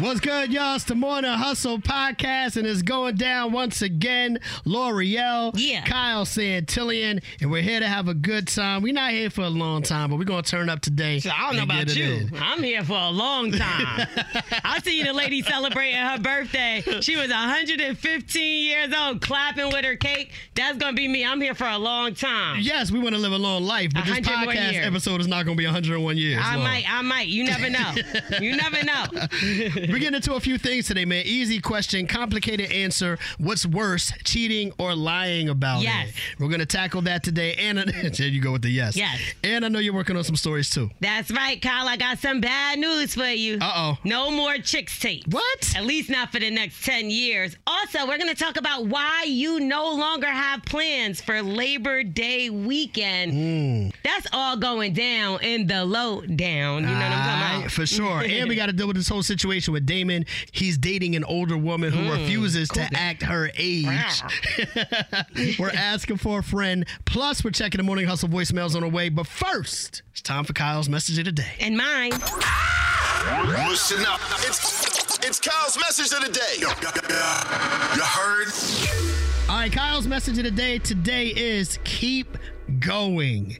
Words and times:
What's 0.00 0.20
good, 0.20 0.50
y'all? 0.50 0.76
It's 0.76 0.84
the 0.84 0.94
Morning 0.94 1.30
Hustle 1.30 1.78
podcast, 1.78 2.56
and 2.56 2.66
it's 2.66 2.80
going 2.80 3.16
down 3.16 3.52
once 3.52 3.82
again. 3.82 4.38
Lore'l, 4.64 5.52
Yeah. 5.54 5.84
Kyle 5.84 6.24
Santillian, 6.24 7.22
and 7.40 7.50
we're 7.50 7.60
here 7.60 7.80
to 7.80 7.86
have 7.86 8.08
a 8.08 8.14
good 8.14 8.48
time. 8.48 8.80
We're 8.82 8.94
not 8.94 9.10
here 9.10 9.28
for 9.28 9.42
a 9.42 9.50
long 9.50 9.82
time, 9.82 10.08
but 10.08 10.16
we're 10.18 10.24
going 10.24 10.42
to 10.42 10.50
turn 10.50 10.70
up 10.70 10.80
today. 10.80 11.18
So 11.20 11.30
I 11.30 11.46
don't 11.48 11.56
know 11.56 11.64
about 11.64 11.94
you. 11.94 12.04
in. 12.14 12.30
I'm 12.40 12.62
here 12.62 12.82
for 12.82 12.96
a 12.96 13.10
long 13.10 13.52
time. 13.52 14.06
I 14.64 14.78
seen 14.82 15.06
a 15.06 15.12
lady 15.12 15.42
celebrating 15.42 16.00
her 16.00 16.18
birthday. 16.18 16.82
She 17.02 17.16
was 17.16 17.28
115 17.28 18.64
years 18.64 18.94
old, 18.98 19.20
clapping 19.20 19.66
with 19.66 19.84
her 19.84 19.96
cake. 19.96 20.32
That's 20.54 20.78
gonna 20.78 20.96
be 20.96 21.08
me. 21.08 21.26
I'm 21.26 21.40
here 21.42 21.54
for 21.54 21.68
a 21.68 21.78
long 21.78 22.14
time. 22.14 22.60
Yes, 22.60 22.90
we 22.90 23.00
want 23.00 23.14
to 23.16 23.20
live 23.20 23.32
a 23.32 23.38
long 23.38 23.64
life, 23.64 23.90
but 23.92 24.06
this 24.06 24.20
podcast 24.20 24.72
years. 24.72 24.86
episode 24.86 25.20
is 25.20 25.26
not 25.28 25.44
going 25.44 25.56
to 25.56 25.60
be 25.60 25.66
101 25.66 26.16
years. 26.16 26.40
I 26.42 26.54
long. 26.54 26.64
might, 26.64 26.84
I 26.90 27.02
might. 27.02 27.26
You 27.28 27.44
never 27.44 27.68
know. 27.68 27.92
you 28.40 28.56
never 28.56 28.82
know. 28.82 29.04
We're 29.92 29.98
getting 29.98 30.14
into 30.14 30.34
a 30.34 30.40
few 30.40 30.58
things 30.58 30.86
today, 30.86 31.04
man. 31.04 31.22
Easy 31.26 31.60
question, 31.60 32.06
complicated 32.06 32.70
answer. 32.72 33.18
What's 33.38 33.66
worse, 33.66 34.12
cheating 34.24 34.72
or 34.78 34.94
lying 34.94 35.48
about 35.48 35.82
Yes. 35.82 36.08
it? 36.08 36.14
We're 36.38 36.48
going 36.48 36.60
to 36.60 36.66
tackle 36.66 37.02
that 37.02 37.22
today. 37.22 37.54
And 37.54 37.78
there 38.16 38.28
you 38.28 38.40
go 38.40 38.52
with 38.52 38.62
the 38.62 38.70
yes. 38.70 38.96
Yes. 38.96 39.18
And 39.44 39.64
I 39.64 39.68
know 39.68 39.78
you're 39.78 39.94
working 39.94 40.16
on 40.16 40.24
some 40.24 40.36
stories 40.36 40.70
too. 40.70 40.90
That's 41.00 41.30
right, 41.30 41.60
Kyle. 41.60 41.88
I 41.88 41.96
got 41.96 42.18
some 42.18 42.40
bad 42.40 42.78
news 42.78 43.14
for 43.14 43.26
you. 43.26 43.58
Uh 43.60 43.72
oh. 43.74 43.98
No 44.04 44.30
more 44.30 44.54
Chixtape. 44.58 45.24
What? 45.28 45.74
At 45.76 45.84
least 45.84 46.10
not 46.10 46.32
for 46.32 46.38
the 46.38 46.50
next 46.50 46.84
10 46.84 47.10
years. 47.10 47.56
Also, 47.66 48.06
we're 48.06 48.18
going 48.18 48.28
to 48.34 48.34
talk 48.34 48.56
about 48.58 48.86
why 48.86 49.24
you 49.26 49.60
no 49.60 49.94
longer 49.94 50.26
have 50.28 50.62
plans 50.64 51.20
for 51.20 51.42
Labor 51.42 52.02
Day 52.02 52.50
weekend. 52.50 53.32
Hmm. 53.32 53.88
That's 54.04 54.26
all 54.32 54.56
going 54.56 54.92
down 54.92 55.42
in 55.42 55.66
the 55.66 55.84
lowdown. 55.84 56.82
You 56.82 56.88
know 56.88 56.92
what 56.94 57.02
I'm 57.02 57.40
talking 57.50 57.60
about? 57.62 57.70
For 57.72 57.86
sure. 57.86 58.22
and 58.22 58.48
we 58.48 58.54
got 58.56 58.66
to 58.66 58.72
deal 58.72 58.86
with 58.86 58.96
this 58.96 59.08
whole 59.08 59.22
situation 59.22 59.72
with 59.72 59.79
Damon. 59.80 60.26
He's 60.52 60.78
dating 60.78 61.16
an 61.16 61.24
older 61.24 61.56
woman 61.56 61.92
who 61.92 62.04
hmm, 62.04 62.10
refuses 62.10 62.68
to 62.70 62.88
act 62.94 63.22
her 63.22 63.50
age. 63.56 64.22
we're 65.58 65.70
asking 65.70 66.18
for 66.18 66.40
a 66.40 66.42
friend. 66.42 66.86
Plus, 67.04 67.44
we're 67.44 67.50
checking 67.50 67.78
the 67.78 67.84
morning 67.84 68.06
hustle 68.06 68.28
voicemails 68.28 68.74
on 68.74 68.82
the 68.82 68.88
way. 68.88 69.08
But 69.08 69.26
first, 69.26 70.02
it's 70.12 70.22
time 70.22 70.44
for 70.44 70.52
Kyle's 70.52 70.88
message 70.88 71.18
of 71.18 71.24
the 71.24 71.32
day. 71.32 71.54
And 71.60 71.76
mine. 71.76 72.12
Listen 73.68 74.04
up. 74.06 74.20
It's 74.38 75.18
it's 75.22 75.38
Kyle's 75.38 75.76
message 75.76 76.12
of 76.16 76.24
the 76.24 76.32
day. 76.32 76.56
You 76.58 78.02
heard? 78.02 78.48
All 79.50 79.56
right, 79.56 79.70
Kyle's 79.70 80.06
message 80.06 80.38
of 80.38 80.44
the 80.44 80.50
day 80.50 80.78
today 80.78 81.26
is 81.26 81.78
keep 81.84 82.38
going. 82.78 83.58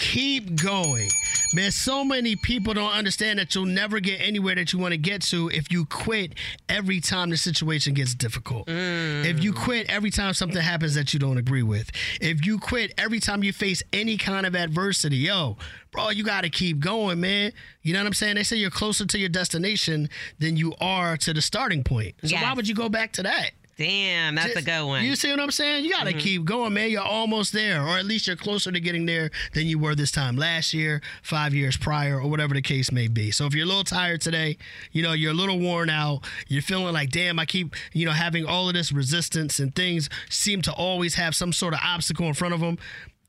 Keep 0.00 0.62
going. 0.62 1.10
Man, 1.52 1.70
so 1.70 2.04
many 2.04 2.34
people 2.34 2.72
don't 2.72 2.92
understand 2.92 3.38
that 3.38 3.54
you'll 3.54 3.66
never 3.66 4.00
get 4.00 4.20
anywhere 4.20 4.54
that 4.54 4.72
you 4.72 4.78
want 4.78 4.92
to 4.92 4.98
get 4.98 5.20
to 5.22 5.50
if 5.50 5.70
you 5.70 5.84
quit 5.84 6.34
every 6.70 7.00
time 7.00 7.28
the 7.28 7.36
situation 7.36 7.92
gets 7.92 8.14
difficult. 8.14 8.66
Mm. 8.66 9.26
If 9.26 9.44
you 9.44 9.52
quit 9.52 9.90
every 9.90 10.10
time 10.10 10.32
something 10.32 10.60
happens 10.60 10.94
that 10.94 11.12
you 11.12 11.20
don't 11.20 11.36
agree 11.36 11.62
with. 11.62 11.90
If 12.20 12.46
you 12.46 12.58
quit 12.58 12.94
every 12.96 13.20
time 13.20 13.44
you 13.44 13.52
face 13.52 13.82
any 13.92 14.16
kind 14.16 14.46
of 14.46 14.56
adversity, 14.56 15.16
yo, 15.16 15.58
bro, 15.90 16.08
you 16.08 16.24
got 16.24 16.44
to 16.44 16.50
keep 16.50 16.80
going, 16.80 17.20
man. 17.20 17.52
You 17.82 17.92
know 17.92 18.00
what 18.00 18.06
I'm 18.06 18.14
saying? 18.14 18.36
They 18.36 18.42
say 18.42 18.56
you're 18.56 18.70
closer 18.70 19.04
to 19.04 19.18
your 19.18 19.28
destination 19.28 20.08
than 20.38 20.56
you 20.56 20.74
are 20.80 21.18
to 21.18 21.34
the 21.34 21.42
starting 21.42 21.84
point. 21.84 22.14
So 22.24 22.36
why 22.36 22.54
would 22.54 22.66
you 22.66 22.74
go 22.74 22.88
back 22.88 23.12
to 23.12 23.22
that? 23.24 23.50
Damn, 23.80 24.34
that's 24.34 24.50
a 24.50 24.54
Just- 24.56 24.66
good 24.66 24.84
one. 24.84 25.04
You 25.06 25.16
see 25.16 25.30
what 25.30 25.40
I'm 25.40 25.50
saying? 25.50 25.86
You 25.86 25.90
got 25.90 26.04
to 26.04 26.10
mm-hmm. 26.10 26.18
keep 26.18 26.44
going, 26.44 26.74
man. 26.74 26.90
You're 26.90 27.00
almost 27.00 27.54
there, 27.54 27.80
or 27.82 27.96
at 27.96 28.04
least 28.04 28.26
you're 28.26 28.36
closer 28.36 28.70
to 28.70 28.78
getting 28.78 29.06
there 29.06 29.30
than 29.54 29.66
you 29.66 29.78
were 29.78 29.94
this 29.94 30.10
time 30.10 30.36
last 30.36 30.74
year, 30.74 31.00
five 31.22 31.54
years 31.54 31.78
prior, 31.78 32.20
or 32.20 32.28
whatever 32.28 32.52
the 32.52 32.60
case 32.60 32.92
may 32.92 33.08
be. 33.08 33.30
So 33.30 33.46
if 33.46 33.54
you're 33.54 33.64
a 33.64 33.68
little 33.68 33.82
tired 33.82 34.20
today, 34.20 34.58
you 34.92 35.02
know, 35.02 35.14
you're 35.14 35.30
a 35.30 35.34
little 35.34 35.58
worn 35.58 35.88
out, 35.88 36.28
you're 36.46 36.60
feeling 36.60 36.92
like, 36.92 37.08
damn, 37.08 37.38
I 37.38 37.46
keep, 37.46 37.74
you 37.94 38.04
know, 38.04 38.12
having 38.12 38.44
all 38.44 38.68
of 38.68 38.74
this 38.74 38.92
resistance 38.92 39.58
and 39.58 39.74
things 39.74 40.10
seem 40.28 40.60
to 40.60 40.72
always 40.74 41.14
have 41.14 41.34
some 41.34 41.50
sort 41.50 41.72
of 41.72 41.80
obstacle 41.82 42.26
in 42.26 42.34
front 42.34 42.52
of 42.52 42.60
them. 42.60 42.76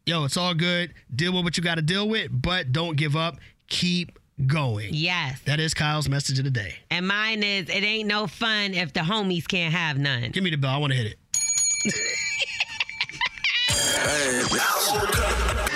Yo, 0.06 0.26
it's 0.26 0.36
all 0.36 0.54
good. 0.54 0.94
Deal 1.16 1.32
with 1.32 1.46
what 1.46 1.56
you 1.56 1.64
got 1.64 1.76
to 1.76 1.82
deal 1.82 2.10
with, 2.10 2.30
but 2.30 2.74
don't 2.74 2.98
give 2.98 3.16
up. 3.16 3.38
Keep 3.70 4.20
going. 4.48 4.90
yes. 4.94 5.40
That 5.46 5.60
is 5.60 5.74
Kyle's 5.74 6.10
message 6.10 6.38
of 6.40 6.46
the 6.46 6.52
day. 6.52 6.76
And 6.90 7.08
mine 7.08 7.44
is 7.44 7.70
it 7.70 7.84
ain't 7.84 8.08
no 8.08 8.28
fun 8.28 8.74
if 8.74 8.94
the 8.94 9.02
homies 9.02 9.48
can't 9.48 9.74
have 9.74 9.98
none. 9.98 10.32
Give 10.32 10.44
me 10.44 10.50
the 10.50 10.58
bell. 10.58 10.72
I 10.72 10.78
want 10.78 10.94
to 10.94 10.98
hit 10.98 11.08
it. 11.08 11.18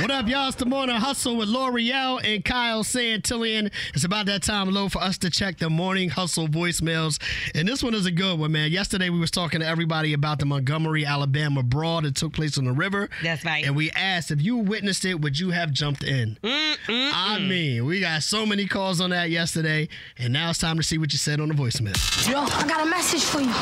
What 0.02 0.12
up, 0.12 0.28
y'all? 0.28 0.50
It's 0.50 0.58
the 0.58 0.66
morning 0.66 0.98
hustle 0.98 1.38
with 1.38 1.48
Lore'l 1.48 2.20
and 2.22 2.44
Kyle 2.44 2.84
Santillian. 2.84 3.72
It's 3.94 4.04
about 4.04 4.26
that 4.26 4.44
time 4.44 4.70
low 4.70 4.90
for 4.90 5.02
us 5.02 5.18
to 5.20 5.30
check 5.30 5.58
the 5.58 5.70
morning 5.70 6.10
hustle 6.10 6.50
voicemails. 6.50 7.18
And 7.56 7.66
this 7.66 7.82
one 7.82 7.94
is 7.94 8.06
a 8.06 8.12
good 8.12 8.38
one, 8.38 8.52
man. 8.52 8.72
Yesterday 8.72 9.10
we 9.10 9.20
was 9.20 9.32
talking 9.32 9.62
to 9.62 9.66
everybody 9.66 10.12
about 10.12 10.40
the 10.40 10.46
Montgomery, 10.46 11.06
Alabama 11.06 11.64
brawl 11.64 12.02
that 12.02 12.16
took 12.16 12.34
place 12.34 12.58
on 12.58 12.66
the 12.66 12.74
river. 12.74 13.10
That's 13.24 13.46
right. 13.46 13.66
And 13.66 13.74
we 13.74 13.90
asked 13.92 14.32
if 14.32 14.42
you 14.42 14.58
witnessed 14.58 15.06
it, 15.06 15.22
would 15.22 15.40
you 15.40 15.52
have 15.52 15.72
jumped 15.72 16.04
in? 16.04 16.38
I 16.44 17.40
mean, 17.40 17.86
we 17.86 18.02
got 18.02 18.22
so 18.24 18.46
many 18.46 18.68
calls 18.68 19.00
on 19.00 19.12
that 19.12 19.30
yesterday, 19.30 19.88
and 20.18 20.34
now 20.34 20.50
it's 20.50 20.60
time 20.60 20.76
to 20.76 20.84
see 20.84 20.98
what 20.98 21.14
you 21.14 21.20
said 21.20 21.40
on 21.40 21.48
the 21.48 21.56
voicemail. 21.56 21.96
Yo, 22.30 22.42
I 22.42 22.68
got 22.68 22.86
a 22.86 22.90
message 22.90 23.24
for 23.24 23.40
you. 23.40 23.46
You 23.46 23.52
have 23.54 23.56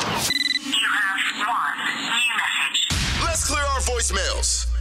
one 1.46 1.78
new 1.94 2.10
message. 2.10 2.88
Let's 3.22 3.48
clear 3.48 3.62
our 3.62 3.80
voicemails. 3.80 4.73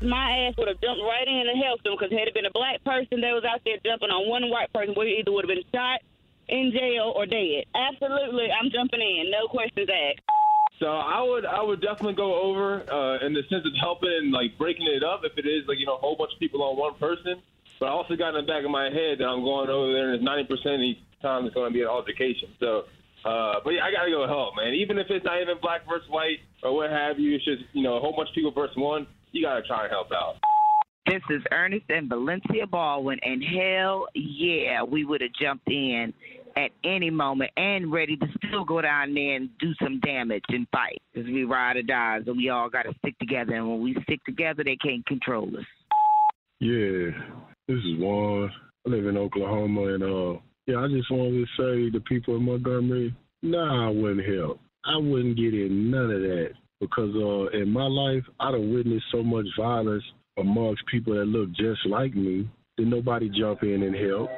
My 0.00 0.48
ass 0.48 0.54
would 0.56 0.68
have 0.68 0.80
jumped 0.80 1.02
right 1.04 1.28
in 1.28 1.44
and 1.48 1.62
helped 1.62 1.84
them 1.84 1.94
because 1.98 2.12
had 2.12 2.28
it 2.28 2.34
been 2.34 2.46
a 2.46 2.56
black 2.56 2.82
person 2.84 3.20
that 3.20 3.32
was 3.36 3.44
out 3.44 3.60
there 3.64 3.76
jumping 3.84 4.08
on 4.08 4.28
one 4.28 4.48
white 4.48 4.72
person, 4.72 4.94
we 4.96 5.20
either 5.20 5.32
would 5.32 5.44
have 5.44 5.52
been 5.52 5.64
shot, 5.72 6.00
in 6.48 6.72
jail, 6.72 7.12
or 7.14 7.26
dead. 7.26 7.68
Absolutely, 7.76 8.48
I'm 8.48 8.70
jumping 8.72 9.00
in. 9.00 9.30
No 9.30 9.46
questions 9.48 9.88
asked. 9.88 10.24
So 10.80 10.88
I 10.88 11.20
would 11.20 11.44
I 11.44 11.62
would 11.62 11.82
definitely 11.82 12.16
go 12.16 12.40
over 12.40 12.80
uh, 12.88 13.20
in 13.20 13.34
the 13.34 13.44
sense 13.52 13.66
of 13.68 13.72
helping 13.78 14.08
and 14.08 14.32
like 14.32 14.56
breaking 14.56 14.88
it 14.88 15.04
up 15.04 15.20
if 15.24 15.36
it 15.36 15.44
is 15.44 15.68
like 15.68 15.78
you 15.78 15.84
know 15.84 15.96
a 15.96 16.00
whole 16.00 16.16
bunch 16.16 16.32
of 16.32 16.40
people 16.40 16.62
on 16.64 16.76
one 16.76 16.94
person. 16.96 17.42
But 17.78 17.86
I 17.86 17.92
also 17.92 18.16
got 18.16 18.34
in 18.34 18.46
the 18.46 18.48
back 18.48 18.64
of 18.64 18.70
my 18.70 18.88
head 18.88 19.20
that 19.20 19.28
I'm 19.28 19.44
going 19.44 19.68
over 19.68 19.92
there 19.92 20.08
and 20.08 20.16
it's 20.16 20.24
ninety 20.24 20.48
percent 20.48 20.80
of 20.80 20.80
the 20.80 20.96
time 21.20 21.44
it's 21.44 21.54
going 21.54 21.68
to 21.68 21.74
be 21.74 21.82
an 21.82 21.88
altercation. 21.88 22.48
So, 22.58 22.88
uh, 23.28 23.60
but 23.62 23.76
yeah, 23.76 23.84
I 23.84 23.92
got 23.92 24.04
to 24.04 24.10
go 24.10 24.26
help, 24.26 24.56
man. 24.56 24.72
Even 24.72 24.96
if 24.98 25.10
it's 25.10 25.24
not 25.24 25.40
even 25.40 25.60
black 25.60 25.84
versus 25.86 26.08
white 26.08 26.40
or 26.62 26.74
what 26.74 26.88
have 26.88 27.20
you, 27.20 27.36
it's 27.36 27.44
just 27.44 27.62
you 27.74 27.82
know 27.82 27.96
a 27.96 28.00
whole 28.00 28.16
bunch 28.16 28.30
of 28.30 28.34
people 28.34 28.50
versus 28.50 28.76
one. 28.76 29.06
You 29.32 29.44
got 29.44 29.56
to 29.56 29.62
try 29.62 29.84
and 29.84 29.90
help 29.90 30.08
out. 30.12 30.36
This 31.06 31.22
is 31.30 31.42
Ernest 31.50 31.86
and 31.88 32.08
Valencia 32.08 32.66
Baldwin, 32.66 33.18
and 33.22 33.42
hell 33.42 34.06
yeah, 34.14 34.82
we 34.82 35.04
would 35.04 35.20
have 35.22 35.32
jumped 35.40 35.68
in 35.68 36.12
at 36.56 36.70
any 36.84 37.10
moment 37.10 37.50
and 37.56 37.92
ready 37.92 38.16
to 38.16 38.26
still 38.38 38.64
go 38.64 38.80
down 38.80 39.14
there 39.14 39.36
and 39.36 39.48
do 39.58 39.72
some 39.82 39.98
damage 40.00 40.44
and 40.48 40.66
fight. 40.70 40.98
Because 41.12 41.28
we 41.28 41.44
ride 41.44 41.76
or 41.76 41.82
die, 41.82 42.18
so 42.24 42.32
we 42.32 42.50
all 42.50 42.68
got 42.68 42.82
to 42.82 42.92
stick 42.98 43.18
together. 43.18 43.54
And 43.54 43.68
when 43.68 43.82
we 43.82 43.96
stick 44.02 44.22
together, 44.24 44.62
they 44.64 44.76
can't 44.76 45.04
control 45.06 45.48
us. 45.56 45.64
Yeah, 46.60 47.10
this 47.66 47.78
is 47.78 47.98
Juan. 47.98 48.50
I 48.86 48.90
live 48.90 49.06
in 49.06 49.16
Oklahoma, 49.16 49.94
and 49.94 50.02
uh, 50.02 50.40
yeah, 50.66 50.78
I 50.78 50.88
just 50.88 51.10
wanted 51.10 51.46
to 51.46 51.88
say 51.88 51.90
to 51.90 52.00
people 52.00 52.36
in 52.36 52.44
Montgomery, 52.44 53.14
nah, 53.42 53.88
I 53.88 53.90
wouldn't 53.90 54.26
help. 54.26 54.60
I 54.84 54.96
wouldn't 54.96 55.36
get 55.36 55.54
in 55.54 55.90
none 55.90 56.10
of 56.10 56.20
that 56.20 56.50
because 56.80 57.14
uh, 57.14 57.56
in 57.56 57.70
my 57.70 57.86
life, 57.86 58.24
I 58.40 58.52
done 58.52 58.72
witnessed 58.72 59.04
so 59.12 59.22
much 59.22 59.46
violence 59.58 60.04
amongst 60.38 60.86
people 60.86 61.14
that 61.14 61.26
look 61.26 61.50
just 61.52 61.86
like 61.86 62.14
me. 62.14 62.48
Did 62.76 62.88
nobody 62.88 63.28
jump 63.28 63.62
in 63.62 63.82
and 63.82 63.94
help? 63.94 64.30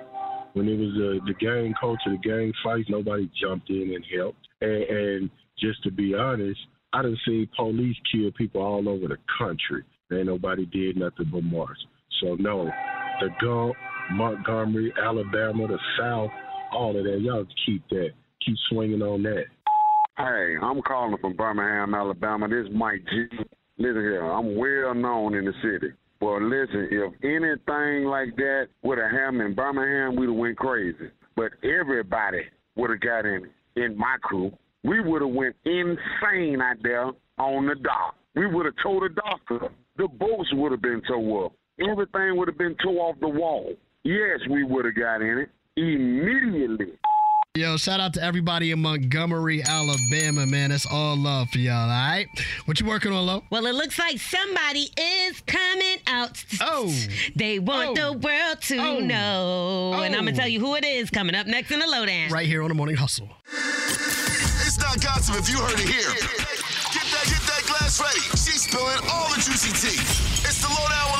When 0.55 0.69
it 0.69 0.77
was 0.77 0.93
uh, 0.97 1.25
the 1.25 1.35
gang 1.35 1.73
culture, 1.81 2.11
the 2.11 2.19
gang 2.19 2.53
fights, 2.63 2.89
nobody 2.91 3.31
jumped 3.41 3.71
in 3.71 3.95
and 3.95 4.05
helped. 4.19 4.47
And, 4.61 4.83
and 4.83 5.31
just 5.59 5.83
to 5.85 5.91
be 5.91 6.15
honest, 6.15 6.59
I 6.93 7.03
done 7.03 7.17
seen 7.25 7.49
police 7.57 7.97
kill 8.13 8.31
people 8.33 8.61
all 8.61 8.89
over 8.89 9.09
the 9.09 9.17
country. 9.39 9.85
Ain't 10.13 10.27
nobody 10.27 10.67
did 10.67 10.97
nothing 10.97 11.31
but 11.33 11.43
march. 11.43 11.79
So 12.21 12.35
no, 12.35 12.71
the 13.21 13.29
Gulf, 13.41 13.77
Montgomery, 14.13 14.93
Alabama, 15.03 15.69
the 15.69 15.79
South, 15.99 16.31
all 16.73 16.99
of 16.99 17.05
that. 17.05 17.21
Y'all 17.21 17.47
keep 17.65 17.89
that. 17.91 18.11
Keep 18.45 18.57
swinging 18.69 19.01
on 19.01 19.23
that. 19.23 19.45
Hey, 20.19 20.57
I'm 20.61 20.83
calling 20.83 21.17
from 21.23 21.37
Birmingham, 21.37 21.95
Alabama. 21.95 22.47
This 22.47 22.67
is 22.67 22.73
Mike 22.75 23.03
G. 23.09 23.25
Listen 23.79 24.03
here, 24.03 24.23
I'm 24.23 24.57
well 24.57 24.95
known 24.95 25.35
in 25.35 25.47
the 25.47 25.55
city. 25.63 25.91
Well, 26.21 26.43
listen, 26.43 26.89
if 26.91 27.15
anything 27.25 28.05
like 28.05 28.37
that 28.37 28.67
would 28.83 28.99
have 28.99 29.11
happened 29.11 29.41
in 29.41 29.55
Birmingham, 29.55 30.15
we'd 30.15 30.29
have 30.29 30.37
went 30.37 30.59
crazy. 30.59 31.11
But 31.35 31.53
everybody 31.65 32.43
would 32.77 32.91
have 32.91 33.01
got 33.01 33.25
in 33.25 33.47
it, 33.47 33.83
in 33.83 33.97
my 33.97 34.19
crew. 34.23 34.53
We 34.85 35.01
would 35.01 35.23
have 35.23 35.31
went 35.31 35.57
insane 35.65 36.61
out 36.61 36.77
there 36.83 37.11
on 37.39 37.67
the 37.67 37.75
dock. 37.77 38.15
We 38.35 38.47
would 38.47 38.67
have 38.67 38.75
towed 38.83 39.05
the 39.05 39.15
dock 39.15 39.63
up. 39.63 39.73
The 39.97 40.09
boats 40.09 40.51
would 40.53 40.73
have 40.73 40.83
been 40.83 41.01
towed 41.09 41.47
up. 41.47 41.53
Everything 41.81 42.37
would 42.37 42.49
have 42.49 42.59
been 42.59 42.77
towed 42.85 42.99
off 42.99 43.17
the 43.21 43.29
wall. 43.29 43.73
Yes, 44.05 44.41
we 44.51 44.63
would 44.63 44.85
have 44.85 44.95
got 44.95 45.23
in 45.23 45.39
it 45.39 45.49
immediately. 45.77 46.99
Yo, 47.55 47.77
shout 47.77 48.01
out 48.01 48.15
to 48.15 48.23
everybody 48.23 48.71
in 48.71 48.81
Montgomery, 48.81 49.63
Alabama, 49.63 50.47
man. 50.47 50.71
That's 50.71 50.87
all 50.91 51.15
love 51.19 51.51
for 51.51 51.59
y'all, 51.59 51.83
all 51.83 51.87
right? 51.91 52.27
What 52.65 52.81
you 52.81 52.87
working 52.87 53.13
on, 53.13 53.27
Lo? 53.27 53.45
Well, 53.51 53.67
it 53.67 53.75
looks 53.75 53.99
like 53.99 54.19
somebody 54.19 54.89
is 54.99 55.39
coming 55.43 55.99
out. 56.07 56.43
Oh. 56.63 56.91
They 57.37 57.59
want 57.59 57.99
Oh. 57.99 58.13
the 58.13 58.13
world 58.17 58.63
to 58.63 58.79
Oh. 58.79 59.01
know. 59.01 59.93
And 60.01 60.17
I'm 60.17 60.25
going 60.25 60.29
Oh. 60.29 60.31
to 60.31 60.37
tell 60.39 60.49
you 60.49 60.61
who 60.61 60.77
it 60.77 60.85
is 60.87 61.11
coming 61.11 61.35
up 61.35 61.47
next 61.47 61.71
in 61.71 61.81
the 61.81 61.87
lowdown. 61.87 62.31
Right 62.31 62.47
here 62.47 62.63
on 62.63 62.69
the 62.71 62.75
Morning 62.75 62.97
Hustle. 62.97 63.29
It's 63.53 64.79
not 64.79 64.99
gossip 65.03 65.37
if 65.37 65.51
you 65.51 65.59
heard 65.59 65.79
it 65.79 65.87
here. 65.87 66.09
Get 66.09 67.05
that, 67.05 67.25
get 67.29 67.43
that 67.53 67.65
glass 67.67 68.01
ready. 68.01 68.21
She's 68.33 68.63
spilling 68.63 68.97
all 69.13 69.29
the 69.29 69.37
juicy 69.43 69.73
tea. 69.77 70.01
It's 70.49 70.63
the 70.63 70.69
lowdown 70.69 71.12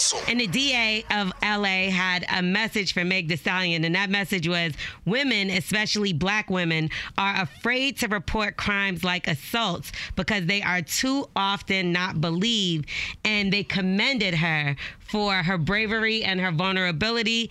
hustle. 0.00 0.20
And 0.28 0.40
the 0.40 0.46
DA 0.46 1.04
of 1.10 1.32
LA 1.42 1.90
had 1.90 2.24
a 2.32 2.42
message 2.42 2.92
for 2.92 3.04
Meg 3.04 3.28
Thee 3.28 3.36
Stallion, 3.36 3.84
and 3.84 3.94
that 3.94 4.10
message 4.10 4.48
was 4.48 4.72
women, 5.04 5.50
especially 5.50 6.12
black 6.12 6.50
women, 6.50 6.90
are 7.18 7.42
afraid 7.42 7.98
to 7.98 8.08
report 8.08 8.56
crimes 8.56 9.04
like 9.04 9.26
assaults 9.28 9.92
because 10.16 10.46
they 10.46 10.62
are 10.62 10.82
too 10.82 11.28
often 11.36 11.92
not 11.92 12.20
believed. 12.20 12.88
And 13.24 13.52
they 13.52 13.64
commended 13.64 14.34
her 14.34 14.76
for 14.98 15.34
her 15.34 15.58
bravery 15.58 16.22
and 16.22 16.40
her 16.40 16.52
vulnerability. 16.52 17.50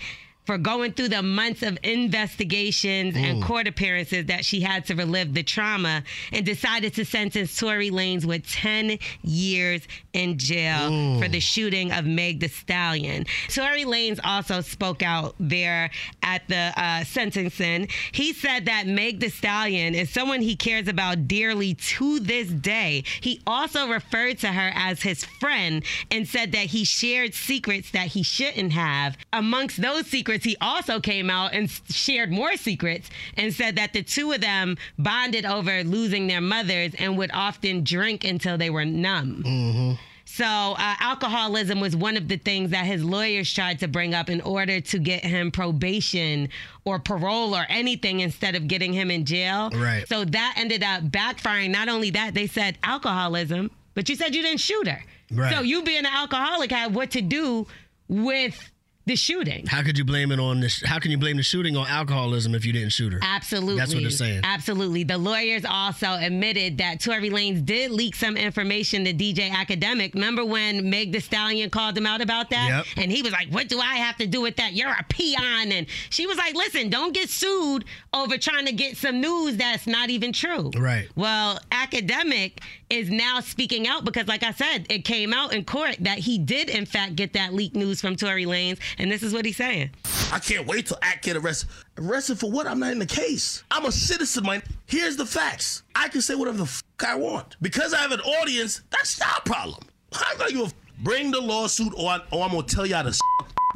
For 0.50 0.58
going 0.58 0.94
through 0.94 1.10
the 1.10 1.22
months 1.22 1.62
of 1.62 1.78
investigations 1.84 3.16
and 3.16 3.44
court 3.44 3.68
appearances 3.68 4.26
that 4.26 4.44
she 4.44 4.62
had 4.62 4.84
to 4.86 4.96
relive 4.96 5.36
the 5.36 5.44
trauma 5.44 6.02
and 6.32 6.44
decided 6.44 6.96
to 6.96 7.06
sentence 7.06 7.56
Tory 7.56 7.92
Lanez 7.92 8.26
with 8.26 8.50
10 8.50 8.98
years 9.22 9.84
in 10.14 10.40
jail 10.40 11.20
for 11.20 11.28
the 11.28 11.40
shooting 11.40 11.92
of 11.92 12.06
Meg 12.06 12.40
Thee 12.40 12.48
Stallion. 12.48 13.28
Tory 13.50 13.84
Lanez 13.84 14.20
also 14.24 14.62
spoke 14.62 15.04
out 15.04 15.36
there 15.40 15.92
at 16.24 16.48
the 16.48 16.74
uh, 16.76 17.04
sentencing. 17.04 17.88
He 18.12 18.34
said 18.34 18.66
that 18.66 18.88
Meg 18.88 19.20
Thee 19.20 19.30
Stallion 19.30 19.94
is 19.94 20.10
someone 20.10 20.42
he 20.42 20.56
cares 20.56 20.88
about 20.88 21.28
dearly 21.28 21.76
to 21.76 22.20
this 22.20 22.48
day. 22.50 23.04
He 23.22 23.40
also 23.46 23.88
referred 23.88 24.40
to 24.40 24.48
her 24.48 24.72
as 24.74 25.04
his 25.04 25.24
friend 25.24 25.84
and 26.10 26.28
said 26.28 26.54
that 26.54 26.66
he 26.66 26.86
shared 26.86 27.36
secrets 27.36 27.92
that 27.92 28.08
he 28.08 28.24
shouldn't 28.24 28.74
have. 28.74 29.16
Amongst 29.32 29.80
those 29.80 30.08
secrets, 30.08 30.39
he 30.44 30.58
also 30.62 31.00
came 31.00 31.30
out 31.30 31.54
and 31.54 31.70
shared 31.90 32.32
more 32.32 32.56
secrets 32.56 33.10
and 33.38 33.54
said 33.54 33.76
that 33.78 33.94
the 33.94 34.04
two 34.04 34.32
of 34.32 34.42
them 34.42 34.78
bonded 34.98 35.46
over 35.46 35.84
losing 35.84 36.28
their 36.28 36.42
mothers 36.42 36.94
and 36.98 37.18
would 37.18 37.32
often 37.34 37.84
drink 37.84 38.24
until 38.24 38.58
they 38.58 38.70
were 38.70 38.86
numb. 38.86 39.98
So, 40.32 40.46
uh, 40.46 40.96
alcoholism 41.00 41.80
was 41.80 41.96
one 41.96 42.16
of 42.16 42.28
the 42.28 42.38
things 42.38 42.70
that 42.70 42.86
his 42.86 43.04
lawyers 43.04 43.52
tried 43.52 43.80
to 43.80 43.88
bring 43.88 44.14
up 44.14 44.30
in 44.30 44.42
order 44.42 44.80
to 44.80 45.00
get 45.00 45.26
him 45.26 45.50
probation 45.50 46.50
or 46.86 47.00
parole 47.00 47.56
or 47.56 47.66
anything 47.68 48.20
instead 48.20 48.56
of 48.56 48.68
getting 48.68 48.94
him 48.94 49.10
in 49.10 49.26
jail. 49.26 49.72
Right. 49.72 50.08
So, 50.08 50.26
that 50.26 50.54
ended 50.56 50.84
up 50.84 51.04
backfiring. 51.06 51.72
Not 51.72 51.90
only 51.90 52.12
that, 52.12 52.36
they 52.36 52.46
said 52.46 52.78
alcoholism, 52.84 53.72
but 53.96 54.08
you 54.08 54.16
said 54.16 54.36
you 54.36 54.44
didn't 54.44 54.60
shoot 54.60 54.88
her. 54.88 55.04
Right. 55.32 55.54
So, 55.54 55.62
you 55.62 55.82
being 55.82 56.06
an 56.06 56.06
alcoholic 56.06 56.72
had 56.72 56.94
what 56.94 57.10
to 57.12 57.22
do 57.22 57.66
with 58.08 58.72
the 59.10 59.16
shooting. 59.16 59.66
How 59.66 59.82
could 59.82 59.98
you 59.98 60.06
blame 60.06 60.32
it 60.32 60.40
on 60.40 60.60
this? 60.60 60.84
How 60.86 61.00
can 61.00 61.10
you 61.10 61.18
blame 61.18 61.38
the 61.38 61.44
shooting 61.44 61.76
on 61.76 61.88
alcoholism 61.88 62.54
if 62.54 62.64
you 62.64 62.72
didn't 62.72 62.92
shoot 62.92 63.12
her? 63.12 63.20
Absolutely. 63.22 63.78
That's 63.78 63.94
what 63.94 64.02
they're 64.02 64.12
saying. 64.12 64.42
Absolutely. 64.44 65.04
The 65.04 65.18
lawyers 65.18 65.66
also 65.66 66.14
admitted 66.14 66.78
that 66.78 67.00
Tory 67.00 67.32
Lanez 67.32 67.66
did 67.66 67.90
leak 67.90 68.16
some 68.16 68.38
information 68.38 69.06
to 69.06 69.14
DJ 69.14 69.50
Akademiks. 69.50 70.14
Remember 70.14 70.46
when 70.46 70.90
Meg 70.90 71.12
Thee 71.12 71.20
Stallion 71.20 71.72
called 71.72 71.98
him 71.98 72.06
out 72.06 72.22
about 72.22 72.52
that? 72.52 72.86
Yep. 72.86 73.04
And 73.04 73.12
he 73.12 73.24
was 73.24 73.32
like, 73.32 73.50
What 73.50 73.68
do 73.68 73.80
I 73.80 73.96
have 73.96 74.16
to 74.18 74.28
do 74.28 74.42
with 74.42 74.58
that? 74.58 74.74
You're 74.74 74.92
a 74.92 75.04
peon. 75.10 75.72
And 75.72 75.88
she 76.12 76.28
was 76.28 76.38
like, 76.38 76.54
Listen, 76.54 76.90
don't 76.90 77.14
get 77.14 77.30
sued 77.30 77.86
over 78.14 78.38
trying 78.38 78.68
to 78.68 78.72
get 78.72 78.96
some 78.96 79.20
news 79.20 79.58
that's 79.58 79.88
not 79.88 80.12
even 80.12 80.32
true. 80.32 80.70
Right. 80.78 81.10
Well, 81.16 81.60
Akademiks 81.72 82.60
is 82.90 83.10
now 83.10 83.40
speaking 83.40 83.88
out 83.88 84.04
because, 84.06 84.28
like 84.28 84.44
I 84.44 84.52
said, 84.52 84.86
it 84.90 85.06
came 85.06 85.34
out 85.34 85.54
in 85.54 85.64
court 85.66 85.98
that 86.02 86.18
he 86.20 86.38
did, 86.38 86.70
in 86.70 86.86
fact, 86.86 87.16
get 87.16 87.34
that 87.34 87.54
leaked 87.54 87.76
news 87.76 88.02
from 88.02 88.16
Tory 88.16 88.46
Lanez. 88.46 88.80
And 88.98 89.12
this 89.12 89.24
is 89.24 89.34
what 89.34 89.46
he's 89.46 89.58
saying. 89.58 89.92
I 90.32 90.40
can't 90.40 90.66
wait 90.68 90.88
till 90.88 90.98
Act 91.02 91.24
get 91.26 91.38
arrested. 91.38 91.70
Arrested 91.98 92.40
for 92.40 92.52
what? 92.52 92.68
I'm 92.68 92.80
not 92.80 92.92
in 92.92 93.00
the 93.00 93.06
case. 93.06 93.64
I'm 93.72 93.86
a 93.86 93.92
citizen, 93.92 94.46
man. 94.46 94.64
Here's 94.86 95.16
the 95.18 95.26
facts. 95.26 95.84
I 95.96 96.08
can 96.08 96.22
say 96.22 96.36
whatever 96.36 96.58
the 96.58 96.64
f- 96.64 96.84
I 97.06 97.16
want. 97.16 97.56
Because 97.62 97.94
I 97.94 97.98
have 97.98 98.12
an 98.12 98.22
audience, 98.22 98.82
that's 98.90 99.20
not 99.20 99.40
a 99.40 99.42
problem. 99.50 99.84
I'm 100.14 100.38
gonna 100.54 100.72
bring 101.00 101.32
the 101.32 101.40
lawsuit 101.42 101.94
or, 101.96 102.10
I, 102.10 102.20
or 102.32 102.44
I'm 102.44 102.52
gonna 102.52 102.64
tell 102.64 102.86
y'all 102.86 103.04
to 103.04 103.10
s- 103.10 103.20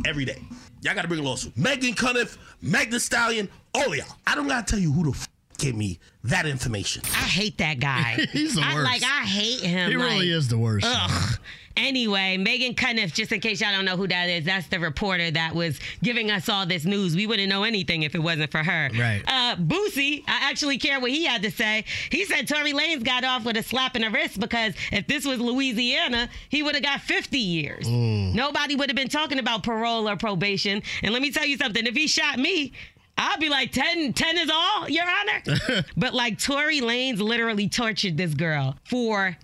every 0.05 0.25
day. 0.25 0.41
Y'all 0.81 0.95
gotta 0.95 1.07
bring 1.07 1.19
a 1.19 1.23
lawsuit. 1.23 1.55
Meghan 1.55 1.95
Cuniff, 1.95 2.37
Meg 2.61 2.91
Thee 2.91 2.99
Stallion, 2.99 3.47
all 3.73 3.95
y'all. 3.95 4.05
I 4.27 4.35
don't 4.35 4.47
gotta 4.47 4.65
tell 4.69 4.79
you 4.79 4.91
who 4.91 5.03
the 5.11 5.17
f- 5.17 5.27
gave 5.63 5.75
me 5.75 5.99
that 6.25 6.45
information. 6.45 7.01
I 7.05 7.25
hate 7.25 7.57
that 7.59 7.79
guy. 7.79 8.25
He's 8.31 8.55
the 8.55 8.61
I, 8.61 8.75
worst. 8.75 8.91
like 8.91 9.03
I 9.03 9.25
hate 9.25 9.61
him. 9.61 9.89
He 9.89 9.95
really 9.95 10.29
is 10.29 10.47
the 10.49 10.57
worst. 10.57 10.85
Ugh. 10.87 11.39
Anyway, 11.75 12.37
Meghan 12.37 12.75
Cuniff, 12.75 13.11
just 13.13 13.31
in 13.31 13.39
case 13.39 13.59
y'all 13.59 13.71
don't 13.71 13.85
know 13.85 13.97
who 13.97 14.07
that 14.07 14.29
is, 14.29 14.45
that's 14.45 14.67
the 14.67 14.79
reporter 14.79 15.31
that 15.31 15.55
was 15.55 15.79
giving 16.03 16.29
us 16.29 16.47
all 16.47 16.67
this 16.67 16.85
news. 16.85 17.15
We 17.15 17.25
wouldn't 17.25 17.49
know 17.49 17.63
anything 17.63 18.03
if 18.03 18.13
it 18.13 18.19
wasn't 18.19 18.51
for 18.51 18.59
her. 18.59 18.89
Right. 18.93 19.23
Uh, 19.25 19.55
Boosie, 19.55 20.23
I 20.27 20.51
actually 20.51 20.77
care 20.77 20.99
what 20.99 21.09
he 21.09 21.25
had 21.25 21.41
to 21.41 21.49
say. 21.49 21.85
He 22.11 22.25
said 22.25 22.47
Tory 22.47 22.73
Lanez 22.73 23.03
got 23.03 23.23
off 23.23 23.43
with 23.43 23.57
a 23.57 23.63
slap 23.63 23.95
in 23.95 24.03
the 24.03 24.11
wrist 24.11 24.39
because 24.39 24.75
if 24.91 25.07
this 25.07 25.25
was 25.25 25.39
Louisiana, 25.39 26.29
he 26.49 26.61
would 26.61 26.75
have 26.75 26.83
got 26.83 27.01
50 27.01 27.39
years. 27.39 27.87
Nobody 27.89 28.75
would 28.75 28.89
have 28.89 28.95
been 28.95 29.09
talking 29.09 29.39
about 29.39 29.63
parole 29.63 30.07
or 30.07 30.15
probation. 30.15 30.83
And 31.01 31.11
let 31.11 31.23
me 31.23 31.31
tell 31.31 31.45
you 31.45 31.57
something, 31.57 31.87
if 31.87 31.95
he 31.95 32.05
shot 32.05 32.37
me, 32.37 32.73
I'd 33.17 33.39
be 33.39 33.49
like 33.49 33.71
10, 33.71 34.13
10 34.13 34.37
is 34.37 34.49
all, 34.53 34.89
Your 34.89 35.05
Honor. 35.05 35.83
but 35.97 36.13
like 36.13 36.39
Tory 36.39 36.81
Lanez 36.81 37.19
literally 37.19 37.69
tortured 37.69 38.17
this 38.17 38.33
girl 38.33 38.75
for 38.85 39.37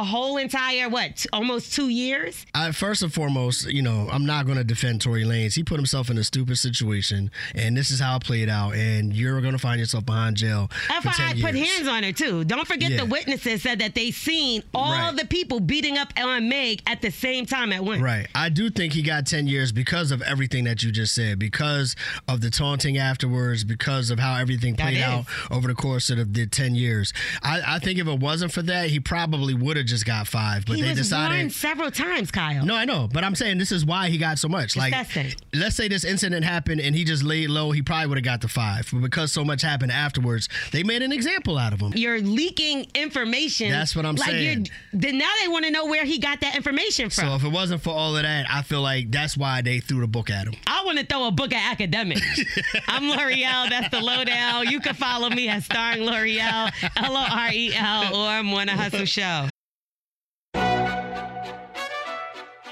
a 0.00 0.04
whole 0.04 0.36
entire 0.38 0.88
what, 0.88 1.24
almost 1.32 1.72
two 1.74 1.88
years? 1.88 2.44
I, 2.54 2.72
first 2.72 3.02
and 3.02 3.12
foremost, 3.12 3.66
you 3.70 3.82
know, 3.82 4.08
I'm 4.10 4.26
not 4.26 4.44
going 4.46 4.58
to 4.58 4.64
defend 4.64 5.00
Tory 5.00 5.24
Lanez. 5.24 5.54
He 5.54 5.62
put 5.62 5.76
himself 5.76 6.10
in 6.10 6.18
a 6.18 6.24
stupid 6.24 6.56
situation, 6.58 7.30
and 7.54 7.76
this 7.76 7.90
is 7.90 8.00
how 8.00 8.16
it 8.16 8.24
played 8.24 8.48
out. 8.48 8.74
And 8.74 9.14
you're 9.14 9.40
going 9.40 9.52
to 9.52 9.58
find 9.58 9.78
yourself 9.78 10.04
behind 10.04 10.36
jail 10.36 10.68
for 11.02 11.10
10 11.10 11.36
FYI, 11.36 11.40
put 11.42 11.54
hands 11.54 11.86
on 11.88 12.02
her 12.02 12.12
too. 12.12 12.44
Don't 12.44 12.66
forget 12.66 12.90
Yeah. 12.90 12.98
the 12.98 13.06
witnesses 13.06 13.62
said 13.62 13.78
that 13.80 13.94
they 13.94 14.10
seen 14.10 14.62
all 14.74 14.92
Right. 14.92 15.16
the 15.16 15.26
people 15.26 15.60
beating 15.60 15.96
up 15.98 16.12
on 16.18 16.48
Meg 16.48 16.82
at 16.86 17.00
the 17.02 17.10
same 17.10 17.46
time 17.46 17.72
at 17.72 17.84
once. 17.84 18.00
Right. 18.02 18.26
I 18.34 18.48
do 18.48 18.70
think 18.70 18.92
he 18.92 19.02
got 19.02 19.26
10 19.26 19.46
years 19.46 19.72
because 19.72 20.10
of 20.10 20.22
everything 20.22 20.64
that 20.64 20.82
you 20.82 20.90
just 20.92 21.14
said, 21.14 21.38
because 21.38 21.94
of 22.28 22.40
the 22.40 22.50
taunting 22.50 22.98
afterwards, 22.98 23.62
because 23.64 24.10
of 24.10 24.18
how 24.18 24.36
everything 24.36 24.74
played 24.76 25.00
out 25.00 25.26
over 25.50 25.68
the 25.68 25.74
course 25.74 26.10
of 26.10 26.18
the, 26.18 26.24
the 26.24 26.46
10 26.46 26.74
years. 26.74 27.12
I, 27.42 27.62
I 27.76 27.78
think 27.78 27.98
if 27.98 28.06
it 28.08 28.18
wasn't 28.20 28.52
for 28.52 28.62
that, 28.62 28.88
he 28.90 29.00
probably 29.00 29.54
would 29.54 29.76
have 29.76 29.83
just 29.84 30.06
got 30.06 30.26
five. 30.26 30.64
But 30.66 30.76
he 30.76 30.82
they 30.82 30.94
decided. 30.94 31.52
several 31.52 31.90
times, 31.90 32.30
Kyle. 32.30 32.64
No, 32.64 32.74
I 32.74 32.84
know, 32.84 33.08
but 33.12 33.24
I'm 33.24 33.34
saying 33.34 33.58
this 33.58 33.72
is 33.72 33.84
why 33.84 34.08
he 34.08 34.18
got 34.18 34.38
so 34.38 34.48
much. 34.48 34.76
Like, 34.76 34.92
Disgusting. 34.92 35.34
let's 35.54 35.76
say 35.76 35.88
this 35.88 36.04
incident 36.04 36.44
happened 36.44 36.80
and 36.80 36.94
he 36.94 37.04
just 37.04 37.22
laid 37.22 37.50
low, 37.50 37.70
he 37.70 37.82
probably 37.82 38.06
would 38.08 38.18
have 38.18 38.24
got 38.24 38.40
the 38.40 38.48
five. 38.48 38.88
But 38.92 39.00
because 39.02 39.32
so 39.32 39.44
much 39.44 39.62
happened 39.62 39.92
afterwards, 39.92 40.48
they 40.72 40.82
made 40.82 41.02
an 41.02 41.12
example 41.12 41.58
out 41.58 41.72
of 41.72 41.80
him. 41.80 41.92
You're 41.94 42.20
leaking 42.20 42.86
information. 42.94 43.70
That's 43.70 43.94
what 43.94 44.06
I'm 44.06 44.16
saying. 44.16 44.30
like 44.30 44.40
saying. 44.40 44.66
You're, 44.92 45.00
then 45.00 45.18
now 45.18 45.30
they 45.42 45.48
want 45.48 45.64
to 45.64 45.70
know 45.70 45.86
where 45.86 46.04
he 46.04 46.18
got 46.18 46.40
that 46.40 46.56
information 46.56 47.10
from. 47.10 47.24
So 47.28 47.34
if 47.36 47.44
it 47.44 47.52
wasn't 47.52 47.82
for 47.82 47.90
all 47.90 48.16
of 48.16 48.22
that, 48.22 48.46
I 48.50 48.62
feel 48.62 48.82
like 48.82 49.10
that's 49.10 49.36
why 49.36 49.62
they 49.62 49.80
threw 49.80 50.00
the 50.00 50.06
book 50.08 50.30
at 50.30 50.46
him. 50.46 50.54
I 50.66 50.82
want 50.84 50.98
to 50.98 51.06
throw 51.06 51.26
a 51.26 51.30
book 51.30 51.52
at 51.52 51.78
Akademiks. 51.78 52.44
I'm 52.88 53.04
Lore'l. 53.04 53.70
That's 53.70 53.88
the 53.90 54.00
lowdown. 54.00 54.68
You 54.68 54.80
can 54.80 54.94
follow 54.94 55.30
me 55.30 55.48
at 55.48 55.62
starring 55.62 56.00
Lore'l, 56.02 56.70
L 56.96 57.16
O 57.16 57.26
R 57.30 57.50
E 57.52 57.72
L, 57.74 58.16
or 58.16 58.42
Morning 58.42 58.76
Hustle 58.76 59.04
Show. 59.04 59.48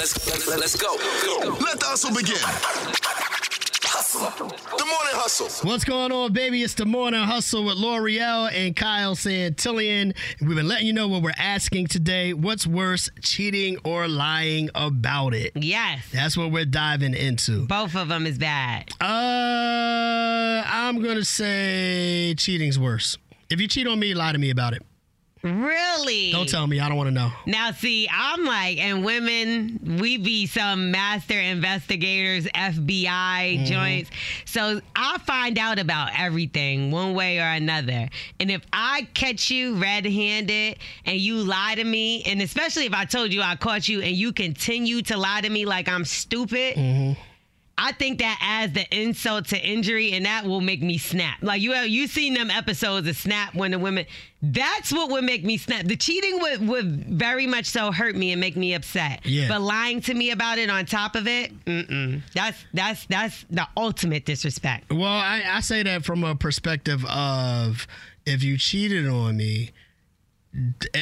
Let's, 0.00 0.48
let, 0.48 0.58
let's 0.58 0.76
go. 0.76 0.96
Let 1.60 1.78
the 1.78 1.84
hustle 1.84 2.14
begin. 2.14 2.38
Hustle. 3.82 4.48
The 4.48 4.84
morning 4.86 5.12
hustle. 5.12 5.68
What's 5.68 5.84
going 5.84 6.10
on, 6.10 6.32
baby? 6.32 6.62
It's 6.62 6.72
the 6.72 6.86
morning 6.86 7.22
hustle 7.22 7.66
with 7.66 7.76
Lore'l 7.76 8.50
and 8.50 8.74
Kyle 8.74 9.14
Santillian. 9.14 10.16
We've 10.40 10.56
been 10.56 10.68
letting 10.68 10.86
you 10.86 10.94
know 10.94 11.06
what 11.06 11.20
we're 11.20 11.34
asking 11.36 11.88
today. 11.88 12.32
What's 12.32 12.66
worse, 12.66 13.10
cheating 13.20 13.76
or 13.84 14.08
lying 14.08 14.70
about 14.74 15.34
it? 15.34 15.52
Yes. 15.54 16.02
That's 16.14 16.34
what 16.34 16.50
we're 16.50 16.64
diving 16.64 17.12
into. 17.12 17.66
Both 17.66 17.94
of 17.94 18.08
them 18.08 18.26
is 18.26 18.38
bad. 18.38 18.90
Uh, 19.02 20.62
I'm 20.64 21.02
gonna 21.02 21.26
say 21.26 22.34
cheating's 22.38 22.78
worse. 22.78 23.18
If 23.50 23.60
you 23.60 23.68
cheat 23.68 23.86
on 23.86 23.98
me, 23.98 24.14
lie 24.14 24.32
to 24.32 24.38
me 24.38 24.48
about 24.48 24.72
it. 24.72 24.82
Really? 25.42 26.32
Don't 26.32 26.48
tell 26.48 26.66
me. 26.66 26.80
I 26.80 26.88
don't 26.88 26.98
want 26.98 27.08
to 27.08 27.14
know. 27.14 27.30
Now, 27.46 27.70
see, 27.72 28.08
I'm 28.12 28.44
like, 28.44 28.78
and 28.78 29.04
women, 29.04 29.98
we 30.00 30.18
be 30.18 30.46
some 30.46 30.90
master 30.90 31.38
investigators, 31.38 32.44
FBI 32.46 33.00
Mm-hmm. 33.10 33.64
joints. 33.64 34.10
So 34.44 34.80
I 34.94 35.18
find 35.18 35.58
out 35.58 35.78
about 35.78 36.10
everything 36.18 36.90
one 36.90 37.14
way 37.14 37.38
or 37.38 37.44
another. 37.50 38.08
And 38.38 38.50
if 38.50 38.62
I 38.72 39.08
catch 39.14 39.50
you 39.50 39.76
red 39.76 40.04
handed 40.04 40.78
and 41.06 41.16
you 41.18 41.36
lie 41.36 41.74
to 41.76 41.84
me, 41.84 42.22
and 42.24 42.42
especially 42.42 42.86
if 42.86 42.92
I 42.94 43.04
told 43.06 43.32
you 43.32 43.40
I 43.42 43.56
caught 43.56 43.88
you 43.88 44.02
and 44.02 44.14
you 44.14 44.32
continue 44.32 45.00
to 45.02 45.16
lie 45.16 45.40
to 45.40 45.48
me 45.50 45.64
like 45.64 45.88
I'm 45.88 46.04
stupid. 46.04 46.76
Mm-hmm. 46.76 47.20
I 47.80 47.92
think 47.92 48.18
that 48.18 48.38
adds 48.42 48.74
the 48.74 48.86
insult 48.94 49.46
to 49.48 49.58
injury, 49.58 50.12
and 50.12 50.26
that 50.26 50.44
will 50.44 50.60
make 50.60 50.82
me 50.82 50.98
snap. 50.98 51.38
Like 51.40 51.62
you, 51.62 51.74
you 51.74 52.06
seen 52.06 52.34
them 52.34 52.50
episodes 52.50 53.08
of 53.08 53.16
Snap 53.16 53.54
when 53.54 53.70
the 53.70 53.78
women. 53.78 54.04
That's 54.42 54.92
what 54.92 55.10
would 55.10 55.24
make 55.24 55.44
me 55.44 55.56
snap. 55.56 55.86
The 55.86 55.96
cheating 55.96 56.38
would 56.40 56.68
would 56.68 57.06
very 57.06 57.46
much 57.46 57.66
so 57.66 57.90
hurt 57.90 58.14
me 58.14 58.32
and 58.32 58.40
make 58.40 58.56
me 58.56 58.74
upset. 58.74 59.20
Yeah. 59.24 59.48
But 59.48 59.62
lying 59.62 60.02
to 60.02 60.14
me 60.14 60.30
about 60.30 60.58
it 60.58 60.68
on 60.68 60.84
top 60.84 61.16
of 61.16 61.26
it, 61.26 61.52
mm-mm. 61.64 62.22
That's 62.34 62.58
that's 62.74 63.06
that's 63.06 63.44
the 63.50 63.66
ultimate 63.76 64.26
disrespect. 64.26 64.92
Well, 64.92 65.04
I, 65.04 65.42
I 65.46 65.60
say 65.60 65.82
that 65.82 66.04
from 66.04 66.22
a 66.22 66.34
perspective 66.34 67.04
of 67.06 67.86
if 68.26 68.42
you 68.42 68.58
cheated 68.58 69.06
on 69.08 69.38
me, 69.38 69.70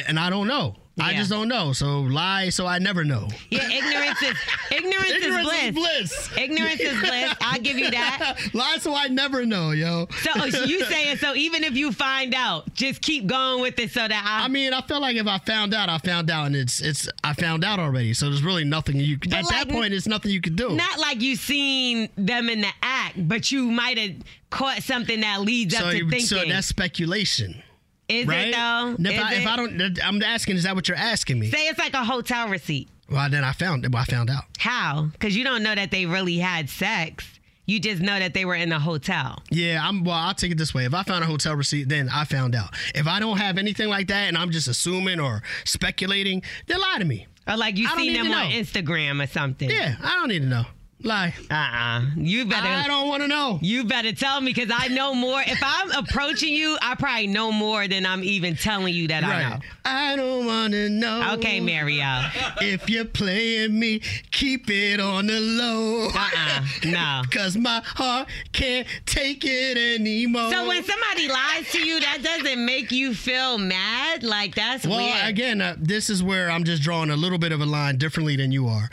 and 0.07 0.17
I 0.17 0.29
don't 0.29 0.47
know. 0.47 0.75
I 1.01 1.13
just 1.13 1.29
don't 1.29 1.47
know. 1.47 1.73
So 1.73 2.01
lie, 2.01 2.49
so 2.49 2.65
I 2.65 2.79
never 2.79 3.03
know. 3.03 3.27
Yeah, 3.49 3.67
ignorance 3.69 4.21
is 4.21 4.37
ignorance, 4.71 5.09
Ignorance 5.11 5.25
is 5.25 5.25
is 5.25 5.45
bliss. 5.45 5.71
bliss. 5.71 6.37
Ignorance 6.37 6.79
is 6.79 6.99
bliss. 6.99 7.35
I'll 7.41 7.59
give 7.59 7.77
you 7.77 7.89
that. 7.91 8.37
lie, 8.53 8.77
so 8.79 8.93
I 8.93 9.07
never 9.07 9.45
know, 9.45 9.71
yo. 9.71 10.07
So 10.21 10.31
oh, 10.35 10.45
you 10.45 10.83
saying 10.85 11.17
so? 11.17 11.35
Even 11.35 11.63
if 11.63 11.75
you 11.75 11.91
find 11.91 12.33
out, 12.33 12.73
just 12.73 13.01
keep 13.01 13.27
going 13.27 13.61
with 13.61 13.77
it 13.79 13.91
so 13.91 14.07
that 14.07 14.23
I. 14.25 14.45
I 14.45 14.47
mean, 14.47 14.73
I 14.73 14.81
feel 14.81 14.99
like 15.01 15.15
if 15.15 15.27
I 15.27 15.37
found 15.39 15.73
out, 15.73 15.89
I 15.89 15.97
found 15.97 16.29
out, 16.29 16.47
and 16.47 16.55
it's 16.55 16.81
it's 16.81 17.07
I 17.23 17.33
found 17.33 17.63
out 17.63 17.79
already. 17.79 18.13
So 18.13 18.25
there's 18.29 18.43
really 18.43 18.63
nothing 18.63 18.97
you 18.97 19.15
at 19.31 19.45
that 19.49 19.69
point. 19.69 19.93
It's 19.93 20.07
nothing 20.07 20.31
you 20.31 20.41
could 20.41 20.55
do. 20.55 20.69
Not 20.75 20.99
like 20.99 21.21
you 21.21 21.35
seen 21.35 22.09
them 22.15 22.49
in 22.49 22.61
the 22.61 22.71
act, 22.81 23.27
but 23.27 23.51
you 23.51 23.63
might 23.71 23.97
have 23.97 24.15
caught 24.49 24.81
something 24.83 25.21
that 25.21 25.41
leads 25.41 25.77
so, 25.77 25.85
up 25.85 25.91
to 25.91 25.97
you- 25.97 26.09
thinking. 26.09 26.25
so 26.27 26.43
that's 26.45 26.67
speculation, 26.67 27.61
is 28.09 28.27
right? 28.27 28.47
it 28.47 28.55
though? 28.55 28.95
And 28.97 29.05
If, 29.07 29.13
Is 29.13 29.19
I, 29.19 29.33
if? 29.35 29.47
I 29.47 29.55
don't, 29.55 29.99
I'm 30.03 30.21
asking, 30.21 30.57
is 30.57 30.63
that 30.63 30.75
what 30.75 30.87
you're 30.87 30.97
asking 30.97 31.39
me? 31.39 31.49
say 31.49 31.67
it's 31.67 31.79
like 31.79 31.93
a 31.93 32.03
hotel 32.03 32.49
receipt. 32.49 32.89
Well, 33.09 33.29
then 33.29 33.43
I 33.43 33.53
found 33.53 33.87
well, 33.91 34.01
I 34.01 34.05
found 34.05 34.29
out. 34.29 34.43
How? 34.59 35.07
Because 35.11 35.35
you 35.35 35.43
don't 35.43 35.63
know 35.63 35.73
that 35.73 35.91
they 35.91 36.05
really 36.05 36.37
had 36.37 36.69
sex. 36.69 37.39
You 37.65 37.79
just 37.79 38.01
know 38.01 38.17
that 38.17 38.33
they 38.33 38.45
were 38.45 38.55
in 38.55 38.71
a 38.71 38.79
hotel. 38.79 39.43
Yeah, 39.51 39.79
I'm. 39.87 40.03
Well, 40.03 40.15
I'll 40.15 40.33
take 40.33 40.51
it 40.51 40.57
this 40.57 40.73
way. 40.73 40.85
If 40.85 40.93
I 40.95 41.03
found 41.03 41.23
a 41.23 41.27
hotel 41.27 41.55
receipt, 41.55 41.87
then 41.87 42.09
I 42.09 42.23
found 42.25 42.55
out. 42.55 42.69
If 42.95 43.05
I 43.05 43.19
don't 43.19 43.37
have 43.37 43.59
anything 43.59 43.89
like 43.89 44.07
that, 44.07 44.27
and 44.27 44.35
I'm 44.35 44.49
just 44.49 44.67
assuming 44.67 45.19
or 45.19 45.43
speculating, 45.65 46.41
then 46.65 46.79
lie 46.79 46.97
to 46.97 47.05
me. 47.05 47.27
Or 47.47 47.57
like 47.57 47.77
you 47.77 47.87
seen 47.89 48.13
them 48.13 48.31
on. 48.31 48.51
Instagram 48.51 49.23
or 49.23 49.27
something. 49.27 49.69
Yeah, 49.69 49.95
I 50.03 50.15
don't 50.15 50.29
need 50.29 50.41
to 50.41 50.47
know. 50.47 50.65
Lie. 51.01 51.33
Uh-uh. 51.49 52.01
You 52.17 52.45
better. 52.45 52.67
I 52.67 52.85
don't 52.85 53.07
want 53.07 53.21
to 53.21 53.27
know. 53.29 53.57
You 53.61 53.85
better 53.85 54.11
tell 54.11 54.41
me 54.41 54.51
because 54.53 54.69
I 54.73 54.89
know 54.89 55.13
more. 55.13 55.41
If 55.41 55.59
I'm 55.63 55.91
approaching 55.91 56.53
you, 56.53 56.77
I 56.81 56.95
probably 56.95 57.27
know 57.27 57.53
more 57.53 57.87
than 57.87 58.05
I'm 58.05 58.21
even 58.21 58.57
telling 58.57 58.93
you 58.93 59.07
that 59.07 59.23
I 59.23 59.49
know. 59.49 59.59
I 59.85 60.15
don't 60.17 60.45
want 60.45 60.73
to 60.73 60.89
know. 60.89 61.35
Okay, 61.35 61.61
Mario. 61.61 62.25
If 62.61 62.89
you're 62.89 63.05
playing 63.05 63.79
me, 63.79 64.01
keep 64.31 64.69
it 64.69 64.99
on 64.99 65.27
the 65.27 65.39
low. 65.39 66.09
Uh-uh. 66.13 66.65
No. 66.85 67.21
Cause 67.31 67.55
my 67.55 67.81
heart 67.85 68.27
can't 68.51 68.85
take 69.05 69.45
it 69.45 69.77
anymore. 69.77 70.51
So 70.51 70.67
when 70.67 70.83
somebody 70.83 71.29
lies 71.29 71.71
to 71.71 71.79
you, 71.79 72.01
that 72.01 72.19
doesn't 72.21 72.65
make 72.65 72.91
you 72.91 73.13
feel 73.13 73.57
mad? 73.57 74.23
Like 74.23 74.55
that's 74.55 74.85
well, 74.85 74.97
weird. 74.97 75.29
again, 75.29 75.61
uh, 75.61 75.75
this 75.79 76.09
is 76.09 76.21
where 76.21 76.51
I'm 76.51 76.65
just 76.65 76.81
drawing 76.81 77.09
a 77.09 77.15
little 77.15 77.37
bit 77.37 77.53
of 77.53 77.61
a 77.61 77.65
line 77.65 77.97
differently 77.97 78.35
than 78.35 78.51
you 78.51 78.67
are. 78.67 78.89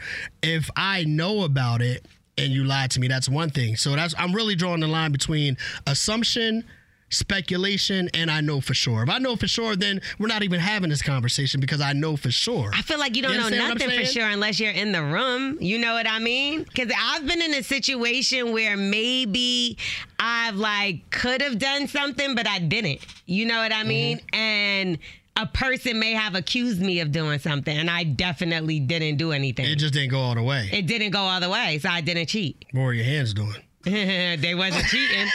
If 0.47 0.71
I 0.77 1.05
know 1.05 1.43
about 1.43 1.83
it 1.83 2.07
and 2.39 2.53
you 2.53 2.65
lied 2.65 2.93
to 2.93 3.01
me, 3.01 3.09
that's 3.09 3.29
one 3.29 3.51
thing. 3.51 3.77
So 3.77 3.97
that's 3.97 4.15
I'm 4.17 4.33
really 4.33 4.55
drawing 4.55 4.81
the 4.81 4.87
line 4.87 5.11
between 5.11 5.57
assumption, 5.87 6.65
speculation, 7.11 8.09
and 8.15 8.31
I 8.31 8.41
know 8.43 8.61
for 8.61 8.73
sure. 8.73 9.03
If 9.03 9.09
I 9.09 9.19
know 9.19 9.35
for 9.35 9.49
sure, 9.49 9.75
then 9.75 10.01
we're 10.21 10.29
not 10.29 10.45
even 10.45 10.61
having 10.61 10.91
this 10.91 11.03
conversation 11.03 11.61
because 11.61 11.81
I 11.81 11.95
know 11.95 12.17
for 12.17 12.31
sure. 12.31 12.71
I 12.73 12.83
feel 12.83 12.99
like 12.99 13.17
you 13.17 13.23
don't 13.23 13.33
You 13.33 13.39
know 13.39 13.47
understand 13.47 13.69
what 13.73 13.83
I'm 13.83 13.89
nothing 13.89 14.07
for 14.07 14.13
sure 14.13 14.29
unless 14.29 14.61
you're 14.61 14.71
in 14.71 14.93
the 14.93 15.03
room. 15.03 15.59
You 15.61 15.79
know 15.79 15.95
what 15.95 16.09
I 16.09 16.21
mean? 16.21 16.63
Because 16.63 16.93
I've 16.97 17.27
been 17.27 17.43
in 17.43 17.55
a 17.55 17.63
situation 17.63 18.53
where 18.53 18.77
maybe 18.77 19.79
I've 20.21 20.57
like 20.57 21.11
could 21.11 21.43
have 21.43 21.59
done 21.59 21.89
something, 21.89 22.37
but 22.37 22.47
I 22.47 22.61
didn't. 22.61 23.01
You 23.27 23.47
know 23.47 23.59
what 23.59 23.73
I 23.73 23.83
mean? 23.83 24.19
Mm-hmm. 24.19 24.35
And 24.37 24.99
a 25.37 25.47
person 25.47 25.99
may 25.99 26.13
have 26.13 26.35
accused 26.35 26.81
me 26.81 27.01
of 27.01 27.13
doing 27.13 27.39
something, 27.39 27.77
and 27.77 27.91
I 27.91 28.05
definitely 28.05 28.81
didn't 28.81 29.17
do 29.17 29.33
anything. 29.33 29.67
It 29.67 29.77
just 29.77 29.93
didn't 29.95 30.11
go 30.11 30.21
all 30.21 30.35
the 30.35 30.43
way. 30.43 30.69
It 30.73 30.87
didn't 30.87 31.11
go 31.11 31.21
all 31.21 31.41
the 31.41 31.51
way, 31.51 31.79
so 31.79 31.89
I 31.91 32.01
didn't 32.01 32.27
cheat. 32.27 32.65
what 32.73 32.83
were 32.83 32.93
your 32.93 33.05
hands 33.05 33.35
doing? 33.35 33.63
they 33.85 34.55
wasn't 34.57 34.87
cheating. 34.87 35.29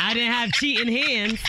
I 0.00 0.14
didn't 0.14 0.32
have 0.32 0.50
cheating 0.52 0.88
hands. 0.88 1.40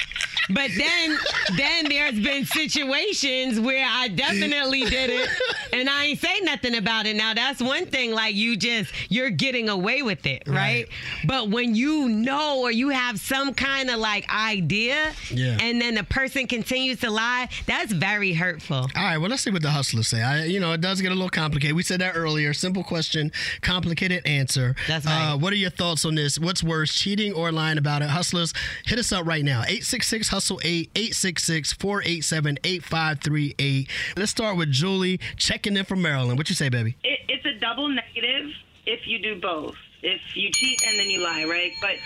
But 0.49 0.71
then 0.77 1.17
then 1.57 1.89
there's 1.89 2.19
been 2.19 2.45
situations 2.45 3.59
where 3.59 3.85
I 3.89 4.07
definitely 4.09 4.81
did 4.85 5.09
it 5.09 5.29
and 5.71 5.89
I 5.89 6.05
ain't 6.05 6.19
say 6.19 6.39
nothing 6.41 6.75
about 6.75 7.05
it. 7.05 7.15
Now 7.15 7.33
that's 7.33 7.61
one 7.61 7.85
thing 7.85 8.11
like 8.11 8.35
you 8.35 8.57
just 8.57 8.91
you're 9.09 9.29
getting 9.29 9.69
away 9.69 10.01
with 10.01 10.25
it, 10.25 10.43
right? 10.47 10.53
Right. 10.63 10.87
But 11.25 11.49
when 11.49 11.75
you 11.75 12.09
know 12.09 12.61
or 12.61 12.71
you 12.71 12.89
have 12.89 13.19
some 13.19 13.53
kind 13.53 13.89
of 13.89 13.99
like 13.99 14.27
idea 14.33 15.13
Yeah. 15.29 15.57
and 15.61 15.81
then 15.81 15.95
the 15.95 16.03
person 16.03 16.47
continues 16.47 16.99
to 17.01 17.09
lie, 17.09 17.49
that's 17.65 17.91
very 17.91 18.33
hurtful. 18.33 18.77
All 18.77 18.87
right, 18.95 19.17
well, 19.17 19.29
let's 19.29 19.43
see 19.43 19.51
what 19.51 19.61
the 19.61 19.71
hustlers 19.71 20.07
say. 20.07 20.21
I, 20.21 20.45
you 20.45 20.59
know, 20.59 20.71
it 20.73 20.81
does 20.81 21.01
get 21.01 21.11
a 21.11 21.15
little 21.15 21.29
complicated. 21.29 21.75
We 21.75 21.83
said 21.83 22.01
that 22.01 22.15
earlier. 22.15 22.53
Simple 22.53 22.83
question, 22.83 23.31
complicated 23.61 24.25
answer. 24.25 24.75
That's 24.87 25.05
right. 25.05 25.31
Uh, 25.33 25.37
what 25.37 25.53
are 25.53 25.57
your 25.57 25.69
thoughts 25.69 26.05
on 26.05 26.15
this? 26.15 26.39
What's 26.39 26.63
worse, 26.63 26.93
cheating 26.93 27.33
or 27.33 27.51
lying 27.51 27.77
about 27.77 28.01
it? 28.01 28.09
Hustlers, 28.09 28.53
hit 28.85 28.99
us 28.99 29.11
up 29.11 29.25
right 29.25 29.43
now. 29.43 29.61
866 29.61 30.27
Hustle 30.33 30.59
8, 30.63 30.89
866 30.95 31.73
487 31.73 32.57
8538. 32.63 33.87
Let's 34.17 34.31
start 34.31 34.57
with 34.57 34.71
Julie 34.71 35.19
checking 35.37 35.77
in 35.77 35.85
from 35.85 36.01
Maryland. 36.01 36.39
What 36.39 36.49
you 36.49 36.55
say, 36.55 36.69
baby? 36.69 36.97
it, 37.03 37.19
it's 37.29 37.45
a 37.45 37.59
double 37.59 37.87
negative 37.87 38.49
if 38.87 39.05
you 39.05 39.19
do 39.19 39.39
both. 39.39 39.75
If 40.01 40.21
you 40.35 40.49
cheat 40.51 40.81
and 40.87 40.97
then 40.97 41.11
you 41.11 41.23
lie, 41.23 41.45
right? 41.45 41.71
But 41.79 41.97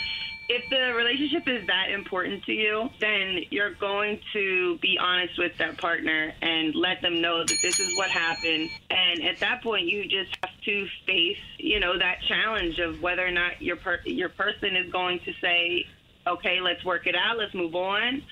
if 0.50 0.69
the 0.69 0.93
relationship 0.93 1.48
is 1.48 1.65
that 1.67 1.89
important 1.89 2.43
to 2.43 2.51
you, 2.51 2.89
then 3.00 3.43
you're 3.50 3.74
going 3.75 4.19
to 4.34 4.77
be 4.79 4.98
honest 5.00 5.38
with 5.38 5.57
that 5.60 5.77
partner 5.77 6.34
and 6.41 6.75
let 6.75 7.01
them 7.01 7.22
know 7.22 7.46
that 7.46 7.57
this 7.62 7.79
is 7.79 7.98
what 7.98 8.10
happened. 8.10 8.69
And 8.89 9.24
at 9.24 9.39
that 9.39 9.63
point, 9.63 9.88
you 9.88 10.03
just 10.03 10.36
have 10.43 10.51
to 10.65 10.88
face, 11.05 11.38
you 11.60 11.79
know, 11.79 11.98
that 11.98 12.17
challenge 12.27 12.77
of 12.79 13.01
whether 13.01 13.25
or 13.25 13.31
not 13.31 13.62
your 13.62 13.77
per- 13.77 14.01
your 14.03 14.27
person 14.27 14.75
is 14.75 14.91
going 14.91 15.19
to 15.19 15.31
say, 15.39 15.86
"Okay, 16.27 16.60
let's 16.60 16.84
work 16.86 17.07
it 17.07 17.15
out, 17.15 17.38
let's 17.38 17.53
move 17.53 17.75
on," 17.75 18.24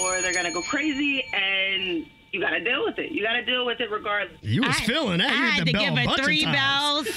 or 0.00 0.22
they're 0.22 0.34
gonna 0.34 0.52
go 0.52 0.62
crazy 0.62 1.24
and. 1.32 2.06
You 2.32 2.40
gotta 2.40 2.62
deal 2.62 2.84
with 2.84 2.98
it. 2.98 3.12
You 3.12 3.22
gotta 3.22 3.44
deal 3.44 3.64
with 3.64 3.80
it 3.80 3.90
regardless. 3.90 4.36
You 4.42 4.62
was 4.62 4.78
feeling 4.80 5.18
that. 5.18 5.30
I 5.30 5.34
You 5.34 5.42
hit 5.44 5.52
had 5.52 5.66
to 5.66 5.72
give 5.72 5.98
her 5.98 6.16
three 6.22 6.44
bells. 6.44 7.08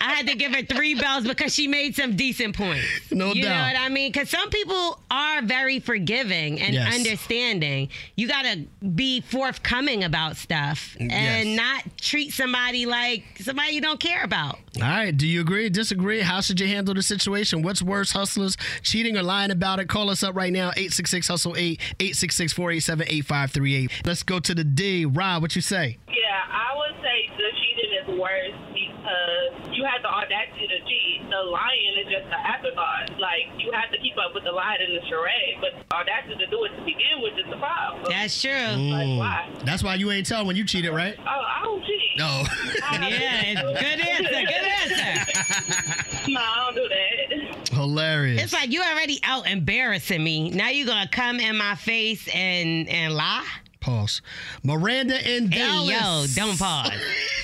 I 0.00 0.04
I 0.04 0.12
had 0.18 0.26
to 0.28 0.34
give 0.36 0.54
her 0.54 0.62
three 0.62 0.94
bells 0.94 1.26
because 1.26 1.52
she 1.54 1.66
made 1.66 1.96
some 1.96 2.14
decent 2.14 2.54
points. 2.56 2.84
No 3.10 3.32
you 3.32 3.42
doubt. 3.42 3.50
know 3.50 3.62
what 3.72 3.80
I 3.80 3.88
mean? 3.88 4.12
Because 4.12 4.28
some 4.30 4.48
people 4.50 5.00
are 5.10 5.42
very 5.42 5.80
forgiving 5.80 6.60
and 6.60 6.74
Yes. 6.74 6.94
understanding. 6.94 7.88
You 8.16 8.28
got 8.28 8.42
to 8.42 8.60
be 8.86 9.22
forthcoming 9.22 10.04
about 10.04 10.36
stuff 10.36 10.96
mm, 11.00 11.10
and 11.10 11.48
Yes. 11.50 11.56
not 11.56 11.96
treat 11.98 12.32
somebody 12.32 12.86
like 12.86 13.24
somebody 13.40 13.72
you 13.74 13.80
don't 13.80 13.98
care 14.00 14.22
about. 14.22 14.58
All 14.76 14.82
right. 14.82 15.16
Do 15.16 15.26
you 15.26 15.40
agree? 15.40 15.68
Disagree? 15.70 16.20
How 16.20 16.40
should 16.40 16.60
you 16.60 16.66
handle 16.68 16.94
the 16.94 17.02
situation? 17.02 17.62
What's 17.62 17.82
worse, 17.82 18.12
hustlers 18.12 18.56
cheating 18.82 19.16
or 19.16 19.22
lying 19.22 19.50
about 19.50 19.78
it? 19.80 19.88
Call 19.88 20.10
us 20.10 20.22
up 20.22 20.34
right 20.36 20.52
now, 20.52 20.68
866 20.76 21.28
Hustle 21.28 21.56
8, 21.56 21.80
866 22.00 22.52
487 22.52 23.06
8538. 23.64 24.06
Let's 24.06 24.22
go 24.22 24.40
to 24.40 24.54
the 24.54 24.64
D. 24.64 25.04
Rob, 25.04 25.42
what 25.42 25.56
you 25.56 25.62
say? 25.62 25.98
Yeah, 26.08 26.14
I 26.50 26.76
would 26.76 26.96
say 27.00 27.30
the 27.36 27.50
cheating 27.56 27.92
is 28.02 28.20
worse 28.20 28.58
because 28.72 29.76
you 29.76 29.84
have 29.84 30.02
the 30.02 30.08
audacity 30.08 30.68
to 30.68 30.78
cheat. 30.84 31.28
The 31.30 31.42
lying 31.50 31.96
is 32.00 32.08
just 32.12 32.26
an 32.26 32.40
afterthought. 32.40 33.18
Like 33.18 33.48
you 33.58 33.72
have 33.72 33.90
to 33.92 33.98
keep 33.98 34.16
up 34.18 34.34
with 34.34 34.44
the 34.44 34.52
lie 34.52 34.76
and 34.80 34.96
the 34.96 35.04
charade, 35.08 35.58
but 35.60 35.72
the 35.76 35.96
audacity 35.96 36.36
to 36.36 36.46
do 36.46 36.64
it 36.64 36.76
to 36.76 36.84
begin 36.84 37.20
with 37.22 37.34
is 37.38 37.48
the 37.50 37.56
problem. 37.56 38.04
That's 38.08 38.40
true. 38.40 38.50
Mm. 38.50 39.18
why? 39.18 39.50
That's 39.64 39.82
why 39.82 39.94
you 39.96 40.10
ain't 40.10 40.26
tell 40.26 40.44
when 40.46 40.56
you 40.56 40.64
cheated, 40.64 40.92
right? 40.92 41.16
Oh, 41.18 41.24
I 41.24 41.60
don't 41.64 41.82
cheat. 41.84 42.16
No. 42.16 42.44
yeah, 43.08 43.54
good 43.54 44.00
answer. 44.00 44.40
Good 44.44 44.64
answer. 44.64 46.28
no, 46.28 46.40
I 46.40 46.56
don't 46.64 46.74
do 46.74 46.88
that. 46.88 47.23
Hilarious. 47.88 48.42
It's 48.42 48.52
like 48.52 48.70
you 48.72 48.82
already 48.82 49.20
out 49.24 49.46
embarrassing 49.48 50.22
me. 50.22 50.50
Now 50.50 50.70
you're 50.70 50.86
gonna 50.86 51.08
come 51.08 51.38
in 51.40 51.56
my 51.56 51.74
face 51.74 52.26
and 52.32 52.88
and 52.88 53.14
lie? 53.14 53.46
Pause. 53.80 54.22
Miranda 54.62 55.16
in 55.36 55.50
Hey 55.52 55.58
Dallas. 55.58 56.36
yo, 56.36 56.42
don't 56.44 56.58
pause. 56.58 56.90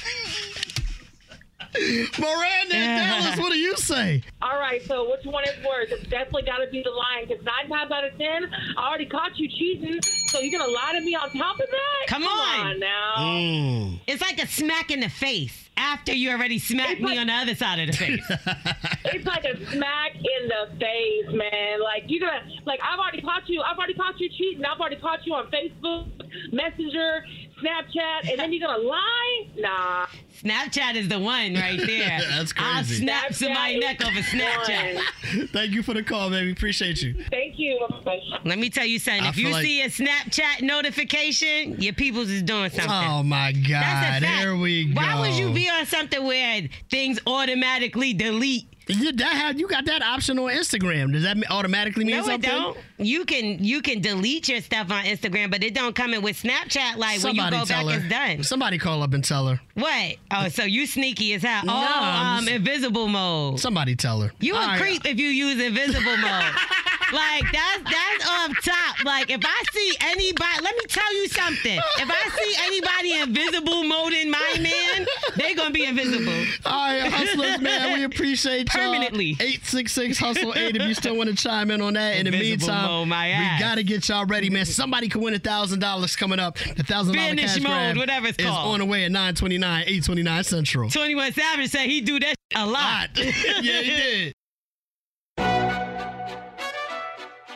Miranda 2.18 2.74
in 2.74 2.96
Dallas, 2.96 3.38
what 3.38 3.52
do 3.52 3.58
you 3.58 3.76
say? 3.76 4.22
All 4.42 4.58
right, 4.58 4.82
so 4.86 5.10
which 5.10 5.24
one 5.24 5.44
is 5.44 5.54
worse? 5.64 5.88
It's 5.90 6.02
definitely 6.08 6.42
got 6.42 6.58
to 6.58 6.70
be 6.70 6.82
the 6.82 6.90
lying 6.90 7.26
because 7.28 7.44
nine 7.44 7.68
times 7.68 7.90
out 7.90 8.04
of 8.04 8.16
ten, 8.18 8.50
I 8.76 8.88
already 8.88 9.06
caught 9.06 9.38
you 9.38 9.48
cheating. 9.48 10.00
So 10.02 10.40
you're 10.40 10.58
gonna 10.58 10.70
lie 10.72 10.92
to 10.92 11.00
me 11.00 11.14
on 11.14 11.30
top 11.30 11.58
of 11.58 11.66
that? 11.70 12.06
Come 12.08 12.24
on. 12.24 12.78
now. 12.78 13.14
Mm. 13.18 14.00
It's 14.06 14.20
like 14.22 14.42
a 14.42 14.46
smack 14.46 14.90
in 14.90 15.00
the 15.00 15.08
face 15.08 15.68
after 15.76 16.12
you 16.12 16.30
already 16.30 16.58
smacked 16.58 17.00
me 17.00 17.16
on 17.18 17.26
the 17.28 17.32
other 17.32 17.54
side 17.54 17.80
of 17.80 17.86
the 17.88 17.92
face. 17.96 18.30
It's 19.12 19.26
like 19.26 19.44
a 19.44 19.56
smack 19.72 20.14
in 20.14 20.48
the 20.48 20.76
face, 20.78 21.34
man. 21.34 21.82
Like 21.82 22.04
you're 22.06 22.20
gonna, 22.20 22.42
like 22.64 22.80
I've 22.82 22.98
already 22.98 23.22
caught 23.22 23.48
you. 23.48 23.60
I've 23.62 23.76
already 23.76 23.94
caught 23.94 24.20
you 24.20 24.28
cheating. 24.28 24.64
I've 24.64 24.78
already 24.78 24.96
caught 24.96 25.26
you 25.26 25.34
on 25.34 25.50
Facebook, 25.50 26.06
Messenger, 26.52 27.24
Snapchat, 27.62 28.30
and 28.30 28.38
then 28.38 28.52
you're 28.52 28.66
gonna 28.68 28.82
lie? 28.82 29.46
Nah. 29.56 30.06
Snapchat 30.42 30.94
is 30.94 31.08
the 31.08 31.18
one 31.18 31.54
right 31.54 31.78
there. 31.78 32.20
That's 32.30 32.52
crazy. 32.52 32.68
I'll 32.70 32.74
crazy. 32.84 33.02
snap 33.02 33.34
somebody's 33.34 33.80
neck 33.80 34.04
over 34.04 34.20
Snapchat. 34.20 35.50
Thank 35.50 35.72
you 35.72 35.82
for 35.82 35.92
the 35.94 36.02
call, 36.02 36.30
baby. 36.30 36.52
Appreciate 36.52 37.02
you. 37.02 37.22
Thank 37.30 37.58
you. 37.58 37.78
Let 38.44 38.58
me 38.58 38.70
tell 38.70 38.86
you 38.86 38.98
something. 38.98 39.24
I 39.24 39.28
If 39.28 39.36
you 39.36 39.50
like- 39.50 39.64
see 39.64 39.82
a 39.82 39.88
Snapchat 39.88 40.62
notification, 40.62 41.80
your 41.80 41.92
people's 41.92 42.30
is 42.30 42.42
doing 42.42 42.70
something. 42.70 42.90
Oh 42.90 43.22
my 43.22 43.52
That's 43.52 43.66
a 43.66 43.70
God. 43.70 43.82
fact. 44.22 44.24
Here 44.24 44.56
we 44.56 44.86
go. 44.92 45.00
Why 45.00 45.20
would 45.20 45.34
you 45.34 45.52
be 45.52 45.68
on 45.68 45.84
something 45.86 46.24
where 46.24 46.62
things 46.90 47.18
automatically 47.26 48.14
delete? 48.14 48.66
You, 48.98 49.12
that 49.12 49.32
have, 49.32 49.58
you 49.58 49.68
got 49.68 49.84
that 49.86 50.02
option 50.02 50.38
on 50.38 50.50
Instagram. 50.50 51.12
Does 51.12 51.22
that 51.22 51.36
automatically 51.50 52.04
mean 52.04 52.16
no, 52.16 52.24
something? 52.24 52.48
it 52.50 52.52
don't. 52.52 52.76
You 52.98 53.24
can 53.24 53.62
you 53.64 53.80
can 53.82 54.00
delete 54.00 54.48
your 54.48 54.60
stuff 54.60 54.90
on 54.90 55.04
Instagram, 55.04 55.50
but 55.50 55.62
it 55.62 55.74
don't 55.74 55.94
come 55.94 56.12
in 56.14 56.22
with 56.22 56.42
Snapchat. 56.42 56.96
Like 56.96 57.22
when 57.22 57.34
you 57.34 57.40
Somebody 57.42 57.56
go 57.56 57.64
back, 57.66 57.86
her. 57.86 57.92
it's 57.98 58.08
done. 58.08 58.42
Somebody 58.42 58.78
call 58.78 59.02
up 59.02 59.12
and 59.14 59.24
tell 59.24 59.46
her. 59.48 59.60
What? 59.74 60.16
Oh, 60.30 60.48
so 60.48 60.64
you 60.64 60.86
sneaky 60.86 61.32
as 61.34 61.42
hell. 61.42 61.64
No, 61.64 61.72
oh, 61.74 62.04
um, 62.04 62.44
just- 62.44 62.56
invisible 62.56 63.08
mode. 63.08 63.60
Somebody 63.60 63.96
tell 63.96 64.20
her. 64.20 64.32
You 64.40 64.54
a 64.54 64.58
All 64.58 64.66
right. 64.66 64.80
creep 64.80 65.06
if 65.06 65.18
you 65.18 65.28
use 65.28 65.62
invisible 65.62 66.16
mode. 66.16 66.54
like 67.12 67.44
that's 67.52 67.82
that's 67.84 68.28
off 68.28 68.64
top. 68.64 69.04
Like 69.04 69.30
if 69.30 69.40
I 69.44 69.62
see 69.72 69.96
anybody, 70.00 70.62
let 70.62 70.76
me 70.76 70.84
tell 70.88 71.14
you 71.14 71.28
something. 71.28 71.78
If 71.98 72.10
I 72.10 72.30
see 72.38 72.54
anybody 72.66 73.20
invisible 73.20 73.84
mode 73.84 74.12
in 74.12 74.30
my 74.30 74.56
man, 74.60 75.06
they 75.36 75.54
gonna 75.54 75.70
be 75.70 75.84
invisible. 75.84 76.32
All 76.66 76.92
right, 76.92 77.10
hustlers, 77.10 77.60
man, 77.60 77.92
we 77.98 78.04
appreciate 78.04 78.72
y'all. 78.74 78.84
Permanently. 78.84 79.30
866 79.40 80.18
Hustle 80.18 80.52
8 80.54 80.76
if 80.76 80.82
you 80.82 80.94
still 80.94 81.16
want 81.16 81.30
to 81.30 81.36
chime 81.36 81.70
in 81.70 81.80
on 81.80 81.94
that. 81.94 82.16
In 82.16 82.24
the 82.26 82.30
meantime, 82.30 83.08
we 83.08 83.60
got 83.60 83.76
to 83.76 83.82
get 83.82 84.08
y'all 84.08 84.26
ready, 84.26 84.50
man. 84.50 84.66
Somebody 84.66 85.08
could 85.08 85.22
win 85.22 85.34
a 85.34 85.38
$1,000 85.38 86.18
coming 86.18 86.38
up. 86.38 86.56
The 86.56 86.82
$1,000 86.84 87.12
Vanish 87.12 87.54
cash 87.54 87.62
mode, 87.62 87.70
grab 87.70 87.96
whatever 87.96 88.26
it's 88.28 88.38
is 88.38 88.46
called. 88.46 88.74
on 88.74 88.78
the 88.80 88.86
way 88.86 89.04
at 89.04 89.12
929, 89.12 89.82
829 89.82 90.44
Central. 90.44 90.90
21 90.90 91.32
Savage 91.32 91.70
said 91.70 91.86
he 91.86 92.00
do 92.00 92.20
that 92.20 92.34
a 92.54 92.66
lot. 92.66 93.10
yeah, 93.16 93.22
he 93.22 93.62
did. 93.62 94.34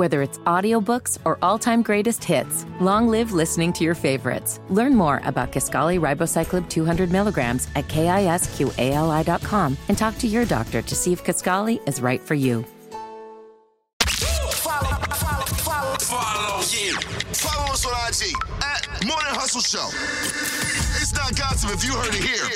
Whether 0.00 0.22
it's 0.22 0.38
audiobooks 0.46 1.18
or 1.26 1.36
all-time 1.42 1.82
greatest 1.82 2.24
hits, 2.24 2.64
long 2.80 3.08
live 3.08 3.32
listening 3.32 3.70
to 3.74 3.84
your 3.84 3.94
favorites. 3.94 4.58
Learn 4.70 4.94
more 4.94 5.20
about 5.26 5.52
Kisqali 5.52 6.00
Ribociclib 6.00 6.70
200 6.70 7.12
milligrams 7.12 7.68
at 7.76 7.86
kisqali.com 7.88 9.76
and 9.90 9.98
talk 9.98 10.16
to 10.16 10.26
your 10.26 10.46
doctor 10.46 10.80
to 10.80 10.94
see 10.94 11.12
if 11.12 11.22
Kisqali 11.22 11.86
is 11.86 12.00
right 12.00 12.22
for 12.22 12.32
you. 12.32 12.64
Follow, 14.08 14.48
follow, 14.56 15.44
follow, 15.68 15.96
follow, 15.98 16.64
yeah. 16.72 16.96
Follow 17.36 17.70
us 17.70 17.84
on 17.84 17.92
IG 18.08 18.32
at 18.64 19.04
Morning 19.04 19.34
Hustle 19.36 19.60
Show. 19.60 19.84
It's 20.96 21.12
not 21.12 21.36
gossip 21.36 21.74
if 21.74 21.84
you 21.84 21.92
heard 21.92 22.14
it 22.14 22.24
here. 22.24 22.48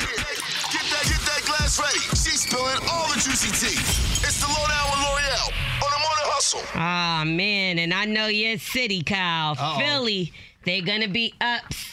Get 0.72 0.84
that, 0.88 1.04
get 1.04 1.20
that 1.28 1.42
glass 1.44 1.78
ready. 1.78 2.00
She's 2.16 2.40
spilling 2.48 2.80
all 2.88 3.06
the 3.12 3.20
juicy 3.20 3.52
tea. 3.52 3.76
It's 4.24 4.40
the 4.40 4.48
lowdown 4.48 4.96
with 4.96 5.04
Lore'l 5.04 5.52
on 5.84 5.90
the 5.92 6.03
Hustle. 6.34 6.62
Oh 6.74 7.24
man, 7.24 7.78
and 7.78 7.94
I 7.94 8.06
know 8.06 8.26
your 8.26 8.58
city, 8.58 9.02
Kyle, 9.04 9.52
Uh-oh. 9.52 9.78
Philly. 9.78 10.32
They're 10.64 10.82
gonna 10.82 11.06
be 11.06 11.32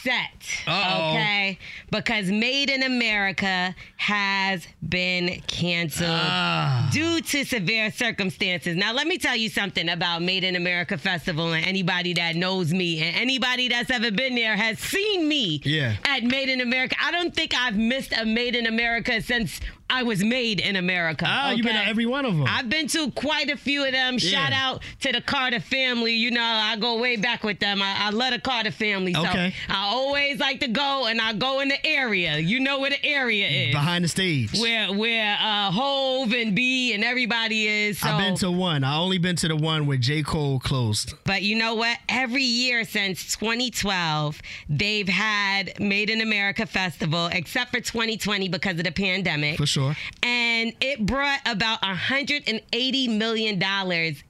upset, 0.06 0.66
Uh-oh. 0.66 1.10
okay? 1.10 1.58
Because 1.90 2.30
Made 2.30 2.70
in 2.70 2.82
America 2.82 3.74
has 3.96 4.66
been 4.86 5.40
canceled 5.46 6.10
Ah. 6.10 6.88
due 6.92 7.20
to 7.20 7.44
severe 7.44 7.90
circumstances. 7.92 8.76
Now, 8.76 8.92
let 8.92 9.06
me 9.06 9.18
tell 9.18 9.36
you 9.36 9.48
something 9.48 9.88
about 9.88 10.22
Made 10.22 10.44
in 10.44 10.56
America 10.56 10.98
Festival, 10.98 11.52
and 11.52 11.64
anybody 11.64 12.14
that 12.14 12.36
knows 12.36 12.72
me 12.72 13.00
and 13.02 13.16
anybody 13.16 13.68
that's 13.68 13.90
ever 13.90 14.10
been 14.10 14.34
there 14.34 14.56
has 14.56 14.78
seen 14.78 15.28
me 15.28 15.60
Yeah. 15.64 15.94
at 16.04 16.22
Made 16.24 16.48
in 16.48 16.60
America. 16.60 16.96
I 17.02 17.10
don't 17.10 17.34
think 17.34 17.54
I've 17.54 17.76
missed 17.76 18.12
a 18.16 18.24
Made 18.24 18.54
in 18.56 18.66
America 18.66 19.20
since 19.22 19.60
I 19.90 20.04
was 20.04 20.24
made 20.24 20.58
in 20.58 20.76
America. 20.76 21.26
Ah, 21.28 21.50
you've 21.50 21.66
been 21.66 21.74
to 21.74 21.86
every 21.86 22.06
one 22.06 22.24
of 22.24 22.34
them. 22.34 22.46
I've 22.48 22.70
been 22.70 22.86
to 22.88 23.10
quite 23.10 23.50
a 23.50 23.58
few 23.58 23.84
of 23.84 23.92
them. 23.92 24.16
Shout 24.16 24.50
out 24.52 24.82
to 25.00 25.12
the 25.12 25.20
Carter 25.20 25.60
family. 25.60 26.14
You 26.14 26.30
know, 26.30 26.40
I 26.42 26.76
go 26.76 26.98
way 26.98 27.16
back 27.16 27.44
with 27.44 27.58
them. 27.58 27.82
I, 27.82 28.06
I 28.06 28.10
love 28.10 28.32
the 28.32 28.38
Carter 28.40 28.70
family. 28.70 29.12
So 29.12 29.20
Okay. 29.28 29.52
I 29.68 29.91
always 29.92 30.40
like 30.40 30.60
to 30.60 30.68
go 30.68 31.06
and 31.06 31.20
I 31.20 31.34
go 31.34 31.60
in 31.60 31.68
the 31.68 31.86
area. 31.86 32.38
You 32.38 32.60
know 32.60 32.80
where 32.80 32.90
the 32.90 33.04
area 33.04 33.46
is. 33.46 33.74
Behind 33.74 34.02
the 34.04 34.08
stage. 34.08 34.58
Where 34.58 34.92
where 34.92 35.36
uh 35.38 35.70
Hov 35.70 36.32
and 36.32 36.56
B 36.56 36.94
and 36.94 37.04
everybody 37.04 37.68
is. 37.68 37.98
So 37.98 38.08
I've 38.08 38.18
been 38.18 38.36
to 38.36 38.50
one. 38.50 38.84
I 38.84 38.96
only 38.96 39.18
been 39.18 39.36
to 39.36 39.48
the 39.48 39.56
one 39.56 39.86
where 39.86 39.98
J. 39.98 40.22
Cole 40.22 40.58
closed. 40.58 41.14
but 41.24 41.42
you 41.42 41.56
know 41.56 41.74
what? 41.74 41.98
Every 42.08 42.42
year 42.42 42.84
since 42.84 43.36
2012, 43.36 44.40
they've 44.68 45.08
had 45.08 45.78
Made 45.78 46.10
in 46.10 46.20
America 46.20 46.66
Festival, 46.66 47.28
except 47.32 47.70
for 47.70 47.80
2020 47.80 48.48
because 48.48 48.78
of 48.78 48.84
the 48.84 48.92
pandemic. 48.92 49.58
For 49.58 49.66
sure. 49.66 49.94
And 50.22 50.72
it 50.80 51.04
brought 51.04 51.40
about 51.46 51.82
$180 51.82 53.18
million 53.18 53.62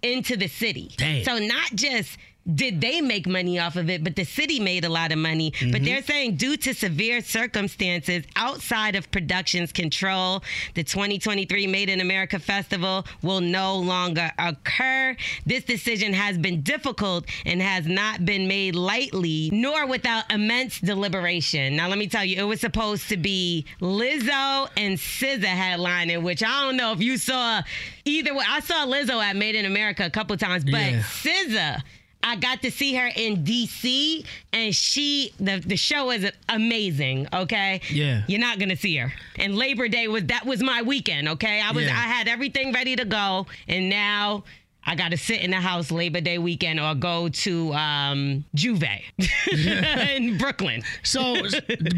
into 0.03 0.37
the 0.37 0.49
city. 0.49 0.91
Damn. 0.97 1.25
So 1.25 1.39
not 1.39 1.71
just 1.75 2.19
did 2.55 2.81
they 2.81 3.01
make 3.01 3.27
money 3.27 3.59
off 3.59 3.77
of 3.77 3.89
it, 3.89 4.03
but 4.03 4.17
the 4.17 4.25
city 4.25 4.59
made 4.59 4.85
a 4.85 4.89
lot 4.89 5.13
of 5.13 5.19
money. 5.19 5.53
But 5.71 5.83
Mhm. 5.83 5.85
they're 5.85 6.03
saying 6.03 6.37
due 6.37 6.57
to 6.59 6.75
severe 6.75 7.21
circumstances 7.21 8.25
outside 8.37 8.97
of 8.97 9.11
production's 9.11 9.71
control, 9.73 10.43
the 10.75 10.83
2023 10.83 11.67
Made 11.67 11.89
in 11.89 12.01
America 12.01 12.39
Festival 12.39 13.07
will 13.23 13.41
no 13.41 13.77
longer 13.77 14.33
occur. 14.39 15.17
This 15.47 15.63
decision 15.65 16.13
has 16.15 16.37
been 16.39 16.63
difficult 16.63 17.27
and 17.47 17.63
has 17.63 17.87
not 17.87 18.25
been 18.25 18.49
made 18.49 18.75
lightly, 18.75 19.51
nor 19.53 19.87
without 19.87 20.31
immense 20.33 20.81
deliberation. 20.81 21.77
Now, 21.77 21.89
let 21.89 21.99
me 21.99 22.07
tell 22.09 22.25
you, 22.25 22.37
it 22.39 22.45
was 22.45 22.61
supposed 22.61 23.09
to 23.11 23.17
be 23.17 23.65
Lizzo 23.81 24.69
and 24.77 24.99
SZA 24.99 25.47
headlining, 25.47 26.23
which 26.23 26.43
I 26.43 26.65
don't 26.65 26.77
know 26.77 26.93
if 26.93 27.01
you 27.01 27.17
saw 27.19 27.63
either 28.05 28.35
way. 28.35 28.45
I 28.49 28.61
saw 28.61 28.87
Lizzo 28.87 29.23
at 29.23 29.37
Made 29.37 29.55
in 29.55 29.65
America 29.65 30.05
a 30.05 30.11
couple 30.11 30.37
times, 30.37 30.65
but 30.65 30.73
Yeah. 30.81 31.03
SZA. 31.03 31.83
I 32.23 32.37
got 32.37 32.63
to 32.63 32.71
see 32.71 32.95
her 32.95 33.11
in 33.17 33.45
DC, 33.45 34.25
and 34.53 34.75
she 34.75 35.33
the 35.41 35.59
the 35.65 35.77
show 35.77 36.11
is 36.11 36.31
amazing. 36.49 37.27
Okay, 37.33 37.81
Yeah. 37.91 38.23
you're 38.29 38.41
not 38.41 38.59
gonna 38.59 38.77
see 38.77 38.97
her. 38.97 39.13
And 39.37 39.57
Labor 39.57 39.89
Day 39.89 40.09
was 40.09 40.25
that 40.27 40.47
was 40.47 40.63
my 40.63 40.83
weekend. 40.83 41.29
Okay, 41.29 41.61
I 41.61 41.73
was 41.73 41.85
Yeah. 41.85 41.91
I 41.97 42.03
had 42.03 42.29
everything 42.29 42.73
ready 42.73 42.97
to 42.97 43.05
go, 43.05 43.47
and 43.69 43.89
now. 43.89 44.45
I 44.85 44.95
got 44.97 45.11
to 45.13 45.17
sit 45.17 45.41
in 45.41 45.51
the 45.51 45.61
house 45.61 45.91
Labor 45.91 46.21
Day 46.21 46.39
weekend 46.39 46.81
or 46.81 46.95
go 46.95 47.29
to 47.29 47.73
um, 47.73 48.45
J'ouvert 48.57 49.03
in 50.17 50.39
Brooklyn. 50.39 50.83
So, 51.03 51.37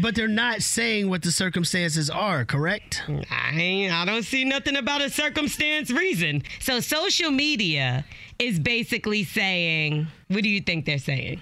but 0.01 0.15
they're 0.15 0.27
not 0.27 0.61
saying 0.61 1.09
what 1.09 1.23
the 1.23 1.31
circumstances 1.31 2.09
are, 2.09 2.45
correct? 2.45 3.03
I 3.31 3.89
I 3.91 4.05
don't 4.05 4.23
see 4.23 4.45
nothing 4.45 4.75
about 4.75 5.01
a 5.01 5.09
circumstance 5.09 5.89
reason. 5.89 6.43
So 6.59 6.79
social 6.79 7.31
media 7.31 8.05
is 8.37 8.59
basically 8.59 9.23
saying, 9.23 10.07
what 10.27 10.43
do 10.43 10.49
you 10.49 10.61
think 10.61 10.85
they're 10.85 10.99
saying? 10.99 11.41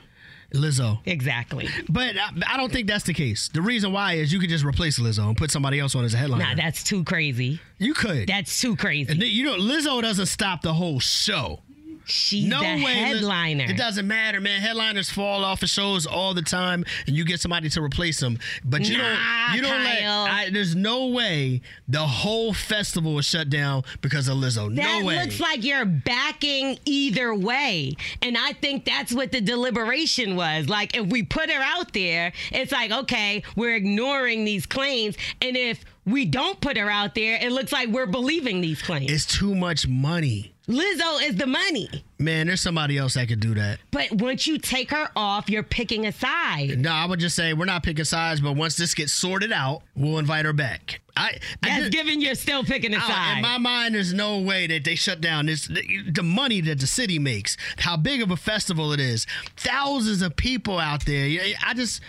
Lizzo. 0.53 0.99
Exactly. 1.05 1.67
But 1.89 2.15
I, 2.17 2.53
I 2.53 2.57
don't 2.57 2.71
think 2.71 2.87
that's 2.87 3.03
the 3.05 3.13
case. 3.13 3.49
The 3.49 3.61
reason 3.61 3.91
why 3.91 4.13
is 4.13 4.31
you 4.31 4.39
could 4.39 4.49
just 4.49 4.63
replace 4.63 4.99
Lizzo 4.99 5.27
and 5.27 5.35
put 5.37 5.51
somebody 5.51 5.79
else 5.79 5.95
on 5.95 6.05
as 6.05 6.13
a 6.13 6.17
headliner. 6.17 6.43
Nah, 6.43 6.55
that's 6.55 6.83
too 6.83 7.03
crazy. 7.03 7.59
You 7.79 7.93
could. 7.93 8.27
That's 8.27 8.61
too 8.61 8.75
crazy. 8.75 9.13
You 9.25 9.45
know, 9.45 9.57
Lizzo 9.57 10.01
doesn't 10.01 10.27
stop 10.27 10.61
the 10.61 10.73
whole 10.73 10.99
show. 10.99 11.61
She's 12.05 12.45
no 12.47 12.59
the 12.59 12.83
way, 12.83 12.93
headliner. 12.93 13.65
It 13.65 13.77
doesn't 13.77 14.07
matter, 14.07 14.41
man. 14.41 14.61
Headliners 14.61 15.09
fall 15.09 15.43
off 15.43 15.63
of 15.63 15.69
shows 15.69 16.05
all 16.05 16.33
the 16.33 16.41
time, 16.41 16.83
and 17.07 17.15
you 17.15 17.23
get 17.25 17.39
somebody 17.39 17.69
to 17.69 17.81
replace 17.81 18.19
them. 18.19 18.39
But 18.63 18.87
you 18.89 18.97
Nah, 18.97 19.03
don't. 19.47 19.55
You 19.55 19.61
don't 19.61 19.83
let. 19.83 20.03
I, 20.03 20.49
there's 20.51 20.75
no 20.75 21.07
way 21.07 21.61
the 21.87 21.99
whole 22.05 22.53
festival 22.53 23.17
is 23.19 23.25
shut 23.25 23.49
down 23.49 23.83
because 24.01 24.27
of 24.27 24.37
Lizzo. 24.37 24.73
That 24.75 24.99
no 25.01 25.05
way. 25.05 25.21
looks 25.21 25.39
like 25.39 25.63
you're 25.63 25.85
backing 25.85 26.77
either 26.85 27.33
way. 27.33 27.93
And 28.21 28.37
I 28.37 28.53
think 28.53 28.85
that's 28.85 29.13
what 29.13 29.31
the 29.31 29.41
deliberation 29.41 30.35
was. 30.35 30.69
Like, 30.69 30.95
if 30.95 31.07
we 31.07 31.23
put 31.23 31.49
her 31.49 31.61
out 31.61 31.93
there, 31.93 32.33
it's 32.51 32.71
like, 32.71 32.91
okay, 32.91 33.43
we're 33.55 33.75
ignoring 33.75 34.45
these 34.45 34.65
claims. 34.65 35.15
And 35.41 35.55
if 35.57 35.83
we 36.05 36.25
don't 36.25 36.59
put 36.59 36.77
her 36.77 36.89
out 36.89 37.15
there, 37.15 37.37
it 37.41 37.51
looks 37.51 37.71
like 37.71 37.89
we're 37.89 38.05
believing 38.05 38.61
these 38.61 38.81
claims. 38.81 39.11
it's 39.11 39.25
too 39.25 39.55
much 39.55 39.87
money, 39.87 40.52
Lizzo 40.67 41.21
is 41.21 41.35
the 41.35 41.45
money. 41.45 41.89
Man. 42.23 42.47
There's 42.47 42.61
somebody 42.61 42.97
else 42.97 43.13
that 43.15 43.27
could 43.27 43.39
do 43.39 43.53
that. 43.55 43.79
But 43.91 44.11
once 44.13 44.47
you 44.47 44.57
take 44.57 44.91
her 44.91 45.09
off, 45.15 45.49
you're 45.49 45.63
picking 45.63 46.05
a 46.07 46.11
side. 46.11 46.79
No, 46.79 46.91
I 46.91 47.05
would 47.05 47.19
just 47.19 47.35
say 47.35 47.53
we're 47.53 47.65
not 47.65 47.83
picking 47.83 48.05
sides, 48.05 48.41
but 48.41 48.53
once 48.53 48.75
this 48.75 48.93
gets 48.93 49.13
sorted 49.13 49.51
out, 49.51 49.81
we'll 49.95 50.17
invite 50.19 50.45
her 50.45 50.53
back. 50.53 51.01
I, 51.15 51.25
I 51.25 51.39
That's 51.61 51.79
just- 51.81 51.91
given 51.91 52.21
you're 52.21 52.33
still 52.33 52.63
picking 52.63 52.93
a 52.93 52.97
Oh, 52.97 53.07
side. 53.07 53.35
In 53.37 53.41
my 53.43 53.59
mind, 53.59 53.93
there's 53.93 54.13
no 54.13 54.39
way 54.39 54.65
that 54.67 54.83
they 54.83 54.95
shut 54.95 55.21
down 55.21 55.45
this. 55.45 55.67
The 55.67 56.23
money 56.23 56.59
that 56.61 56.79
the 56.79 56.87
city 56.87 57.19
makes, 57.19 57.55
how 57.77 57.97
big 57.97 58.21
of 58.23 58.31
a 58.31 58.35
festival 58.37 58.91
it 58.93 58.99
is, 58.99 59.27
thousands 59.57 60.21
of 60.23 60.35
people 60.35 60.79
out 60.79 61.05
there. 61.05 61.27
I 61.63 61.73
just, 61.75 62.01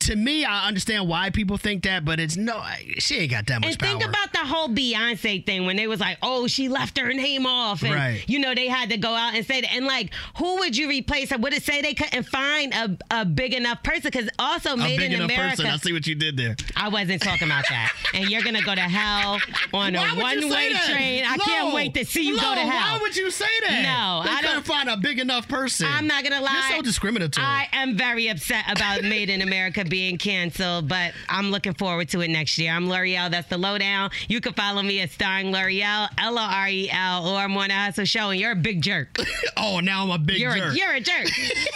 to 0.00 0.16
me, 0.16 0.46
I 0.46 0.68
understand 0.68 1.06
why 1.06 1.28
people 1.28 1.58
think 1.58 1.82
that, 1.84 2.06
but 2.06 2.18
it's 2.18 2.36
no, 2.38 2.62
she 2.98 3.16
ain't 3.16 3.30
got 3.30 3.46
that 3.48 3.60
much 3.60 3.70
and 3.72 3.78
power. 3.78 3.88
think 3.90 4.04
about 4.08 4.32
the 4.32 4.38
whole 4.38 4.68
Beyonce 4.68 5.44
thing 5.44 5.66
when 5.66 5.76
they 5.76 5.86
was 5.86 6.00
like, 6.00 6.16
"Oh, 6.22 6.46
she 6.46 6.68
left 6.68 6.98
her 6.98 7.12
name 7.12 7.44
off," 7.46 7.82
and 7.82 7.94
Right. 7.94 8.24
you 8.26 8.38
know 8.38 8.54
they 8.54 8.68
had 8.68 8.88
to 8.90 8.96
go 8.96 9.14
out 9.14 9.34
and 9.34 9.44
say 9.44 9.55
And 9.64 9.86
like, 9.86 10.12
who 10.38 10.56
would 10.58 10.76
you 10.76 10.88
replace 10.88 11.30
her? 11.30 11.38
Would 11.38 11.52
it 11.54 11.62
say 11.62 11.82
they 11.82 11.94
couldn't 11.94 12.24
find 12.24 12.72
a, 12.74 12.98
a 13.10 13.24
big 13.24 13.54
enough 13.54 13.82
person? 13.82 14.10
Because 14.12 14.28
also 14.38 14.74
a 14.74 14.76
made 14.76 14.98
big 14.98 15.12
in 15.12 15.20
enough 15.20 15.30
America. 15.30 15.56
person. 15.56 15.66
I 15.66 15.76
see 15.78 15.92
what 15.92 16.06
you 16.06 16.14
did 16.14 16.36
there. 16.36 16.56
I 16.76 16.88
wasn't 16.88 17.22
talking 17.22 17.48
about 17.48 17.64
that. 17.68 17.92
and 18.14 18.28
you're 18.28 18.42
gonna 18.42 18.62
go 18.62 18.74
to 18.74 18.80
hell 18.80 19.40
on 19.72 19.94
Why 19.94 20.06
a 20.06 20.14
say 20.14 20.20
one-way 20.22 20.74
train. 20.86 21.24
I 21.26 21.36
can't 21.38 21.74
wait 21.74 21.94
to 21.94 22.04
see 22.04 22.26
you 22.26 22.36
go 22.36 22.54
to 22.54 22.60
hell. 22.60 22.96
Why 22.96 22.98
would 23.02 23.16
you 23.16 23.30
say 23.30 23.44
that? 23.68 23.82
No, 23.82 24.22
they 24.24 24.30
I 24.36 24.40
couldn't 24.40 24.54
don't- 24.56 24.66
find 24.66 24.88
a 24.88 24.96
big 24.96 25.18
enough 25.18 25.48
person. 25.48 25.86
I'm 25.90 26.06
not 26.06 26.22
gonna 26.24 26.40
lie. 26.40 26.52
You're 26.68 26.78
so 26.78 26.82
discriminatory. 26.82 27.44
I 27.46 27.68
am 27.72 27.96
very 27.96 28.28
upset 28.28 28.64
about 28.70 29.02
Made 29.02 29.30
in 29.30 29.42
America 29.42 29.84
being 29.84 30.18
canceled, 30.18 30.88
but 30.88 31.12
I'm 31.28 31.50
looking 31.50 31.74
forward 31.74 32.08
to 32.10 32.20
it 32.20 32.28
next 32.28 32.58
year. 32.58 32.72
I'm 32.72 32.86
Lore'l. 32.88 33.30
That's 33.30 33.48
the 33.48 33.58
lowdown. 33.58 34.10
You 34.28 34.40
can 34.40 34.52
follow 34.54 34.82
me 34.82 35.00
at 35.00 35.10
starring 35.10 35.52
Lore'l, 35.52 36.08
L 36.18 36.38
O 36.38 36.42
R 36.42 36.68
E 36.68 36.90
L, 36.90 37.26
or 37.26 37.48
Morning 37.48 37.76
Hustle 37.76 38.04
Show, 38.04 38.30
and 38.30 38.40
you're 38.40 38.52
a 38.52 38.56
big 38.56 38.82
jerk. 38.82 39.16
oh, 39.56 39.80
now 39.80 40.02
I'm 40.04 40.10
a 40.10 40.18
big 40.18 40.38
you're 40.38 40.54
jerk. 40.56 40.72
A, 40.72 40.76
you're 40.76 40.92
a 40.94 41.00
jerk. 41.00 41.28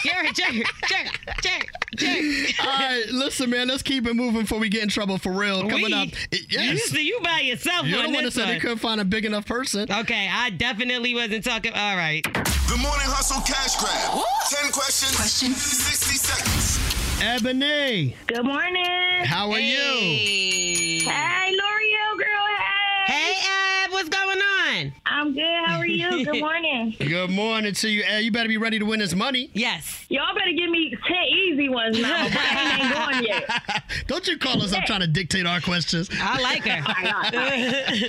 You're 0.04 0.20
a 0.24 0.32
jerk. 0.32 0.66
Jerk. 0.88 1.20
Jerk. 1.42 1.66
Jerk. 1.96 2.60
All 2.60 2.66
right, 2.66 3.04
listen, 3.10 3.50
man. 3.50 3.68
Let's 3.68 3.82
keep 3.82 4.06
it 4.06 4.14
moving 4.14 4.42
before 4.42 4.58
we 4.58 4.68
get 4.68 4.82
in 4.82 4.88
trouble 4.88 5.18
for 5.18 5.32
real. 5.32 5.62
Coming 5.68 5.86
We- 5.86 5.92
up, 5.94 6.08
it- 6.30 6.46
yes. 6.52 6.92
You, 6.92 7.00
you 7.00 7.20
by 7.22 7.40
yourself 7.40 7.86
You're 7.86 7.98
the 8.02 8.04
on 8.08 8.12
one 8.14 8.24
that 8.24 8.32
this 8.32 8.34
said 8.34 8.48
they 8.48 8.58
couldn't 8.60 8.78
find 8.78 9.00
a 9.00 9.04
big 9.04 9.24
enough 9.24 9.46
person. 9.46 9.90
Okay, 9.90 10.28
I 10.32 10.50
definitely 10.50 11.14
wasn't 11.14 11.44
talking. 11.44 11.72
All 11.74 11.96
right. 11.96 12.22
The 12.24 12.76
Morning 12.80 13.06
Hustle 13.06 13.40
Cash 13.42 13.76
Grab. 13.76 14.14
What? 14.16 14.26
10 14.50 14.70
questions, 14.72 15.16
Question. 15.16 15.52
60 15.52 16.16
seconds. 16.16 17.22
Ebony, 17.22 18.16
Good 18.28 18.44
morning. 18.44 19.24
how 19.24 19.50
are 19.50 19.58
you? 19.60 19.76
Hey. 19.76 20.98
Hey, 21.00 21.52
Lore'l 21.52 22.16
girl. 22.18 22.46
Hey. 23.06 23.34
Hey, 23.34 23.84
Eb, 23.84 23.90
what's 23.92 24.08
going 24.08 24.38
on? 24.38 24.59
I'm 25.06 25.34
good. 25.34 25.42
How 25.66 25.78
are 25.78 25.86
you? 25.86 26.24
Good 26.24 26.40
morning. 26.40 26.94
Good 26.98 27.30
morning 27.30 27.74
to 27.74 27.88
you. 27.88 28.02
Ed, 28.06 28.18
you 28.20 28.30
better 28.30 28.48
be 28.48 28.56
ready 28.56 28.78
to 28.78 28.84
win 28.84 29.00
this 29.00 29.14
money. 29.14 29.50
Yes. 29.52 30.06
Y'all 30.08 30.34
better 30.34 30.52
give 30.56 30.70
me 30.70 30.96
10 31.06 31.16
easy 31.24 31.68
ones 31.68 32.00
now. 32.00 32.24
My 32.24 32.30
brain 32.30 32.80
ain't 32.80 32.94
going 32.94 33.24
yet. 33.24 33.82
Don't 34.06 34.26
you 34.28 34.38
call 34.38 34.62
us 34.62 34.72
up 34.72 34.84
trying 34.84 35.00
to 35.00 35.06
dictate 35.06 35.46
our 35.46 35.60
questions. 35.60 36.08
I 36.20 36.40
like 36.40 36.64
her. 36.64 38.06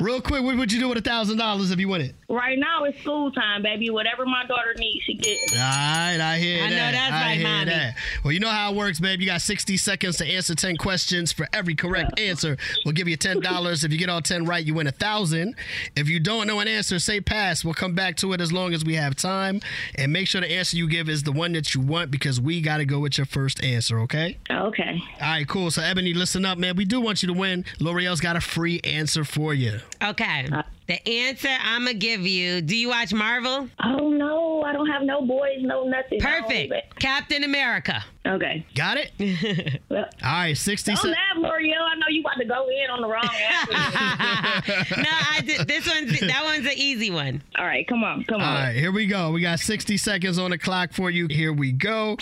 Real 0.04 0.20
quick, 0.20 0.42
what 0.42 0.56
would 0.56 0.72
you 0.72 0.80
do 0.80 0.88
with 0.88 0.98
a 0.98 1.02
thousand 1.02 1.38
dollars 1.38 1.70
if 1.70 1.78
you 1.78 1.88
win 1.88 2.00
it? 2.00 2.14
Right 2.28 2.58
now 2.58 2.84
it's 2.84 2.98
school 3.00 3.30
time, 3.32 3.62
baby. 3.62 3.90
Whatever 3.90 4.24
my 4.26 4.44
daughter 4.46 4.74
needs, 4.76 5.04
she 5.04 5.14
gets. 5.14 5.52
All 5.52 5.58
right, 5.58 6.18
I 6.20 6.38
hear 6.38 6.62
I 6.64 6.68
know 6.70 6.76
that. 6.76 6.92
that's 6.92 7.12
I 7.12 7.20
right, 7.26 7.34
hear 7.38 7.48
mommy. 7.48 7.64
that. 7.70 7.94
Well, 8.24 8.32
you 8.32 8.40
know 8.40 8.48
how 8.50 8.72
it 8.72 8.76
works, 8.76 9.00
babe. 9.00 9.20
You 9.20 9.26
got 9.26 9.40
60 9.40 9.76
seconds 9.76 10.16
to 10.18 10.26
answer 10.26 10.54
10 10.54 10.76
questions. 10.76 11.32
For 11.32 11.46
every 11.52 11.74
correct 11.74 12.18
answer, 12.20 12.56
we'll 12.84 12.92
give 12.94 13.08
you 13.08 13.16
$10. 13.16 13.84
if 13.84 13.92
you 13.92 13.98
get 13.98 14.08
all 14.08 14.20
10 14.22 14.44
right, 14.44 14.64
you 14.64 14.74
win 14.74 14.86
a 14.86 14.92
thousand. 14.92 15.54
If 15.98 16.08
you 16.08 16.20
don't 16.20 16.46
know 16.46 16.60
an 16.60 16.68
answer, 16.68 17.00
say 17.00 17.20
pass. 17.20 17.64
We'll 17.64 17.74
come 17.74 17.92
back 17.92 18.14
to 18.18 18.32
it 18.32 18.40
as 18.40 18.52
long 18.52 18.72
as 18.72 18.84
we 18.84 18.94
have 18.94 19.16
time. 19.16 19.60
And 19.96 20.12
make 20.12 20.28
sure 20.28 20.40
the 20.40 20.50
answer 20.50 20.76
you 20.76 20.88
give 20.88 21.08
is 21.08 21.24
the 21.24 21.32
one 21.32 21.52
that 21.54 21.74
you 21.74 21.80
want 21.80 22.12
because 22.12 22.40
we 22.40 22.60
got 22.60 22.76
to 22.76 22.84
go 22.84 23.00
with 23.00 23.18
your 23.18 23.26
first 23.26 23.64
answer, 23.64 23.98
okay? 24.00 24.38
Okay. 24.48 25.02
All 25.20 25.26
right, 25.26 25.48
cool. 25.48 25.72
So, 25.72 25.82
Ebony, 25.82 26.14
listen 26.14 26.44
up, 26.44 26.56
man. 26.56 26.76
We 26.76 26.84
do 26.84 27.00
want 27.00 27.24
you 27.24 27.26
to 27.26 27.34
win. 27.34 27.64
Lore'l's 27.80 28.20
got 28.20 28.36
a 28.36 28.40
free 28.40 28.80
answer 28.84 29.24
for 29.24 29.52
you. 29.54 29.80
Okay. 30.00 30.48
Uh, 30.52 30.62
the 30.86 31.06
answer 31.06 31.50
I'm 31.50 31.84
gonna 31.84 31.94
give 31.94 32.22
you. 32.22 32.62
Do 32.62 32.74
you 32.74 32.88
watch 32.88 33.12
Marvel? 33.12 33.68
Oh 33.84 34.08
no, 34.08 34.62
I 34.62 34.72
don't 34.72 34.88
have 34.88 35.02
no 35.02 35.20
boys, 35.20 35.58
no 35.60 35.84
nothing. 35.84 36.18
Perfect. 36.18 36.98
Captain 36.98 37.44
America. 37.44 38.02
Okay. 38.28 38.66
Got 38.74 38.98
it? 38.98 39.80
Well, 39.88 40.04
All 40.22 40.30
right, 40.32 40.56
60 40.56 40.90
don't 40.90 40.96
seconds. 40.98 41.16
laugh, 41.16 41.38
Lore'l. 41.42 41.72
I 41.80 41.94
know 41.94 42.06
you 42.10 42.20
about 42.20 42.34
to 42.38 42.44
go 42.44 42.68
in 42.68 42.90
on 42.90 43.00
the 43.00 43.08
wrong 43.08 43.22
answer. 43.50 44.96
no, 45.00 45.08
I 45.08 45.40
did. 45.44 45.66
This 45.66 45.86
one's 45.88 46.20
that 46.20 46.42
one's 46.44 46.66
an 46.66 46.72
easy 46.76 47.10
one. 47.10 47.42
All 47.56 47.64
right, 47.64 47.86
come 47.88 48.04
on, 48.04 48.24
come 48.24 48.40
All 48.42 48.46
on. 48.46 48.54
right, 48.54 48.76
here 48.76 48.92
we 48.92 49.06
go. 49.06 49.30
We 49.32 49.40
got 49.40 49.60
60 49.60 49.96
seconds 49.96 50.38
on 50.38 50.50
the 50.50 50.58
clock 50.58 50.92
for 50.92 51.10
you. 51.10 51.26
Here 51.30 51.52
we 51.54 51.72
go. 51.72 52.16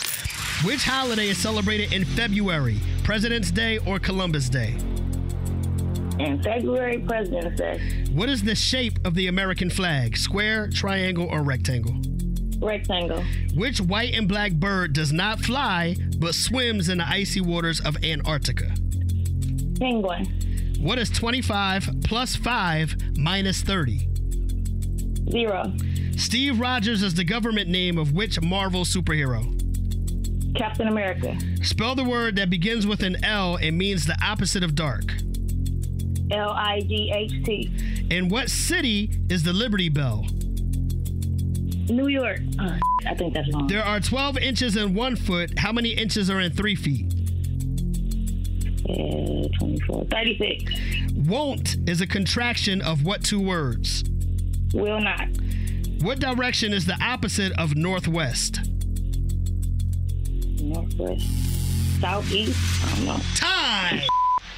Which 0.64 0.85
holiday 0.85 1.29
is 1.29 1.38
celebrated 1.38 1.92
in 1.92 2.05
February? 2.05 2.79
President's 3.03 3.51
Day 3.51 3.79
or 3.79 3.99
Columbus 3.99 4.49
Day? 4.49 4.77
In 6.21 6.40
February, 6.42 6.99
President's 7.01 7.61
Day, 7.61 8.05
What 8.12 8.29
is 8.31 8.42
the 8.42 8.55
shape 8.55 8.99
of 9.05 9.14
the 9.14 9.27
American 9.27 9.69
flag? 9.71 10.16
Square, 10.16 10.69
triangle, 10.71 11.27
or 11.31 11.42
rectangle? 11.42 11.95
Rectangle, 12.61 13.23
Which 13.55 13.81
white 13.81 14.14
and 14.14 14.29
black 14.29 14.53
bird 14.53 14.92
does 14.92 15.12
not 15.12 15.40
fly 15.40 15.97
but 16.19 16.35
swims 16.35 16.88
in 16.88 16.99
the 16.99 17.09
icy 17.09 17.40
waters 17.40 17.81
of 17.81 17.97
Antarctica? 18.05 18.73
penguin, 19.79 20.27
What 20.81 20.99
is 20.99 21.11
25 21.11 21.88
plus 22.05 22.37
5 22.37 23.16
minus 23.19 23.61
30? 23.62 24.09
zero, 25.31 25.73
Steve 26.16 26.59
Rogers 26.61 27.03
is 27.03 27.14
the 27.14 27.25
government 27.25 27.69
name 27.69 27.99
of 27.99 28.12
which 28.12 28.40
Marvel 28.40 28.85
superhero? 28.85 29.53
Captain 30.57 30.88
America, 30.88 31.37
Spell 31.62 31.95
the 31.95 32.05
word 32.05 32.37
that 32.37 32.49
begins 32.49 32.87
with 32.87 33.03
an 33.03 33.23
L 33.25 33.57
and 33.57 33.77
means 33.77 34.07
the 34.07 34.16
opposite 34.25 34.62
of 34.62 34.75
dark. 34.75 35.12
L 36.31 36.51
I 36.51 36.81
G 36.81 37.12
H 37.14 37.45
T, 37.45 38.07
In 38.11 38.29
what 38.29 38.49
city 38.51 39.11
is 39.29 39.42
the 39.42 39.53
Liberty 39.53 39.88
Bell? 39.90 40.27
New 41.88 42.09
York. 42.09 42.40
Uh, 42.59 42.79
I 43.07 43.14
think 43.14 43.35
that's 43.35 43.53
wrong. 43.55 43.66
There 43.66 43.85
are 43.85 44.01
12 44.01 44.38
inches 44.38 44.77
in 44.77 44.94
one 44.94 45.16
foot. 45.16 45.59
How 45.59 45.72
many 45.72 45.90
inches 45.90 46.29
are 46.31 46.40
in 46.40 46.53
three 46.53 46.75
feet? 46.75 47.12
Uh, 48.88 49.49
24. 49.59 50.05
36. 50.11 50.72
Won't 51.29 51.77
is 51.88 52.01
a 52.01 52.07
contraction 52.07 52.81
of 52.83 53.05
what 53.05 53.22
two 53.25 53.40
words? 53.40 54.05
Will 54.72 55.01
not. 55.01 55.29
What 56.03 56.18
direction 56.20 56.72
is 56.72 56.87
the 56.87 56.96
opposite 57.03 57.53
of 57.59 57.75
northwest? 57.77 58.61
Northwest. 60.61 61.27
Southeast. 62.01 62.59
I 62.85 62.96
don't 62.96 63.07
know. 63.07 63.20
Time. 63.35 64.01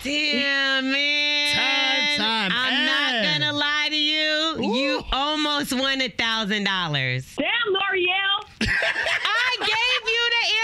Damn, 0.02 0.90
man. 0.92 1.54
Time, 1.54 2.18
time. 2.18 2.52
I'm 2.54 2.72
And- 2.74 2.86
gonna 2.88 2.90
lie 2.90 3.07
to 3.07 3.07
you. 4.98 5.04
Almost 5.12 5.72
won 5.72 6.00
a 6.00 6.08
thousand 6.08 6.64
dollars. 6.64 7.34
Damn, 7.36 7.72
Lore'l. 7.72 8.44
I 8.62 9.56
gave 9.60 9.97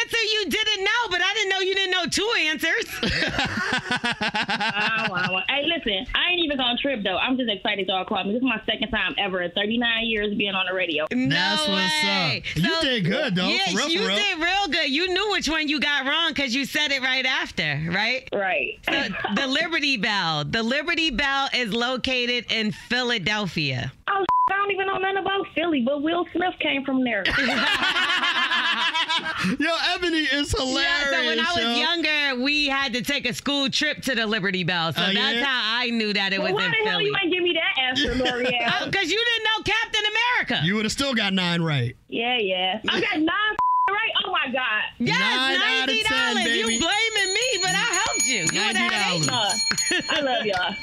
answer 0.03 0.23
you 0.33 0.47
didn't 0.51 0.85
know, 0.85 1.03
but 1.11 1.21
I 1.23 1.35
didn't 1.35 1.51
know 1.51 1.61
you 1.61 1.75
didn't 1.75 1.91
know 1.93 2.07
two 2.07 2.31
answers. 2.39 2.87
Wow, 3.95 5.07
wow, 5.11 5.29
wow. 5.33 5.43
Hey, 5.49 5.65
listen, 5.67 6.07
I 6.15 6.31
ain't 6.31 6.45
even 6.45 6.57
gonna 6.57 6.79
trip 6.79 7.03
though. 7.03 7.17
I'm 7.17 7.37
just 7.37 7.51
excited 7.51 7.87
y'all 7.89 8.05
called 8.05 8.27
me. 8.27 8.33
This 8.35 8.41
is 8.41 8.45
my 8.49 8.61
second 8.67 8.91
time 8.91 9.15
ever 9.19 9.43
in 9.43 9.51
39 9.53 10.07
years 10.07 10.35
being 10.37 10.55
on 10.55 10.67
the 10.67 10.75
radio. 10.75 11.07
That's 11.11 11.67
what's 11.69 12.03
way. 12.05 12.43
up. 12.47 12.57
You 12.57 12.81
did 12.83 13.05
good, 13.05 13.35
though. 13.35 13.49
Yes, 13.49 13.73
For 13.73 13.79
real, 13.79 13.89
you 13.89 13.99
for 14.03 14.09
real. 14.09 14.17
did 14.17 14.39
real 14.39 14.69
good. 14.69 14.91
You 14.91 15.09
knew 15.13 15.31
which 15.33 15.49
one 15.49 15.69
you 15.69 15.81
got 15.81 16.07
wrong 16.07 16.29
because 16.31 16.55
you 16.55 16.65
said 16.65 16.91
it 16.93 17.03
right 17.03 17.25
after, 17.27 17.81
right? 17.91 18.29
Right. 18.33 18.79
So, 18.89 19.03
the 19.35 19.47
Liberty 19.47 19.97
Bell. 19.97 20.45
The 20.45 20.63
Liberty 20.63 21.11
Bell 21.11 21.49
is 21.55 21.73
located 21.73 22.47
in 22.51 22.73
Philadelphia. 22.73 23.93
Oh, 24.09 24.25
I 24.51 24.57
don't 24.57 24.71
even 24.73 24.87
know 24.87 24.99
nothing 24.99 25.19
about 25.19 25.47
Philly, 25.55 25.83
but 25.85 26.03
Will 26.03 26.27
Smith 26.33 26.55
came 26.61 26.85
from 26.85 27.03
there. 27.05 27.25
Yo, 29.59 29.71
Ebony 29.95 30.19
is 30.21 30.53
hilarious. 30.53 30.85
Yeah, 30.85 31.11
so 31.11 31.27
when 31.27 31.41
I 31.41 31.53
was 31.55 31.63
yo. 31.63 31.75
younger, 31.77 32.43
we 32.43 32.67
had 32.67 32.93
to 32.95 33.03
take 33.03 33.29
a 33.29 33.35
school 33.35 33.69
trip 33.69 34.01
to 34.03 34.15
the 34.15 34.27
Liberty 34.27 34.65
Bell. 34.65 34.93
So 34.93 35.03
Oh, 35.03 35.07
that's 35.13 35.17
yeah? 35.37 35.45
how 35.45 35.81
I 35.83 35.91
knew 35.91 36.13
that 36.13 36.33
it 36.33 36.41
well, 36.41 36.53
was 36.55 36.63
why 36.63 36.67
in 36.67 36.71
the 36.85 36.91
hell 36.91 37.01
you 37.01 37.15
ain't 37.23 37.33
give 37.33 37.43
me 37.43 37.53
that 37.55 37.83
answer, 37.83 38.15
Lore'l? 38.15 38.85
Because 38.87 39.11
you 39.11 39.19
didn't 39.25 39.45
know 39.45 39.63
Captain 39.65 40.03
America. 40.05 40.67
You 40.67 40.77
would 40.77 40.85
have 40.85 40.93
still 40.93 41.15
got 41.15 41.33
nine 41.35 41.61
right. 41.63 41.95
yeah, 42.09 42.39
yeah. 42.39 42.81
I 42.89 43.01
got 43.01 43.13
nine 43.19 43.27
right. 43.91 44.13
Oh 44.25 44.31
my 44.33 44.47
God. 44.53 44.83
Yes, 44.99 45.19
Nine 45.19 45.57
out 45.57 45.89
of 45.89 45.89
ninety 45.89 46.03
10, 46.05 46.35
dollars. 46.37 46.57
You 46.57 46.67
baby. 46.67 46.79
blaming 46.79 47.35
me, 47.35 47.59
but 47.61 47.71
I 47.71 48.01
helped 48.05 48.27
you. 48.27 48.47
You 48.53 48.67
would 48.67 48.77
have 48.77 49.21
$90. 49.23 49.29
Uh, 49.31 49.74
I 50.11 50.21
love 50.21 50.45
y'all. 50.45 50.75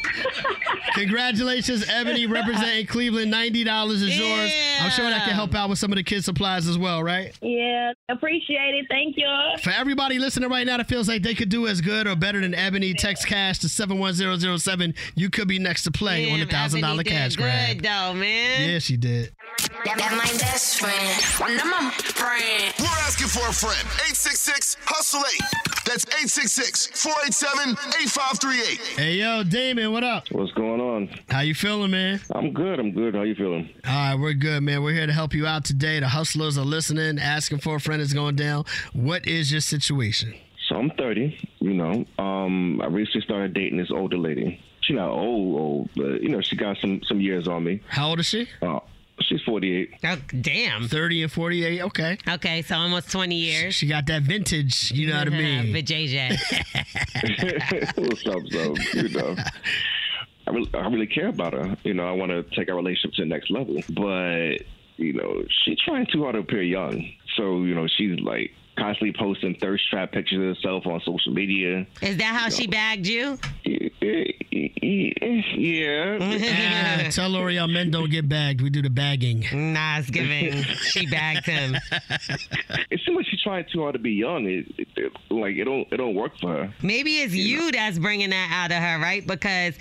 Congratulations, 0.93 1.85
Ebony, 1.87 2.25
representing 2.25 2.85
Cleveland. 2.85 3.31
Ninety 3.31 3.63
dollars 3.63 4.01
is 4.01 4.17
yours. 4.17 4.51
I'm 4.79 4.89
sure 4.91 5.09
that 5.09 5.23
can 5.25 5.33
help 5.33 5.55
out 5.55 5.69
with 5.69 5.79
some 5.79 5.91
of 5.91 5.95
the 5.95 6.03
kids' 6.03 6.25
supplies 6.25 6.67
as 6.67 6.77
well, 6.77 7.03
right? 7.03 7.33
Yeah, 7.41 7.93
appreciate 8.09 8.75
it. 8.75 8.85
Thank 8.89 9.15
you. 9.17 9.27
For 9.63 9.71
everybody 9.71 10.19
listening 10.19 10.49
right 10.49 10.65
now 10.65 10.77
that 10.77 10.87
feels 10.87 11.07
like 11.07 11.23
they 11.23 11.35
could 11.35 11.49
do 11.49 11.67
as 11.67 11.81
good 11.81 12.07
or 12.07 12.15
better 12.15 12.41
than 12.41 12.53
Ebony, 12.53 12.93
text 12.93 13.27
cash 13.27 13.59
to 13.59 13.69
71007. 13.69 14.93
You 15.15 15.29
could 15.29 15.47
be 15.47 15.59
next 15.59 15.83
to 15.83 15.91
play 15.91 16.31
on 16.31 16.39
the 16.39 16.45
thousand 16.45 16.81
dollar 16.81 17.01
Ebony 17.01 17.03
did 17.03 17.13
cash 17.13 17.35
grab. 17.35 17.75
Good 17.77 17.85
though, 17.85 18.13
man. 18.13 18.69
Yeah, 18.69 18.79
she 18.79 18.97
did. 18.97 19.33
That 19.85 19.97
my 19.97 20.37
best 20.39 20.79
friend. 20.79 21.23
One 21.39 21.59
of 21.59 21.65
my 21.65 21.91
friend. 21.91 22.73
We're 22.79 23.01
asking 23.05 23.27
for 23.27 23.47
a 23.47 23.53
friend. 23.53 23.81
866 24.09 24.77
Hustle 24.85 25.21
8. 25.21 25.41
That's 25.85 26.05
866 26.05 26.87
487 27.01 27.71
8538. 28.01 28.99
Hey 29.01 29.15
yo, 29.15 29.41
Damon, 29.41 29.91
what 29.91 30.03
up? 30.03 30.25
What's 30.31 30.51
going 30.51 30.79
on? 30.79 31.09
How 31.27 31.39
you 31.39 31.55
feeling, 31.55 31.89
man? 31.89 32.21
I'm 32.35 32.53
good. 32.53 32.79
I'm 32.79 32.91
good. 32.91 33.15
How 33.15 33.23
you 33.23 33.33
feeling? 33.33 33.67
All 33.83 33.91
right, 33.91 34.13
we're 34.13 34.33
good, 34.33 34.61
man. 34.61 34.83
We're 34.83 34.93
here 34.93 35.07
to 35.07 35.11
help 35.11 35.33
you 35.33 35.47
out 35.47 35.65
today. 35.65 35.99
The 35.99 36.07
hustlers 36.07 36.55
are 36.55 36.63
listening, 36.63 37.17
asking 37.17 37.61
for 37.61 37.77
a 37.77 37.79
friend 37.79 37.99
is 37.99 38.13
going 38.13 38.35
down. 38.35 38.65
What 38.93 39.25
is 39.25 39.51
your 39.51 39.61
situation? 39.61 40.35
So 40.69 40.75
I'm 40.75 40.91
30. 40.91 41.35
You 41.61 41.73
know, 41.73 42.05
um, 42.19 42.79
I 42.79 42.85
recently 42.85 43.21
started 43.21 43.55
dating 43.55 43.79
this 43.79 43.89
older 43.89 44.19
lady. 44.19 44.63
She's 44.81 44.97
not 44.97 45.09
old, 45.09 45.59
old, 45.59 45.89
but 45.95 46.21
you 46.21 46.29
know, 46.29 46.41
she 46.41 46.55
got 46.55 46.77
some 46.77 47.01
some 47.07 47.19
years 47.19 47.47
on 47.47 47.63
me. 47.63 47.81
How 47.87 48.09
old 48.09 48.19
is 48.19 48.27
she? 48.27 48.47
Uh, 48.61 48.81
she's 49.31 49.41
48. 49.43 49.89
Oh, 50.03 50.17
damn. 50.41 50.87
30 50.87 51.23
and 51.23 51.31
48. 51.31 51.81
Okay. 51.81 52.17
Okay, 52.27 52.61
so 52.61 52.75
almost 52.75 53.11
20 53.11 53.35
years. 53.35 53.75
She 53.75 53.87
got 53.87 54.05
that 54.07 54.23
vintage, 54.23 54.91
you 54.91 55.07
know 55.07 55.17
what 55.17 55.27
I 55.27 55.31
uh-huh, 55.31 55.63
mean? 55.63 55.73
But 55.73 55.85
JJ. 55.85 56.37
What's 57.97 58.27
up, 58.27 58.41
so 58.51 58.75
you 58.99 59.09
know. 59.09 59.35
I 60.47 60.51
really, 60.51 60.69
I 60.73 60.87
really 60.87 61.07
care 61.07 61.27
about 61.27 61.53
her. 61.53 61.77
You 61.83 61.93
know, 61.93 62.07
I 62.07 62.11
want 62.11 62.31
to 62.31 62.43
take 62.55 62.69
our 62.69 62.75
relationship 62.75 63.13
to 63.15 63.21
the 63.23 63.29
next 63.29 63.51
level. 63.51 63.81
But, 63.89 64.65
you 64.97 65.13
know, 65.13 65.43
she's 65.63 65.79
trying 65.79 66.07
too 66.11 66.23
hard 66.23 66.35
to 66.35 66.41
appear 66.41 66.63
young. 66.63 67.09
So, 67.37 67.63
you 67.63 67.75
know, 67.75 67.87
she's 67.87 68.19
like 68.19 68.51
constantly 68.77 69.13
posting 69.17 69.55
thirst 69.55 69.89
trap 69.89 70.11
pictures 70.11 70.39
of 70.39 70.55
herself 70.55 70.85
on 70.87 70.99
social 71.01 71.33
media. 71.33 71.85
Is 72.01 72.17
that 72.17 72.25
how 72.35 72.49
she 72.49 72.67
bagged 72.67 73.05
you? 73.07 73.37
Yeah. 75.23 76.17
Ah, 76.19 77.07
tell 77.11 77.29
Lore'l 77.29 77.71
men 77.71 77.91
don't 77.91 78.09
get 78.09 78.27
bagged. 78.27 78.61
We 78.61 78.69
do 78.69 78.81
the 78.81 78.89
bagging. 78.89 79.45
Nah, 79.53 79.99
it's 79.99 80.09
giving. 80.09 80.63
she 80.63 81.05
bagged 81.07 81.45
him. 81.45 81.75
It 82.89 82.99
seems 83.05 83.15
like 83.17 83.25
she's 83.27 83.41
trying 83.41 83.65
too 83.71 83.81
hard 83.81 83.93
to 83.93 83.99
be 83.99 84.11
young. 84.11 84.45
It, 84.47 84.65
it, 84.77 84.87
it- 84.95 85.11
like 85.29 85.55
it 85.55 85.63
don't 85.63 85.87
it 85.91 85.97
don't 85.97 86.13
work 86.15 86.37
for 86.39 86.49
her. 86.53 86.73
Maybe 86.81 87.11
it's 87.21 87.33
you 87.33 87.71
that's 87.71 87.97
bringing 87.97 88.31
that 88.31 88.49
out 88.51 88.71
of 88.75 88.83
her, 88.83 88.99
right? 88.99 89.25
Because 89.25 89.75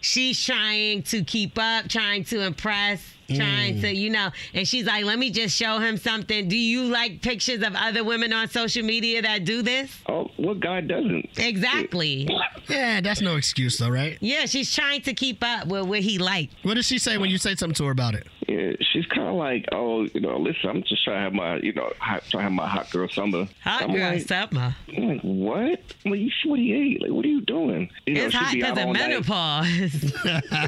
she's 0.00 0.42
trying 0.44 1.02
to 1.04 1.24
keep 1.24 1.58
up, 1.58 1.88
trying 1.88 2.22
to 2.24 2.40
impress, 2.42 3.02
trying 3.36 3.76
Mm. 3.76 3.80
to, 3.82 3.94
you 3.94 4.10
know, 4.10 4.30
and 4.54 4.66
she's 4.66 4.84
like, 4.86 5.04
let 5.04 5.18
me 5.18 5.30
just 5.30 5.56
show 5.56 5.78
him 5.78 5.96
something. 5.96 6.48
Do 6.48 6.56
you 6.56 6.84
like 6.84 7.22
pictures 7.22 7.62
of 7.62 7.74
other 7.74 8.04
women 8.04 8.32
on 8.32 8.48
social 8.48 8.82
media 8.84 9.22
that 9.22 9.44
do 9.44 9.62
this? 9.62 9.94
Oh, 10.08 10.30
what 10.36 10.60
guy 10.60 10.80
doesn't? 10.80 11.28
Exactly. 11.38 12.28
Yeah, 12.68 13.00
that's 13.00 13.20
no 13.20 13.36
excuse 13.36 13.78
though, 13.78 13.88
right? 13.90 14.18
Yeah, 14.20 14.46
she's 14.46 14.74
trying 14.74 15.02
to 15.02 15.14
keep 15.14 15.42
up 15.44 15.66
with 15.68 15.84
what 15.86 16.00
he 16.00 16.18
liked. 16.18 16.54
What 16.62 16.74
does 16.74 16.86
she 16.86 16.98
say 16.98 17.18
when 17.18 17.30
you 17.30 17.38
say 17.38 17.54
something 17.54 17.74
to 17.76 17.84
her 17.84 17.90
about 17.92 18.14
it? 18.14 18.26
Yeah, 18.72 18.86
she's 18.92 19.06
kind 19.06 19.28
of 19.28 19.34
like, 19.34 19.66
oh, 19.72 20.04
you 20.04 20.20
know, 20.20 20.36
listen, 20.38 20.70
I'm 20.70 20.82
just 20.82 21.04
trying 21.04 21.16
to 21.16 21.22
have 21.22 21.32
my, 21.32 21.56
you 21.56 21.72
know, 21.72 21.92
hot, 21.98 22.22
trying 22.28 22.40
to 22.40 22.42
have 22.44 22.52
my 22.52 22.68
hot 22.68 22.90
girl 22.90 23.08
summer. 23.08 23.48
Hot 23.62 23.82
I'm 23.82 23.92
girl 23.92 24.12
like, 24.12 24.22
summer. 24.22 24.74
I'm 24.96 25.08
like, 25.08 25.20
what? 25.22 25.80
I'm 26.04 26.10
like, 26.10 26.20
you 26.20 26.30
48? 26.44 27.02
Like, 27.02 27.10
what 27.10 27.24
are 27.24 27.28
you 27.28 27.40
doing? 27.42 27.90
You 28.06 28.14
it's 28.16 28.32
she'd 28.32 28.38
hot 28.38 28.54
because 28.54 28.78
out 28.78 28.88
of 28.88 28.92
menopause. 28.92 30.04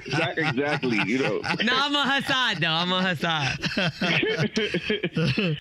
Exactly, 0.07 0.45
exactly. 0.49 0.99
You 1.07 1.19
know. 1.19 1.41
no, 1.63 1.73
I'm 1.75 1.97
on 1.97 2.09
her 2.09 2.23
side 2.23 2.59
though. 2.59 2.69
I'm 2.69 2.93
on 2.93 3.05
her 3.05 3.17
side. 3.17 3.57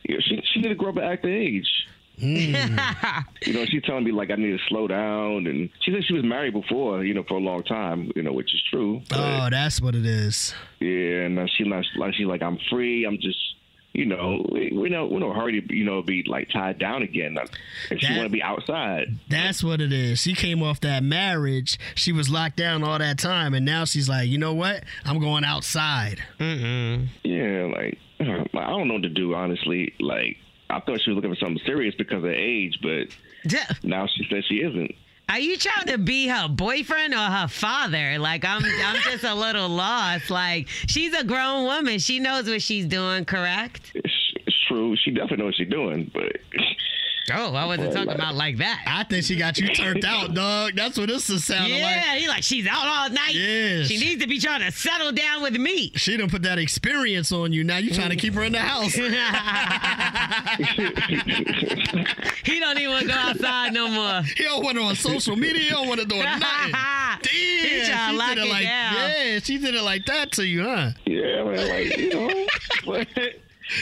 yeah, 0.03 0.17
she 0.19 0.41
she 0.45 0.61
need 0.61 0.69
to 0.69 0.75
grow 0.75 0.89
up 0.89 0.97
at 0.97 1.03
act 1.03 1.23
the 1.23 1.29
age. 1.29 1.87
Mm. 2.23 3.25
You 3.45 3.53
know, 3.53 3.65
she's 3.65 3.83
telling 3.83 4.05
me 4.05 4.11
like 4.13 4.31
I 4.31 4.35
need 4.35 4.51
to 4.51 4.63
slow 4.69 4.87
down, 4.87 5.47
and 5.47 5.69
she 5.81 5.91
said 5.91 6.05
she 6.05 6.13
was 6.13 6.23
married 6.23 6.53
before, 6.53 7.03
you 7.03 7.13
know, 7.13 7.23
for 7.27 7.33
a 7.35 7.41
long 7.41 7.61
time, 7.63 8.09
you 8.15 8.23
know, 8.23 8.31
which 8.31 8.53
is 8.53 8.63
true. 8.69 9.01
Oh, 9.11 9.49
that's 9.49 9.81
what 9.81 9.95
it 9.95 10.05
is. 10.05 10.55
Yeah, 10.79 11.25
and 11.25 11.35
now 11.35 11.45
she 11.57 11.65
like 11.65 11.83
like 11.97 12.13
she's 12.15 12.25
like 12.25 12.41
I'm 12.41 12.57
free. 12.69 13.05
I'm 13.05 13.17
just 13.19 13.37
you 13.91 14.05
know 14.05 14.45
we, 14.51 14.71
we 14.71 14.89
know 14.89 15.05
we 15.07 15.17
no 15.19 15.33
hurry 15.33 15.61
to 15.61 15.75
you 15.75 15.83
know 15.83 16.01
be 16.01 16.23
like 16.25 16.49
tied 16.51 16.79
down 16.79 17.03
again. 17.03 17.37
If 17.91 17.99
she 17.99 18.13
want 18.15 18.23
to 18.23 18.29
be 18.29 18.41
outside, 18.41 19.07
That's 19.29 19.61
what 19.61 19.81
it 19.81 19.91
is. 19.91 20.19
She 20.21 20.33
came 20.33 20.63
off 20.63 20.79
that 20.81 21.03
marriage. 21.03 21.77
She 21.95 22.13
was 22.13 22.29
locked 22.29 22.55
down 22.55 22.81
all 22.83 22.97
that 22.97 23.19
time, 23.19 23.53
and 23.53 23.65
now 23.65 23.83
she's 23.83 24.07
like, 24.07 24.29
you 24.29 24.37
know 24.37 24.53
what? 24.53 24.85
I'm 25.05 25.19
going 25.19 25.43
outside. 25.43 26.23
Mm-mm. 26.39 27.07
yeah, 27.23 27.69
like 27.75 27.97
I 28.21 28.69
don't 28.69 28.87
know 28.87 28.93
what 28.93 29.03
to 29.03 29.09
do 29.09 29.35
honestly. 29.35 29.93
Like 29.99 30.37
I 30.69 30.79
thought 30.79 31.01
she 31.01 31.09
was 31.11 31.15
looking 31.15 31.31
for 31.31 31.35
something 31.39 31.61
serious 31.65 31.93
because 31.95 32.23
of 32.23 32.29
age, 32.29 32.79
but 32.81 33.07
now 33.83 34.07
she 34.07 34.25
says 34.31 34.43
she 34.47 34.55
isn't. 34.61 34.95
Are 35.29 35.39
you 35.39 35.55
trying 35.57 35.87
to 35.87 35.97
be 35.97 36.27
her 36.27 36.47
boyfriend 36.49 37.13
or 37.13 37.17
her 37.17 37.47
father? 37.47 38.19
Like 38.19 38.43
I'm 38.45 38.63
I'm 38.63 38.95
just 39.03 39.23
a 39.23 39.33
little 39.33 39.69
lost. 39.69 40.29
Like 40.29 40.67
she's 40.87 41.13
a 41.13 41.23
grown 41.23 41.63
woman. 41.63 41.99
She 41.99 42.19
knows 42.19 42.47
what 42.47 42.61
she's 42.61 42.85
doing, 42.85 43.23
correct? 43.25 43.91
It's, 43.95 44.13
it's 44.45 44.59
true. 44.67 44.95
She 44.97 45.11
definitely 45.11 45.37
knows 45.37 45.45
what 45.47 45.55
she's 45.55 45.69
doing, 45.69 46.11
but 46.13 46.37
Oh, 47.33 47.55
I 47.55 47.63
wasn't 47.65 47.87
Well, 47.87 47.93
talking 47.93 48.07
like- 48.09 48.15
about 48.17 48.35
like 48.35 48.57
that. 48.57 48.83
I 48.85 49.05
think 49.05 49.23
she 49.23 49.37
got 49.37 49.57
you 49.57 49.69
turned 49.69 50.03
out, 50.03 50.33
dog. 50.35 50.73
That's 50.75 50.97
what 50.97 51.07
this 51.07 51.29
is 51.29 51.45
sounding 51.45 51.77
yeah, 51.79 51.85
like. 52.11 52.19
he 52.21 52.27
like 52.27 52.43
she's 52.43 52.67
out 52.67 52.85
all 52.85 53.09
night. 53.09 53.33
Yeah. 53.33 53.83
She 53.83 53.97
needs 53.97 54.21
to 54.21 54.27
be 54.27 54.39
trying 54.41 54.59
to 54.59 54.71
settle 54.73 55.13
down 55.13 55.41
with 55.41 55.55
me. 55.55 55.93
She 55.95 56.17
done 56.17 56.29
put 56.29 56.41
that 56.41 56.59
experience 56.59 57.31
on 57.31 57.53
you. 57.53 57.63
Now 57.63 57.77
you 57.77 57.91
trying 57.93 58.09
to 58.09 58.17
keep 58.17 58.33
her 58.33 58.43
in 58.43 58.51
the 58.51 58.59
house. 58.59 58.97
he 62.43 62.59
don't 62.59 62.77
even 62.77 62.91
want 62.91 63.01
to 63.03 63.07
go 63.07 63.13
outside 63.13 63.73
no 63.73 63.87
more. 63.87 64.21
He 64.35 64.43
don't 64.43 64.63
want 64.63 64.77
her 64.77 64.83
on 64.83 64.95
social 64.95 65.35
media. 65.35 65.61
He 65.61 65.69
don't 65.69 65.87
want 65.87 65.99
to 65.99 66.05
do 66.05 66.15
nothing. 66.23 66.41
Damn. 66.41 67.19
He 67.23 67.83
trying 67.85 68.07
to 68.07 68.11
she 68.11 68.17
lock 68.17 68.29
did 68.29 68.37
it 68.37 68.45
it 68.45 68.49
like, 68.49 68.63
down. 68.63 68.93
Yeah, 68.93 69.39
she 69.39 69.57
did 69.57 69.75
it 69.75 69.81
like 69.81 70.05
that 70.05 70.31
to 70.33 70.45
you, 70.45 70.63
huh? 70.63 70.91
yeah, 71.05 71.43
man, 71.43 71.69
like 71.69 71.97
you 71.97 72.09
know, 72.13 72.45
but 72.85 73.07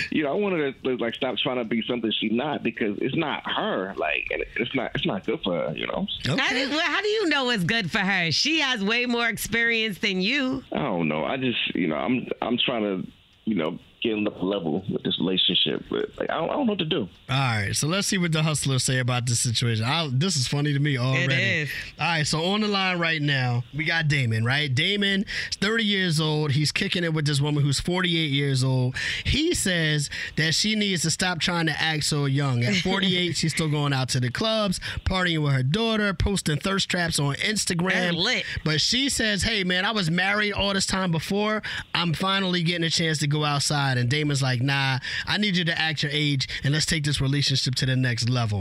you 0.10 0.24
know, 0.24 0.32
I 0.32 0.36
wanted 0.36 0.84
to 0.84 0.98
like 0.98 1.16
stop 1.16 1.38
trying 1.38 1.58
to 1.58 1.64
be 1.64 1.84
something 1.88 2.12
she's 2.20 2.32
not 2.32 2.64
because 2.64 2.98
it's 3.02 3.16
not 3.16 3.44
her. 3.50 3.94
Like, 3.98 4.28
and 4.32 4.44
it's 4.56 4.74
not 4.76 4.92
it's 4.96 5.06
not 5.06 5.26
good 5.26 5.40
for 5.44 5.54
her. 5.54 5.76
You 5.76 5.88
know. 5.88 6.08
How, 6.26 6.50
do, 6.50 6.70
well, 6.70 6.82
how 6.82 7.02
do 7.02 7.08
you 7.08 7.30
know 7.30 7.50
it's 7.50 7.64
good 7.64 7.92
for 7.92 8.00
her? 8.00 8.32
She 8.32 8.60
has 8.60 8.84
way 8.84 9.06
more 9.06 9.28
experience 9.28 10.00
than 10.00 10.22
you. 10.22 10.64
I 10.72 10.80
don't 10.80 11.08
know. 11.08 11.24
I 11.24 11.38
just, 11.38 11.76
you 11.76 11.88
know, 11.88 11.96
I'm 11.96 12.28
I'm 12.42 12.58
trying 12.58 12.84
to, 12.84 13.12
you 13.46 13.56
know, 13.56 13.80
getting 14.02 14.26
up 14.28 14.42
a 14.42 14.46
level 14.46 14.84
with 14.90 15.04
this 15.04 15.20
relationship. 15.20 15.84
But 15.90 16.10
like, 16.18 16.30
I 16.30 16.36
don't, 16.36 16.50
I 16.50 16.54
don't 16.54 16.66
know 16.66 16.72
what 16.74 16.80
to 16.80 16.86
do. 16.86 17.08
All 17.30 17.38
right, 17.38 17.76
so 17.76 17.88
let's 17.88 18.08
see 18.08 18.18
what 18.18 18.32
the 18.32 18.42
hustlers 18.44 18.84
say 18.84 19.00
about 19.00 19.26
this 19.26 19.40
situation. 19.40 19.86
I, 19.86 20.10
this 20.12 20.36
is 20.36 20.48
funny 20.48 20.74
to 20.74 20.80
me 20.80 20.98
already. 20.98 21.34
is. 21.34 21.70
All 22.00 22.08
right, 22.08 22.26
so 22.26 22.44
on 22.44 22.62
the 22.62 22.68
line 22.68 23.00
right 23.00 23.22
now, 23.22 23.64
we 23.76 23.86
got 23.86 24.08
Damon, 24.08 24.44
right? 24.44 24.74
Damon 24.74 25.26
30 25.54 25.84
years 25.84 26.20
old. 26.20 26.52
He's 26.52 26.72
kicking 26.72 27.04
it 27.04 27.14
with 27.14 27.26
this 27.26 27.40
woman 27.40 27.64
who's 27.64 27.80
48 27.80 28.10
years 28.32 28.64
old. 28.64 28.96
He 29.24 29.54
says 29.54 30.10
that 30.36 30.56
she 30.56 30.76
needs 30.76 31.04
to 31.04 31.12
stop 31.12 31.40
trying 31.40 31.68
to 31.68 31.82
act 31.82 32.04
so 32.06 32.26
young. 32.26 32.64
At 32.64 32.76
48, 32.84 33.36
she's 33.36 33.54
still 33.54 33.70
going 33.70 33.94
out 33.94 34.10
to 34.10 34.20
the 34.20 34.32
clubs, 34.32 34.80
partying 35.06 35.44
with 35.44 35.54
her 35.54 35.64
daughter, 35.64 36.14
posting 36.14 36.58
thirst 36.58 36.90
traps 36.90 37.20
on 37.20 37.36
Instagram. 37.36 37.92
That's 37.94 38.16
lit. 38.16 38.46
But 38.66 38.82
she 38.82 39.10
says, 39.10 39.44
hey, 39.44 39.64
man, 39.64 39.86
I 39.86 39.92
was 39.92 40.10
married 40.10 40.54
all 40.54 40.74
this 40.74 40.86
time 40.86 41.12
before. 41.12 41.62
I'm 41.94 42.14
finally 42.14 42.64
getting 42.64 42.86
a 42.86 42.90
chance 42.90 43.20
to 43.20 43.28
go 43.28 43.46
outside. 43.46 43.91
And 43.98 44.10
Damon's 44.10 44.42
like, 44.42 44.62
nah, 44.62 45.00
I 45.28 45.38
need 45.38 45.56
you 45.58 45.66
to 45.66 45.78
act 45.80 46.04
your 46.04 46.12
age 46.14 46.48
and 46.64 46.74
let's 46.74 46.86
take 46.86 47.04
this 47.04 47.20
relationship 47.22 47.76
to 47.76 47.86
the 47.86 47.96
next 47.96 48.30
level. 48.30 48.60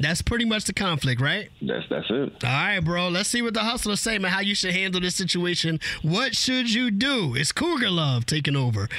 That's 0.00 0.22
pretty 0.22 0.44
much 0.44 0.64
the 0.64 0.72
conflict, 0.74 1.20
right? 1.20 1.48
That's 1.60 1.86
that's 1.88 2.06
it. 2.10 2.32
All 2.44 2.50
right, 2.50 2.80
bro. 2.80 3.08
Let's 3.08 3.28
see 3.28 3.42
what 3.42 3.54
the 3.54 3.60
hustlers 3.60 4.00
say, 4.00 4.18
man, 4.18 4.30
how 4.32 4.40
you 4.40 4.54
should 4.54 4.72
handle 4.72 5.00
this 5.00 5.14
situation. 5.16 5.80
What 6.02 6.34
should 6.36 6.72
you 6.72 6.90
do? 6.90 7.34
It's 7.34 7.52
Cougar 7.52 7.90
Love 7.90 8.26
taking 8.26 8.56
over. 8.56 8.88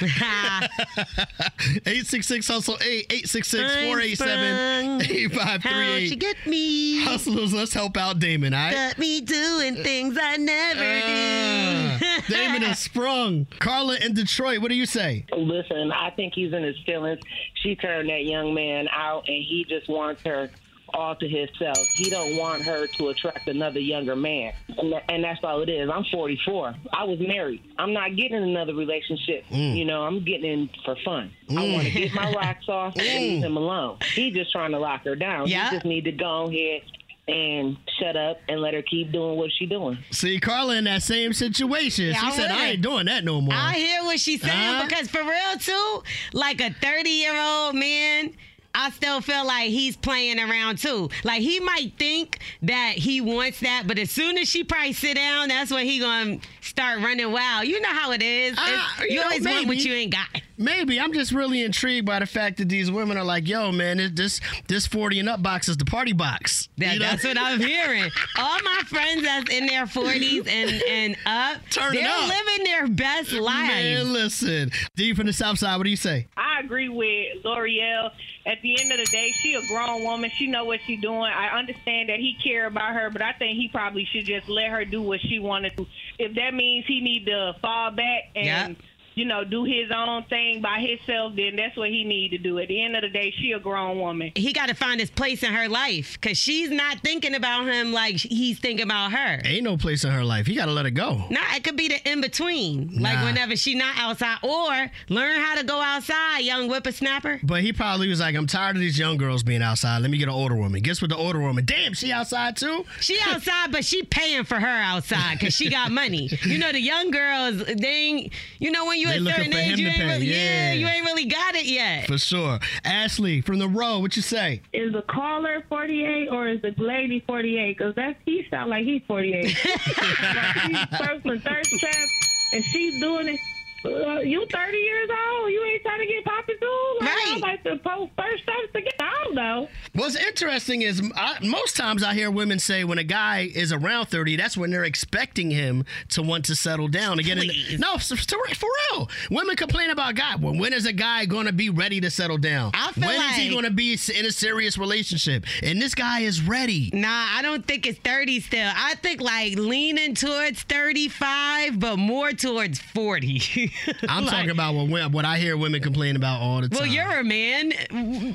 866 1.86 2.48
Hustle 2.48 2.76
8 2.80 3.06
866 3.10 3.74
487 3.84 5.02
8538. 5.02 6.10
you 6.10 6.16
get 6.16 6.36
me? 6.46 7.02
Hustlers, 7.04 7.52
let's 7.52 7.74
help 7.74 7.96
out 7.96 8.18
Damon, 8.18 8.54
all 8.54 8.60
right? 8.60 8.72
Got 8.74 8.98
me 8.98 9.20
doing 9.20 9.76
things 9.82 10.16
I 10.20 10.36
never 10.36 10.80
Uh, 10.84 11.98
do. 11.98 12.34
Damon 12.34 12.62
is 12.64 12.78
sprung. 12.78 13.46
Carla 13.58 13.96
in 13.96 14.14
Detroit, 14.14 14.58
what 14.60 14.68
do 14.68 14.74
you 14.74 14.86
say? 14.86 15.26
Listen, 15.36 15.63
I 15.72 16.10
think 16.10 16.34
he's 16.34 16.52
in 16.52 16.62
his 16.62 16.76
feelings. 16.86 17.20
She 17.62 17.74
turned 17.76 18.08
that 18.08 18.24
young 18.24 18.54
man 18.54 18.88
out, 18.92 19.28
and 19.28 19.42
he 19.42 19.64
just 19.68 19.88
wants 19.88 20.22
her 20.22 20.50
all 20.92 21.16
to 21.16 21.28
himself. 21.28 21.78
He 21.96 22.08
don't 22.08 22.36
want 22.36 22.62
her 22.62 22.86
to 22.86 23.08
attract 23.08 23.48
another 23.48 23.80
younger 23.80 24.14
man, 24.14 24.52
and, 24.78 24.92
tha- 24.92 25.10
and 25.10 25.24
that's 25.24 25.42
all 25.42 25.60
it 25.62 25.68
is. 25.68 25.90
I'm 25.90 26.04
44. 26.12 26.74
I 26.92 27.04
was 27.04 27.18
married. 27.18 27.62
I'm 27.78 27.92
not 27.92 28.14
getting 28.16 28.42
another 28.42 28.74
relationship. 28.74 29.44
Mm. 29.50 29.76
You 29.76 29.84
know, 29.86 30.02
I'm 30.02 30.24
getting 30.24 30.44
in 30.44 30.70
for 30.84 30.94
fun. 31.04 31.32
I 31.50 31.72
want 31.72 31.86
to 31.88 31.90
get 31.90 32.14
my 32.14 32.32
rocks 32.32 32.68
off 32.68 32.94
and 32.96 33.02
leave 33.06 33.42
him 33.44 33.56
alone. 33.56 33.98
He 34.14 34.30
just 34.30 34.52
trying 34.52 34.70
to 34.70 34.78
lock 34.78 35.04
her 35.04 35.16
down. 35.16 35.48
Yeah. 35.48 35.70
He 35.70 35.76
just 35.76 35.86
need 35.86 36.04
to 36.04 36.12
go 36.12 36.44
ahead 36.48 36.82
and 37.26 37.76
shut 37.98 38.16
up 38.16 38.38
and 38.48 38.60
let 38.60 38.74
her 38.74 38.82
keep 38.82 39.10
doing 39.12 39.36
what 39.36 39.50
she 39.58 39.66
doing. 39.66 39.96
See, 40.10 40.38
Carla 40.40 40.76
in 40.76 40.84
that 40.84 41.02
same 41.02 41.32
situation. 41.32 42.06
Yeah, 42.06 42.20
she 42.20 42.26
I'm 42.26 42.32
said, 42.32 42.50
I 42.50 42.66
ain't 42.70 42.82
doing 42.82 43.06
that 43.06 43.24
no 43.24 43.40
more. 43.40 43.54
I 43.54 43.72
hear 43.74 44.02
what 44.04 44.20
she's 44.20 44.42
saying 44.42 44.52
Huh? 44.54 44.84
because 44.86 45.08
for 45.08 45.22
real 45.22 45.58
too, 45.58 46.02
like 46.32 46.60
a 46.60 46.70
30 46.70 47.08
year 47.10 47.34
old 47.38 47.74
man. 47.74 48.32
I 48.76 48.90
still 48.90 49.20
feel 49.20 49.46
like 49.46 49.70
he's 49.70 49.96
playing 49.96 50.40
around 50.40 50.78
too. 50.78 51.08
Like 51.22 51.42
he 51.42 51.60
might 51.60 51.92
think 51.96 52.40
that 52.62 52.94
he 52.96 53.20
wants 53.20 53.60
that, 53.60 53.84
but 53.86 54.00
as 54.00 54.10
soon 54.10 54.36
as 54.36 54.48
she 54.48 54.64
probably 54.64 54.92
sit 54.92 55.14
down, 55.14 55.46
that's 55.46 55.70
when 55.70 55.86
he 55.86 56.00
gonna 56.00 56.38
start 56.60 56.98
running 57.00 57.30
wild. 57.30 57.68
You 57.68 57.80
know 57.80 57.90
how 57.90 58.10
it 58.10 58.20
is. 58.20 58.54
It's- 58.54 58.66
Ah, 58.68 59.02
you, 59.02 59.10
you 59.10 59.16
know, 59.18 59.22
always 59.26 59.44
want 59.46 59.68
what 59.68 59.76
you 59.76 59.92
ain't 59.94 60.10
got. 60.12 60.26
Maybe 60.56 61.00
I'm 61.00 61.12
just 61.12 61.32
really 61.32 61.62
intrigued 61.62 62.06
by 62.06 62.20
the 62.20 62.26
fact 62.26 62.58
that 62.58 62.68
these 62.68 62.90
women 62.90 63.16
are 63.16 63.24
like, 63.24 63.48
"Yo, 63.48 63.72
man, 63.72 64.12
this 64.14 64.40
this 64.68 64.86
40 64.86 65.20
and 65.20 65.28
up 65.28 65.42
box 65.42 65.68
is 65.68 65.76
the 65.76 65.84
party 65.84 66.12
box." 66.12 66.68
That, 66.78 66.94
You 66.94 67.00
know? 67.00 67.06
That's 67.06 67.24
what 67.24 67.38
I'm 67.38 67.60
hearing. 67.60 68.10
All 68.38 68.58
my 68.62 68.82
friends 68.86 69.22
that's 69.22 69.50
in 69.50 69.66
their 69.66 69.86
40s 69.86 70.46
and, 70.48 70.82
and 70.88 71.16
up, 71.26 71.58
Turn 71.70 71.94
it 71.94 72.00
they're 72.02 72.08
up. 72.08 72.28
living 72.28 72.64
their 72.64 72.86
best 72.88 73.32
lives. 73.32 73.68
Man, 73.68 74.12
listen, 74.12 74.70
D 74.96 75.12
from 75.14 75.26
the 75.26 75.32
South 75.32 75.58
Side. 75.58 75.76
What 75.76 75.84
do 75.84 75.90
you 75.90 75.96
say? 75.96 76.28
I 76.36 76.60
agree 76.60 76.88
with 76.88 77.42
Lore'l. 77.44 78.10
At 78.46 78.60
the 78.62 78.78
end 78.78 78.92
of 78.92 78.98
the 78.98 79.06
day, 79.06 79.32
she 79.32 79.54
a 79.54 79.66
grown 79.66 80.04
woman. 80.04 80.30
She 80.36 80.46
know 80.46 80.64
what 80.64 80.80
she 80.86 80.96
doing. 80.96 81.22
I 81.22 81.48
understand 81.58 82.10
that 82.10 82.18
he 82.18 82.36
care 82.44 82.66
about 82.66 82.92
her, 82.94 83.08
but 83.10 83.22
I 83.22 83.32
think 83.32 83.56
he 83.56 83.68
probably 83.68 84.04
should 84.12 84.26
just 84.26 84.48
let 84.50 84.68
her 84.68 84.84
do 84.84 85.00
what 85.00 85.20
she 85.22 85.38
wanted 85.38 85.76
to. 85.78 85.86
If 86.18 86.34
that 86.34 86.52
means 86.52 86.84
he 86.86 87.00
need 87.00 87.24
to 87.26 87.54
fall 87.62 87.90
back 87.90 88.24
and 88.36 88.44
Yeah. 88.46 88.68
You 89.14 89.24
know 89.24 89.44
do 89.44 89.64
his 89.64 89.90
own 89.94 90.24
thing 90.24 90.60
by 90.60 90.80
himself, 90.80 91.34
then 91.36 91.56
that's 91.56 91.76
what 91.76 91.90
he 91.90 92.04
need 92.04 92.30
to 92.30 92.38
do. 92.38 92.58
At 92.58 92.68
the 92.68 92.82
end 92.82 92.96
of 92.96 93.02
the 93.02 93.08
day, 93.08 93.32
she 93.40 93.52
a 93.52 93.58
grown 93.60 93.98
woman. 93.98 94.32
he 94.34 94.52
got 94.52 94.68
to 94.68 94.74
find 94.74 95.00
his 95.00 95.10
place 95.10 95.42
in 95.42 95.52
her 95.52 95.68
life 95.68 96.18
because 96.20 96.36
she's 96.38 96.70
not 96.70 97.00
thinking 97.00 97.34
about 97.34 97.66
him 97.66 97.92
like 97.92 98.16
he's 98.16 98.58
thinking 98.58 98.84
about 98.84 99.12
her. 99.12 99.40
Ain't 99.44 99.64
no 99.64 99.76
place 99.76 100.04
in 100.04 100.10
her 100.10 100.24
life. 100.24 100.46
He 100.46 100.54
got 100.54 100.66
to 100.66 100.72
let 100.72 100.86
it 100.86 100.92
go. 100.92 101.24
Nah, 101.30 101.40
it 101.54 101.64
could 101.64 101.76
be 101.76 101.88
the 101.88 102.10
in 102.10 102.20
between, 102.20 103.00
like 103.00 103.18
Nah. 103.18 103.24
whenever 103.26 103.56
she 103.56 103.74
not 103.74 103.96
outside, 103.98 104.38
or 104.42 104.90
learn 105.08 105.40
how 105.40 105.54
to 105.56 105.64
go 105.64 105.80
outside, 105.80 106.40
young 106.40 106.68
whippersnapper. 106.68 107.40
But 107.42 107.62
he 107.62 107.72
probably 107.72 108.08
was 108.08 108.20
like, 108.20 108.34
"I'm 108.34 108.46
tired 108.46 108.76
of 108.76 108.80
these 108.80 108.98
young 108.98 109.16
girls 109.16 109.42
being 109.42 109.62
outside. 109.62 110.02
Let 110.02 110.10
me 110.10 110.18
get 110.18 110.28
an 110.28 110.34
older 110.34 110.56
woman." 110.56 110.82
Guess 110.82 111.00
what? 111.02 111.10
The 111.10 111.16
older 111.16 111.40
woman. 111.40 111.64
Damn, 111.64 111.94
she 111.94 112.12
outside 112.12 112.56
too. 112.56 112.84
She 113.00 113.18
outside, 113.26 113.70
but 113.72 113.84
she 113.84 114.02
paying 114.02 114.44
for 114.44 114.58
her 114.58 114.66
outside 114.66 115.38
because 115.38 115.54
she 115.54 115.70
got 115.70 115.90
money. 115.90 116.28
You 116.44 116.58
know, 116.58 116.72
the 116.72 116.80
young 116.80 117.10
girls, 117.10 117.64
they 117.64 117.88
ain't, 117.88 118.32
you 118.58 118.70
know, 118.70 118.86
when 118.86 118.98
you 118.98 119.03
They 119.08 119.16
a 119.16 119.20
looking 119.20 119.36
certain 119.38 119.52
for 119.52 119.58
him 119.58 119.72
age, 119.72 119.78
you 119.78 119.84
to 119.86 119.90
ain't 119.92 120.00
pay, 120.00 120.06
really, 120.14 120.26
yeah. 120.26 120.72
you 120.72 120.86
ain't 120.86 121.04
really 121.06 121.24
got 121.26 121.54
it 121.54 121.66
yet. 121.66 122.06
For 122.06 122.18
sure. 122.18 122.58
Ashley 122.84 123.40
from 123.40 123.58
the 123.58 123.68
row. 123.68 123.98
What 124.00 124.16
you 124.16 124.22
say? 124.22 124.60
Is 124.72 124.92
the 124.92 125.02
caller 125.02 125.64
48 125.68 126.28
or 126.28 126.48
is 126.48 126.60
the 126.62 126.74
lady 126.78 127.22
48? 127.26 127.76
Because 127.78 127.94
that's 127.94 128.18
he 128.24 128.46
sound 128.50 128.70
like 128.70 128.84
he's 128.84 129.02
48. 129.06 129.44
like 129.44 130.56
he's 130.70 130.98
circling 130.98 131.40
thirst 131.40 131.78
traps 131.78 132.12
and 132.52 132.64
she's 132.64 133.00
doing 133.00 133.28
it. 133.28 133.40
Uh, 133.86 134.20
you 134.20 134.46
30 134.50 134.76
years 134.78 135.10
old? 135.10 135.52
You 135.52 135.62
ain't 135.62 135.82
trying 135.82 136.00
to 136.00 136.06
get 136.06 136.24
popping 136.24 136.56
too? 136.58 136.96
Like, 137.00 137.10
I 137.10 137.14
Right. 137.34 137.40
like 137.42 137.64
to 137.64 137.76
post 137.76 138.12
thirst 138.16 138.44
traps 138.44 138.68
to 138.72 138.80
get. 138.80 138.94
I 138.98 139.20
don't 139.24 139.34
know. 139.34 139.68
What's 140.04 140.16
interesting 140.16 140.82
is 140.82 141.00
I, 141.16 141.38
most 141.42 141.78
times 141.78 142.02
I 142.02 142.12
hear 142.12 142.30
women 142.30 142.58
say 142.58 142.84
when 142.84 142.98
a 142.98 143.04
guy 143.04 143.50
is 143.54 143.72
around 143.72 144.08
30, 144.08 144.36
that's 144.36 144.54
when 144.54 144.70
they're 144.70 144.84
expecting 144.84 145.50
him 145.50 145.86
to 146.10 146.20
want 146.20 146.44
to 146.44 146.54
settle 146.54 146.88
down 146.88 147.18
Again. 147.18 147.40
No, 147.78 147.96
for, 147.96 148.14
for 148.14 148.68
real. 148.92 149.08
Women 149.30 149.56
complain 149.56 149.88
about 149.88 150.14
God. 150.14 150.42
Well, 150.42 150.54
when 150.58 150.74
is 150.74 150.84
a 150.84 150.92
guy 150.92 151.24
going 151.24 151.46
to 151.46 151.54
be 151.54 151.70
ready 151.70 152.02
to 152.02 152.10
settle 152.10 152.36
down? 152.36 152.72
I 152.74 152.92
feel 152.92 153.06
When 153.06 153.18
is 153.30 153.36
he 153.36 153.48
going 153.48 153.64
to 153.64 153.70
be 153.70 153.92
in 154.14 154.26
a 154.26 154.30
serious 154.30 154.76
relationship? 154.76 155.46
And 155.62 155.80
this 155.80 155.94
guy 155.94 156.20
is 156.20 156.42
ready. 156.42 156.90
Nah, 156.92 157.08
I 157.08 157.40
don't 157.40 157.66
think 157.66 157.86
it's 157.86 157.98
30 158.00 158.40
still. 158.40 158.70
I 158.76 158.96
think 158.96 159.22
like 159.22 159.56
leaning 159.56 160.14
towards 160.14 160.64
35, 160.64 161.80
but 161.80 161.96
more 161.96 162.32
towards 162.32 162.78
40. 162.78 163.72
I'm 164.06 164.26
Like, 164.26 164.34
talking 164.34 164.50
about 164.50 164.74
what, 164.74 165.12
what 165.12 165.24
I 165.24 165.38
hear 165.38 165.56
women 165.56 165.80
complain 165.80 166.16
about 166.16 166.42
all 166.42 166.60
the 166.60 166.68
time. 166.68 166.78
Well, 166.78 166.86
you're 166.86 167.20
a 167.20 167.24
man. 167.24 167.72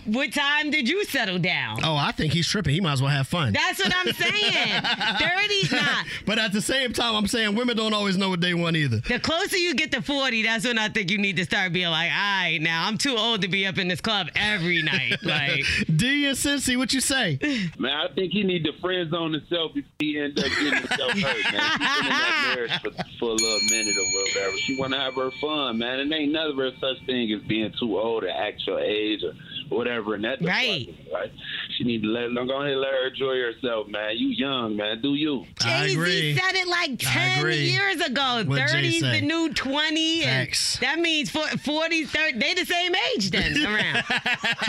What 0.06 0.34
time 0.34 0.72
did 0.72 0.90
you 0.90 1.06
settle 1.06 1.38
down? 1.38 1.59
Oh, 1.84 1.96
I 1.96 2.12
think 2.12 2.34
he's 2.34 2.48
tripping. 2.48 2.74
He 2.74 2.82
might 2.82 2.94
as 2.94 3.02
well 3.02 3.12
have 3.12 3.28
fun. 3.28 3.54
That's 3.54 3.80
what 3.80 3.94
I'm 3.96 4.14
saying. 4.14 4.82
30's 4.84 5.72
not. 5.72 6.06
but 6.26 6.40
at 6.40 6.54
the 6.54 6.62
same 6.62 6.94
time, 6.94 7.16
I'm 7.16 7.28
saying 7.28 7.56
women 7.56 7.78
don't 7.78 7.94
always 7.94 8.18
know 8.18 8.30
what 8.30 8.42
they 8.42 8.54
want 8.54 8.76
either. 8.76 8.98
The 9.08 9.20
closer 9.20 9.58
you 9.58 9.74
get 9.76 9.92
to 9.94 10.02
40, 10.02 10.44
that's 10.44 10.66
when 10.66 10.78
I 10.78 10.90
think 10.90 11.12
you 11.12 11.18
need 11.18 11.38
to 11.38 11.46
start 11.46 11.74
being 11.74 11.90
like, 11.90 12.12
all 12.12 12.18
right, 12.18 12.60
now 12.62 12.88
I'm 12.88 12.98
too 12.98 13.16
old 13.18 13.42
to 13.42 13.48
be 13.48 13.66
up 13.66 13.78
in 13.78 13.88
this 13.88 14.02
club 14.02 14.28
every 14.36 14.82
night. 14.82 15.18
Like, 15.30 15.64
D 15.96 16.26
and 16.26 16.36
Cincy, 16.36 16.76
what 16.76 16.92
you 16.92 17.02
say? 17.02 17.38
Man, 17.78 17.92
I 17.92 18.08
think 18.14 18.32
he 18.34 18.42
need 18.44 18.64
to 18.64 18.74
friend 18.80 19.12
zone 19.12 19.34
himself 19.34 19.74
if 19.76 19.86
he 20.00 20.18
end 20.20 20.40
up 20.40 20.46
getting 20.46 20.74
himself 20.74 21.12
hurt, 21.12 21.54
man. 21.54 21.62
She's 21.62 21.78
been 21.78 22.06
in 22.06 22.10
that 22.10 22.54
marriage 22.56 22.82
for, 22.82 22.92
for 23.20 23.30
a 23.30 23.34
little 23.34 23.60
minute 23.70 23.96
or 23.96 24.06
whatever. 24.22 24.58
She 24.58 24.80
want 24.80 24.94
to 24.94 25.00
have 25.00 25.14
her 25.16 25.30
fun, 25.40 25.78
man. 25.78 26.00
And 26.00 26.12
ain't 26.14 26.32
never 26.32 26.72
such 26.80 27.06
thing 27.06 27.32
as 27.32 27.42
being 27.48 27.72
too 27.80 28.00
old 28.00 28.24
to 28.24 28.32
act 28.36 28.66
your 28.66 28.80
age 28.80 29.24
or 29.24 29.34
whatever. 29.70 30.16
And 30.16 30.24
that 30.26 30.42
Right. 30.42 30.94
right. 31.14 31.32
She 31.78 31.84
need 31.86 32.02
to 32.04 32.08
let 32.10 32.34
go 32.34 32.60
ahead 32.62 32.72
and 32.74 32.82
let 32.82 32.92
her 32.92 33.08
enjoy 33.08 33.36
herself, 33.40 33.88
man. 33.88 34.18
You 34.18 34.30
young, 34.30 34.76
man. 34.76 35.02
Do 35.02 35.16
you? 35.16 35.46
Jay 35.62 35.90
Z 35.90 36.36
said 36.38 36.56
it 36.56 36.68
like 36.68 36.98
10 37.00 37.46
years 37.46 38.02
ago. 38.02 38.44
What'd 38.46 38.66
30's 38.68 39.02
the 39.02 39.22
new 39.22 39.54
20. 39.54 40.24
And 40.24 40.50
that 40.82 41.00
means 41.00 41.30
40, 41.30 42.06
30. 42.06 42.38
They 42.40 42.54
the 42.54 42.66
same 42.66 42.94
age 43.16 43.32
then 43.32 43.56
around. 43.66 44.04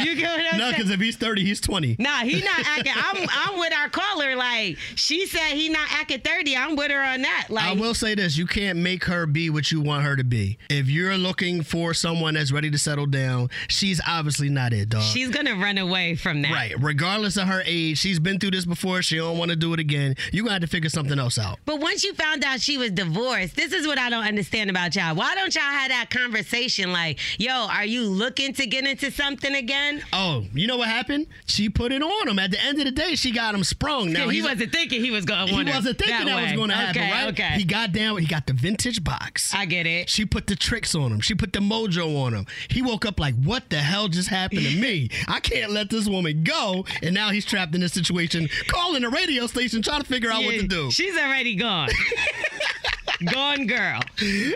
you 0.04 0.14
get 0.16 0.30
what 0.38 0.52
I'm 0.54 0.58
No, 0.58 0.70
because 0.70 0.90
if 0.90 1.00
he's 1.00 1.16
30, 1.16 1.44
he's 1.44 1.60
20. 1.60 1.96
Nah, 1.98 2.18
he 2.18 2.40
not 2.42 2.60
acting. 2.66 2.92
I'm 2.94 3.28
I'm 3.30 3.58
with 3.58 3.72
our 3.72 3.88
caller. 3.88 4.36
Like 4.36 4.78
she 4.94 5.26
said, 5.26 5.52
he 5.54 5.68
not 5.68 5.88
acting 5.92 6.20
thirty. 6.20 6.56
I'm 6.56 6.76
with 6.76 6.90
her 6.90 7.02
on 7.02 7.22
that. 7.22 7.46
Like 7.48 7.64
I 7.64 7.72
will 7.72 7.94
say 7.94 8.14
this: 8.14 8.36
you 8.36 8.46
can't 8.46 8.78
make 8.78 9.04
her 9.04 9.26
be 9.26 9.50
what 9.50 9.70
you 9.72 9.80
want 9.80 10.04
her 10.04 10.16
to 10.16 10.24
be. 10.24 10.58
If 10.68 10.88
you're 10.88 11.16
looking 11.16 11.62
for 11.62 11.94
someone 11.94 12.34
that's 12.34 12.52
ready 12.52 12.70
to 12.70 12.78
settle 12.78 13.06
down, 13.06 13.50
she's 13.68 14.00
obviously 14.06 14.48
not 14.48 14.72
it, 14.72 14.88
dog. 14.90 15.02
she's 15.02 15.30
gonna 15.30 15.54
run 15.54 15.78
away 15.78 16.14
from 16.14 16.42
that. 16.42 16.52
right, 16.52 16.74
regardless 16.78 17.36
of 17.36 17.48
her 17.48 17.62
age, 17.64 17.98
she's 17.98 18.18
been 18.18 18.38
through 18.38 18.50
this 18.50 18.64
before. 18.66 19.02
She 19.02 19.16
don't 19.16 19.38
want 19.38 19.50
to 19.50 19.56
do 19.56 19.72
it 19.72 19.80
again. 19.80 20.14
You 20.32 20.42
gonna 20.42 20.54
have 20.54 20.62
to 20.62 20.66
figure 20.68 20.90
something 20.90 21.18
else 21.18 21.38
out. 21.38 21.58
But 21.64 21.80
once 21.80 22.04
you 22.04 22.12
found 22.14 22.44
out 22.44 22.60
she 22.60 22.76
was 22.76 22.90
divorced, 22.90 23.56
this 23.56 23.72
is 23.72 23.86
what 23.86 23.98
I 23.98 24.10
don't 24.10 24.24
understand 24.26 24.70
about 24.70 24.94
y'all. 24.94 25.14
Why 25.14 25.34
don't 25.34 25.54
y'all 25.54 25.62
have 25.64 25.88
that 25.88 26.10
conversation 26.10 26.92
like, 26.92 27.18
yo, 27.38 27.52
are 27.52 27.84
you 27.84 28.02
looking 28.04 28.52
to 28.54 28.66
get 28.66 28.86
into 28.86 29.10
something 29.10 29.54
again? 29.54 30.02
Oh, 30.12 30.44
you 30.54 30.66
know 30.66 30.76
what 30.76 30.88
happened? 30.88 31.26
She 31.46 31.68
put 31.68 31.92
it 31.92 32.02
on 32.02 32.28
him. 32.28 32.38
At 32.38 32.50
the 32.50 32.60
end 32.62 32.78
of 32.78 32.84
the 32.84 32.90
day, 32.90 33.14
she 33.14 33.30
got 33.32 33.54
him 33.54 33.64
sprung. 33.64 34.12
Now 34.12 34.28
he 34.28 34.42
wasn't 34.42 34.72
thinking 34.72 35.02
he 35.02 35.10
was 35.10 35.24
going 35.24 35.48
to 35.48 35.54
He 35.54 35.64
wasn't 35.64 35.98
thinking 35.98 36.26
that, 36.26 36.42
was 36.42 36.52
going 36.52 36.70
to 36.70 36.76
happen, 36.76 37.02
okay, 37.02 37.10
right? 37.10 37.28
Okay. 37.28 37.54
He 37.58 37.64
got 37.64 37.92
down. 37.92 38.18
He 38.18 38.26
got 38.26 38.46
the 38.46 38.52
vintage 38.52 39.02
box. 39.04 39.54
I 39.54 39.64
get 39.66 39.86
it. 39.86 40.08
She 40.08 40.24
put 40.24 40.46
the 40.46 40.56
tricks 40.56 40.94
on 40.94 41.12
him. 41.12 41.20
She 41.20 41.34
put 41.34 41.52
the 41.52 41.60
mojo 41.60 42.20
on 42.22 42.34
him. 42.34 42.46
He 42.68 42.82
woke 42.82 43.04
up 43.06 43.20
like, 43.20 43.34
"What 43.36 43.70
the 43.70 43.78
hell 43.78 44.08
just 44.08 44.28
happened 44.28 44.62
to 44.62 44.74
me? 44.76 44.79
I 45.28 45.40
can't 45.40 45.70
let 45.72 45.90
this 45.90 46.08
woman 46.08 46.44
go." 46.44 46.84
And 47.02 47.14
now 47.14 47.30
he's 47.30 47.44
trapped 47.44 47.74
in 47.74 47.80
this 47.80 47.92
situation, 47.92 48.48
calling 48.66 49.04
a 49.04 49.10
radio 49.10 49.46
station, 49.46 49.82
trying 49.82 50.02
to 50.02 50.06
figure 50.06 50.30
out 50.30 50.44
what 50.44 50.54
to 50.54 50.66
do. 50.66 50.90
She's 50.90 51.16
already 51.16 51.54
gone. 51.54 51.90
gone 53.32 53.66
girl. 53.66 54.00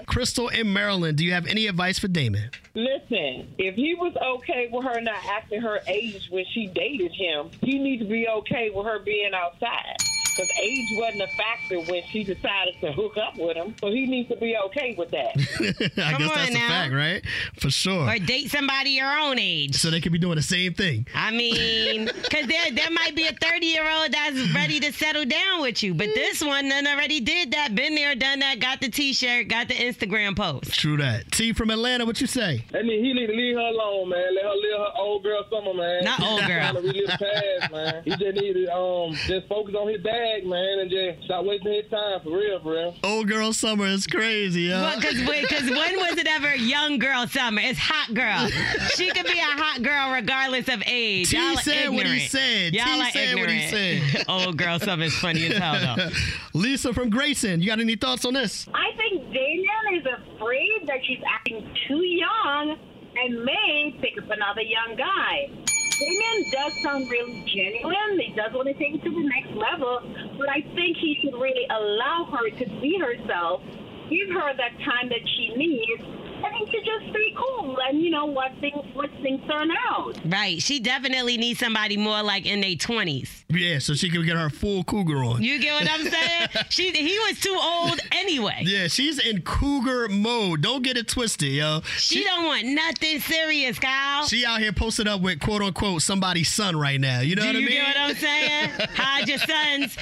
Crystal 0.07 0.49
in 0.49 0.73
Maryland, 0.73 1.19
do 1.19 1.25
you 1.25 1.33
have 1.33 1.47
any 1.47 1.67
advice 1.67 1.99
for 1.99 2.09
Damon? 2.09 2.51
Listen, 2.75 3.55
if 3.59 3.75
he 3.75 3.95
was 3.95 4.17
okay 4.17 4.69
with 4.73 4.85
her 4.85 5.01
not 5.01 5.25
acting 5.27 5.61
her 5.61 5.81
age 5.87 6.29
when 6.31 6.45
she 6.53 6.67
dated 6.67 7.13
him, 7.13 7.51
he 7.63 7.79
needs 7.79 8.03
to 8.03 8.09
be 8.09 8.27
okay 8.29 8.71
with 8.75 8.87
her 8.87 8.99
being 8.99 9.33
outside. 9.35 9.97
Because 10.37 10.51
age 10.61 10.89
wasn't 10.97 11.23
a 11.23 11.29
factor 11.29 11.81
when 11.81 12.03
she 12.11 12.25
decided 12.25 12.75
to 12.81 12.93
hook 12.93 13.17
up 13.17 13.37
with 13.39 13.57
him. 13.57 13.75
So 13.81 13.91
he 13.91 14.07
needs 14.07 14.29
to 14.31 14.37
be 14.37 14.57
okay 14.67 14.95
with 14.99 15.11
that. 15.11 15.37
I 15.99 16.13
Come 16.13 16.21
guess 16.23 16.31
on 16.31 16.37
that's 16.37 16.53
now. 16.55 16.67
a 16.67 16.69
fact, 16.69 16.93
right? 16.95 17.25
For 17.61 17.71
sure. 17.71 18.09
Or 18.09 18.19
date 18.19 18.51
somebody 18.51 18.91
your 18.91 19.11
own 19.19 19.39
age. 19.39 19.77
So 19.77 19.91
they 19.91 20.01
could 20.01 20.13
be 20.13 20.19
doing 20.19 20.37
the 20.37 20.43
same 20.43 20.75
thing. 20.75 21.07
I 21.15 21.31
mean, 21.31 22.07
because 22.23 22.47
there, 22.47 22.71
there 22.73 22.91
might 22.91 23.15
be 23.15 23.27
a 23.27 23.33
30 23.33 23.67
year 23.67 23.89
old 23.89 24.13
that's 24.13 24.55
ready 24.55 24.81
to 24.81 24.93
settle 24.93 25.25
down 25.25 25.63
with 25.63 25.83
you. 25.83 25.95
But 25.95 26.09
this 26.15 26.43
one 26.43 26.69
done 26.69 26.87
already 26.87 27.21
did 27.21 27.53
that, 27.53 27.75
been 27.75 27.95
there, 27.95 28.15
done 28.15 28.41
that, 28.41 28.59
got 28.61 28.81
the 28.81 28.89
t 28.89 29.13
shirt, 29.13 29.49
got 29.49 29.69
the 29.69 29.75
Instagram 29.75 30.37
post. 30.37 30.73
True 30.79 30.97
that. 30.99 31.31
T 31.33 31.53
from 31.53 31.71
Atlanta, 31.71 32.05
what 32.07 32.21
you 32.21 32.27
say? 32.27 32.65
I 32.75 32.83
mean, 32.83 33.05
he 33.05 33.13
need 33.13 33.27
to 33.29 33.33
leave 33.33 33.55
her 33.57 33.61
alone, 33.61 34.09
man. 34.09 34.35
Let 34.35 34.45
her 34.45 34.51
live 34.51 34.79
her 34.81 34.93
old 34.99 35.23
girl 35.23 35.45
summer, 35.51 35.75
man. 35.75 36.05
Not 36.05 36.21
old 36.23 36.41
girl. 36.47 36.59
Trying 36.73 36.75
to 36.75 36.81
relive 36.81 37.07
the 37.07 37.19
past, 37.61 37.73
man. 37.73 38.03
He 38.05 38.11
just 38.11 38.37
need 38.37 38.53
to 38.55 38.75
um 38.75 39.13
just 39.27 39.47
focus 39.49 39.75
on 39.79 39.89
his 39.89 40.03
bag, 40.25 40.47
man, 40.47 40.79
and 40.81 40.91
just 40.91 41.25
stop 41.27 41.45
wasting 41.45 41.73
his 41.75 41.91
time 41.91 42.21
for 42.23 42.37
real, 42.39 42.61
for 42.63 42.73
real. 42.73 42.97
Old 43.05 43.29
girl 43.29 43.53
summer 43.53 43.87
is 43.87 44.07
crazy, 44.07 44.63
yo. 44.63 44.81
Well, 44.81 44.97
because 44.99 45.21
when 45.21 45.97
was 45.97 46.17
it 46.19 46.27
ever 46.27 46.55
young 46.55 46.99
girl 46.99 47.27
summer? 47.27 47.61
It's 47.63 47.79
hot 47.79 48.15
girl. 48.15 48.49
She 48.95 49.11
could 49.11 49.27
be 49.27 49.39
a 49.39 49.43
hot 49.43 49.83
girl 49.83 50.13
regardless 50.13 50.69
of 50.69 50.83
age. 50.87 51.31
T 51.31 51.37
Y'all 51.37 51.57
are 51.59 51.61
said 51.61 51.89
what 51.91 52.07
he 52.07 52.13
ignorant. 52.13 52.31
said. 52.31 52.75
Y'all 52.75 53.03
are 53.03 53.11
said 53.11 53.35
what 53.35 53.51
he 53.51 53.65
ignorant. 53.65 54.13
said. 54.13 54.25
Old 54.29 54.57
girl 54.57 54.79
summer 54.81 55.05
is 55.05 55.15
funny 55.19 55.47
as 55.47 55.59
hell 55.59 55.97
though. 55.97 56.09
Lisa 56.59 56.95
from 56.95 57.11
Grayson, 57.11 57.61
you 57.61 57.67
got 57.67 57.81
any 57.81 57.97
thoughts 57.97 58.25
on 58.25 58.33
this? 58.35 58.67
I 58.75 58.97
think 58.97 59.31
Damien 59.33 60.01
is 60.01 60.07
afraid 60.07 60.83
that 60.87 60.99
she's 61.07 61.21
acting 61.35 61.69
too 61.87 62.03
young 62.03 62.77
and 63.17 63.45
may 63.45 63.95
pick 64.01 64.17
up 64.23 64.31
another 64.31 64.63
young 64.63 64.97
guy. 64.97 65.51
Damien 65.99 66.51
does 66.51 66.81
sound 66.83 67.11
really 67.11 67.45
genuine. 67.47 68.19
He 68.21 68.35
does 68.35 68.53
want 68.53 68.69
to 68.69 68.75
take 68.75 68.95
it 68.95 69.03
to 69.05 69.11
the 69.11 69.23
next 69.23 69.55
level, 69.55 70.01
but 70.39 70.49
I 70.49 70.61
think 70.75 70.97
he 70.99 71.19
should 71.23 71.35
really 71.35 71.67
allow 71.71 72.29
her 72.33 72.51
to 72.51 72.67
be 72.81 72.99
herself, 72.99 73.63
give 74.11 74.29
her 74.31 74.57
that 74.57 74.75
time 74.85 75.09
that 75.09 75.23
she 75.37 75.55
needs, 75.57 76.03
and 76.03 76.45
then 76.45 76.67
to 76.67 76.79
just 76.79 77.11
stay 77.11 77.35
cool 77.37 77.79
and 77.89 78.01
you 78.03 78.11
know 78.11 78.27
what 78.27 78.53
things 78.61 78.85
what 78.95 79.11
things 79.23 79.41
turn 79.49 79.71
out. 79.89 80.19
Right. 80.27 80.61
She 80.61 80.81
definitely 80.81 81.37
needs 81.37 81.61
somebody 81.61 81.97
more 81.97 82.23
like 82.23 82.45
in 82.45 82.61
their 82.61 82.75
twenties. 82.77 83.44
Yeah, 83.55 83.79
so 83.79 83.95
she 83.95 84.11
can 84.11 84.25
get 84.25 84.37
her 84.37 84.51
full 84.51 84.85
cougar 84.85 85.25
on. 85.25 85.43
You 85.43 85.59
get 85.61 85.75
what 85.75 85.91
I'm 85.91 86.07
saying? 86.07 86.49
she 86.69 86.91
he 86.93 87.19
was 87.21 87.41
too 87.41 87.57
old 87.61 88.01
anyway. 88.13 88.63
Yeah, 88.63 88.89
she's 88.89 89.19
in 89.19 89.43
cougar 89.43 90.09
mode. 90.09 90.63
Don't 90.63 90.83
get 90.83 90.97
it 90.97 91.09
twisted, 91.09 91.53
yo. 91.53 91.81
She, 91.97 92.25
don't 92.25 92.45
want 92.45 92.67
nothing 92.67 93.21
serious, 93.21 93.79
Kyle. 93.79 94.27
She 94.27 94.45
out 94.45 94.61
here 94.61 94.73
posted 94.73 95.09
up 95.09 95.21
with 95.21 95.41
quote 95.41 95.63
unquote 95.63 96.03
somebody's 96.03 96.49
son 96.51 96.77
right 96.77 97.01
now. 97.01 97.21
You 97.21 97.37
know 97.37 97.43
Do 97.43 97.49
what 97.49 97.57
you 97.57 97.67
I 97.67 97.69
mean? 97.69 97.77
You 97.77 97.83
get 97.83 97.97
what 97.97 98.11
I'm 98.11 98.17
saying? 98.17 98.71
Hide 98.95 99.29
your 99.29 99.39
sons. 99.39 99.97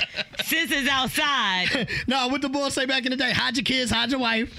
Sis 0.45 0.71
is 0.71 0.89
outside. 0.89 1.89
no, 2.07 2.29
what 2.29 2.43
the 2.43 2.49
boy 2.49 2.69
say 2.69 2.87
back 2.87 3.05
in 3.05 3.11
the 3.11 3.17
day? 3.17 3.33
Hide 3.33 3.57
your 3.57 3.65
kids, 3.65 3.91
hide 3.91 4.11
your 4.11 4.21
wife. 4.21 4.55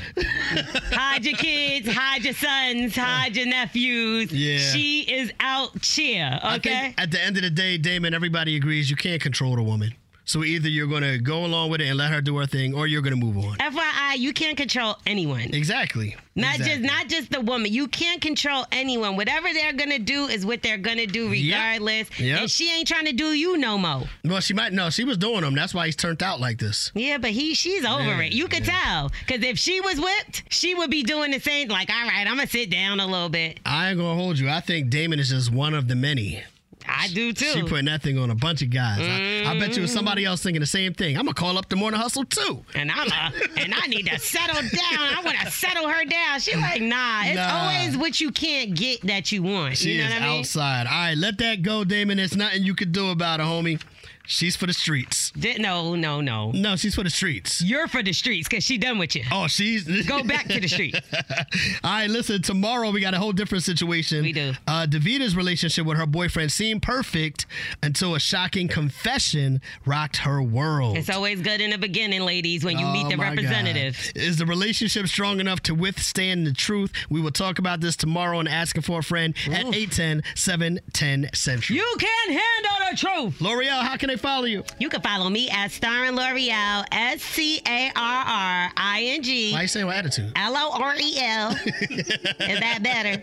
Hide 0.91 1.25
your 1.25 1.37
kids, 1.37 1.87
hide 1.91 2.23
your 2.23 2.33
sons, 2.33 2.95
hide 2.95 3.35
your 3.35 3.47
nephews. 3.47 4.31
Yeah. 4.31 4.57
She 4.57 5.01
is 5.01 5.31
out 5.39 5.83
here, 5.85 6.39
I 6.41 6.55
okay? 6.57 6.93
at 6.97 7.11
the 7.11 7.21
end 7.21 7.37
of 7.37 7.43
the 7.43 7.49
day, 7.49 7.77
Damon, 7.77 8.13
everybody 8.13 8.55
agrees 8.55 8.82
you 8.89 8.95
can't 8.95 9.21
control 9.21 9.55
the 9.55 9.63
woman. 9.63 9.93
So 10.25 10.41
either 10.45 10.69
you're 10.69 10.87
gonna 10.87 11.17
go 11.17 11.45
along 11.45 11.69
with 11.69 11.81
it 11.81 11.87
and 11.89 11.97
let 11.97 12.09
her 12.09 12.21
do 12.21 12.37
her 12.37 12.45
thing, 12.45 12.73
or 12.73 12.87
you're 12.87 13.01
gonna 13.01 13.17
move 13.17 13.37
on. 13.37 13.57
FYI, 13.57 14.15
you 14.19 14.31
can't 14.31 14.55
control 14.55 14.95
anyone. 15.05 15.53
Exactly. 15.53 16.15
Not 16.33 16.55
Exactly. 16.55 16.65
just 16.81 16.93
not 16.93 17.07
just 17.09 17.29
the 17.31 17.41
woman. 17.41 17.73
You 17.73 17.89
can't 17.89 18.21
control 18.21 18.65
anyone. 18.71 19.17
Whatever 19.17 19.49
they're 19.53 19.73
gonna 19.73 19.99
do 19.99 20.27
is 20.27 20.45
what 20.45 20.63
they're 20.63 20.77
gonna 20.77 21.07
do 21.07 21.29
regardless. 21.29 22.07
Yep. 22.17 22.39
And 22.39 22.49
she 22.49 22.71
ain't 22.71 22.87
trying 22.87 23.03
to 23.07 23.11
do 23.11 23.33
you 23.33 23.57
no 23.57 23.77
more. 23.77 24.03
Well, 24.23 24.39
she 24.39 24.53
might 24.53 24.71
no, 24.71 24.89
she 24.89 25.03
was 25.03 25.17
doing 25.17 25.41
them. 25.41 25.55
That's 25.55 25.73
why 25.73 25.87
he's 25.87 25.97
turned 25.97 26.23
out 26.23 26.39
like 26.39 26.57
this. 26.57 26.93
Yeah, 26.95 27.17
but 27.17 27.31
he 27.31 27.53
she's 27.53 27.83
over 27.83 28.01
Yeah, 28.01 28.21
it. 28.21 28.31
You 28.33 28.47
could 28.47 28.63
tell. 28.63 29.09
Cause 29.27 29.41
if 29.41 29.59
she 29.59 29.81
was 29.81 29.99
whipped, 29.99 30.43
she 30.53 30.73
would 30.73 30.89
be 30.89 31.03
doing 31.03 31.31
the 31.31 31.39
same, 31.41 31.67
like, 31.67 31.89
all 31.89 32.07
right, 32.07 32.25
I'm 32.25 32.37
gonna 32.37 32.47
sit 32.47 32.69
down 32.69 33.01
a 33.01 33.05
little 33.05 33.27
bit. 33.29 33.59
I 33.65 33.89
ain't 33.89 33.97
gonna 33.99 34.15
hold 34.15 34.39
you. 34.39 34.47
I 34.49 34.61
think 34.61 34.89
Damon 34.89 35.19
is 35.19 35.31
just 35.31 35.51
one 35.51 35.73
of 35.73 35.89
the 35.89 35.95
many. 35.95 36.43
I 36.87 37.07
do 37.09 37.33
too. 37.33 37.45
She 37.45 37.63
putting 37.63 37.85
that 37.85 38.01
thing 38.01 38.17
on 38.17 38.29
a 38.29 38.35
bunch 38.35 38.61
of 38.61 38.69
guys. 38.69 38.99
I, 38.99 39.51
I 39.51 39.59
bet 39.59 39.71
you 39.75 39.79
it 39.79 39.81
was 39.83 39.93
somebody 39.93 40.25
else 40.25 40.41
thinking 40.43 40.59
the 40.59 40.65
same 40.65 40.93
thing. 40.93 41.17
I'm 41.17 41.23
gonna 41.25 41.33
call 41.33 41.57
up 41.57 41.69
the 41.69 41.75
morning 41.75 41.99
hustle 41.99 42.25
too. 42.25 42.63
And 42.75 42.91
I'm 42.91 43.07
a, 43.07 43.33
and 43.59 43.73
I 43.73 43.87
need 43.87 44.07
to 44.07 44.19
settle 44.19 44.61
down. 44.61 44.69
I 45.15 45.21
want 45.23 45.37
to 45.39 45.51
settle 45.51 45.87
her 45.87 46.05
down. 46.05 46.39
She 46.39 46.55
like, 46.55 46.81
nah. 46.81 47.23
It's 47.25 47.35
Nah. 47.35 47.61
always 47.61 47.97
what 47.97 48.19
you 48.21 48.31
can't 48.31 48.75
get 48.75 49.01
that 49.07 49.31
you 49.31 49.43
want. 49.43 49.77
She 49.77 49.93
you 49.93 49.97
know 49.99 50.05
is 50.07 50.13
what 50.13 50.21
I 50.21 50.27
mean? 50.29 50.39
outside. 50.39 50.87
All 50.87 50.93
right, 50.93 51.17
let 51.17 51.37
that 51.39 51.61
go, 51.61 51.83
Damon. 51.83 52.17
There's 52.17 52.35
nothing 52.37 52.63
you 52.63 52.75
can 52.75 52.91
do 52.91 53.09
about 53.09 53.39
it, 53.39 53.43
homie. 53.43 53.81
She's 54.25 54.55
for 54.55 54.67
the 54.67 54.73
streets. 54.73 55.31
Di- 55.31 55.55
no, 55.57 55.95
no, 55.95 56.21
no. 56.21 56.51
No, 56.51 56.77
she's 56.77 56.95
for 56.95 57.03
the 57.03 57.09
streets. 57.09 57.61
You're 57.61 57.87
for 57.89 58.01
the 58.01 58.13
streets 58.13 58.47
because 58.47 58.63
she 58.63 58.77
done 58.77 58.97
with 58.97 59.15
you. 59.17 59.23
Oh, 59.31 59.47
she's 59.47 59.83
Go 60.07 60.23
back 60.23 60.47
to 60.47 60.61
the 60.61 60.67
streets. 60.69 60.97
All 61.83 61.91
right, 61.91 62.09
listen. 62.09 62.41
Tomorrow 62.41 62.91
we 62.91 63.01
got 63.01 63.13
a 63.13 63.17
whole 63.19 63.33
different 63.33 63.65
situation. 63.65 64.21
We 64.23 64.31
do. 64.31 64.53
Uh, 64.65 64.85
Davita's 64.89 65.35
relationship 65.35 65.85
with 65.85 65.97
her 65.97 66.05
boyfriend 66.05 66.51
seemed 66.53 66.81
perfect 66.81 67.45
until 67.81 68.15
a 68.15 68.19
shocking 68.19 68.69
confession 68.69 69.59
rocked 69.85 70.17
her 70.17 70.41
world. 70.41 70.97
It's 70.97 71.09
always 71.09 71.41
good 71.41 71.59
in 71.59 71.71
the 71.71 71.77
beginning, 71.77 72.21
ladies, 72.21 72.63
when 72.63 72.79
you 72.79 72.85
meet 72.87 73.07
Oh, 73.07 73.09
the 73.09 73.17
my 73.17 73.25
God. 73.25 73.37
representative. 73.37 74.11
Is 74.15 74.37
the 74.37 74.45
relationship 74.45 75.07
strong 75.07 75.41
enough 75.41 75.61
to 75.63 75.75
withstand 75.75 76.47
the 76.47 76.53
truth? 76.53 76.93
We 77.09 77.19
will 77.19 77.31
talk 77.31 77.59
about 77.59 77.81
this 77.81 77.97
tomorrow 77.97 78.37
on 78.39 78.47
Asking 78.47 78.83
for 78.83 78.99
a 78.99 79.03
Friend 79.03 79.35
at 79.47 79.65
810 79.65 80.23
710 80.35 81.29
Central. 81.33 81.75
You 81.75 81.95
can't 81.99 82.29
handle 82.31 82.91
the 82.91 82.97
truth. 82.97 83.39
Lore'l, 83.39 83.83
how 83.93 83.97
can 83.97 84.09
they 84.09 84.17
follow 84.17 84.45
you? 84.45 84.63
You 84.79 84.89
can 84.89 85.01
follow 85.01 85.29
me 85.29 85.51
at 85.51 85.69
Starring 85.69 86.13
Lore'l, 86.13 86.83
S 86.91 87.21
C 87.21 87.61
A 87.67 87.91
R 87.95 88.23
R 88.25 88.71
I 88.75 89.03
N 89.03 89.21
G. 89.21 89.53
Why 89.53 89.61
you 89.61 89.67
saying 89.67 89.85
with 89.85 89.95
attitude? 89.95 90.31
L 90.35 90.57
O 90.57 90.81
R 90.81 90.95
E 90.99 91.19
L. 91.19 91.51
Is 91.91 92.59
that 92.59 92.79
better? 92.81 93.21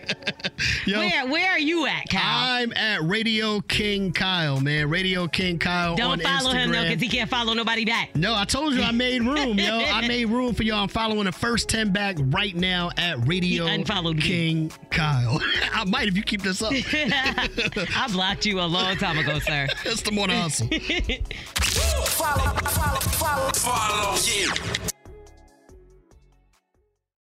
Yo. 0.85 0.99
Where 0.99 1.27
Where 1.27 1.51
are 1.51 1.59
you 1.59 1.85
at, 1.87 2.07
Kyle? 2.09 2.21
I'm 2.61 2.71
at 2.71 3.03
Radio 3.03 3.59
King 3.59 4.13
Kyle, 4.13 4.61
man. 4.61 4.89
Radio 4.89 5.27
King 5.27 5.59
Kyle 5.59 5.91
on 5.91 5.97
Don't 5.97 6.21
follow 6.21 6.51
him 6.51 6.71
though, 6.71 6.77
Instagram. 6.77 6.87
because 6.87 7.01
he 7.01 7.09
can't 7.09 7.29
follow 7.29 7.53
nobody 7.53 7.83
back. 7.83 8.15
No, 8.15 8.33
I 8.33 8.45
told 8.45 8.73
you 8.73 8.81
I 8.81 8.91
made 8.91 9.23
room, 9.23 9.59
yo. 9.59 9.77
I 9.77 10.07
made 10.07 10.29
room 10.29 10.53
for 10.55 10.63
y'all. 10.63 10.83
I'm 10.83 10.87
following 10.87 11.25
the 11.25 11.33
first 11.33 11.67
10 11.67 11.91
back 11.91 12.15
right 12.27 12.55
now 12.55 12.91
at 12.95 13.27
Radio 13.27 13.65
He 13.65 13.75
unfollowed 13.75 14.15
me. 14.15 14.21
King 14.21 14.71
Kyle. 14.89 15.41
I 15.73 15.83
might 15.83 16.07
if 16.07 16.15
you 16.15 16.23
keep 16.23 16.43
this 16.43 16.61
up. 16.61 16.71
I 16.73 18.07
blocked 18.09 18.45
you 18.45 18.61
a 18.61 18.63
long 18.63 18.95
time 18.95 19.17
ago, 19.17 19.37
sir. 19.39 19.67
it's 19.83 20.01
the 20.01 20.11
morning 20.13 20.37
hustle. 20.37 20.60
Follow, 20.61 22.53
follow, 22.53 22.99
follow, 22.99 23.49
follow, 23.53 24.15
yeah. 24.25 25.00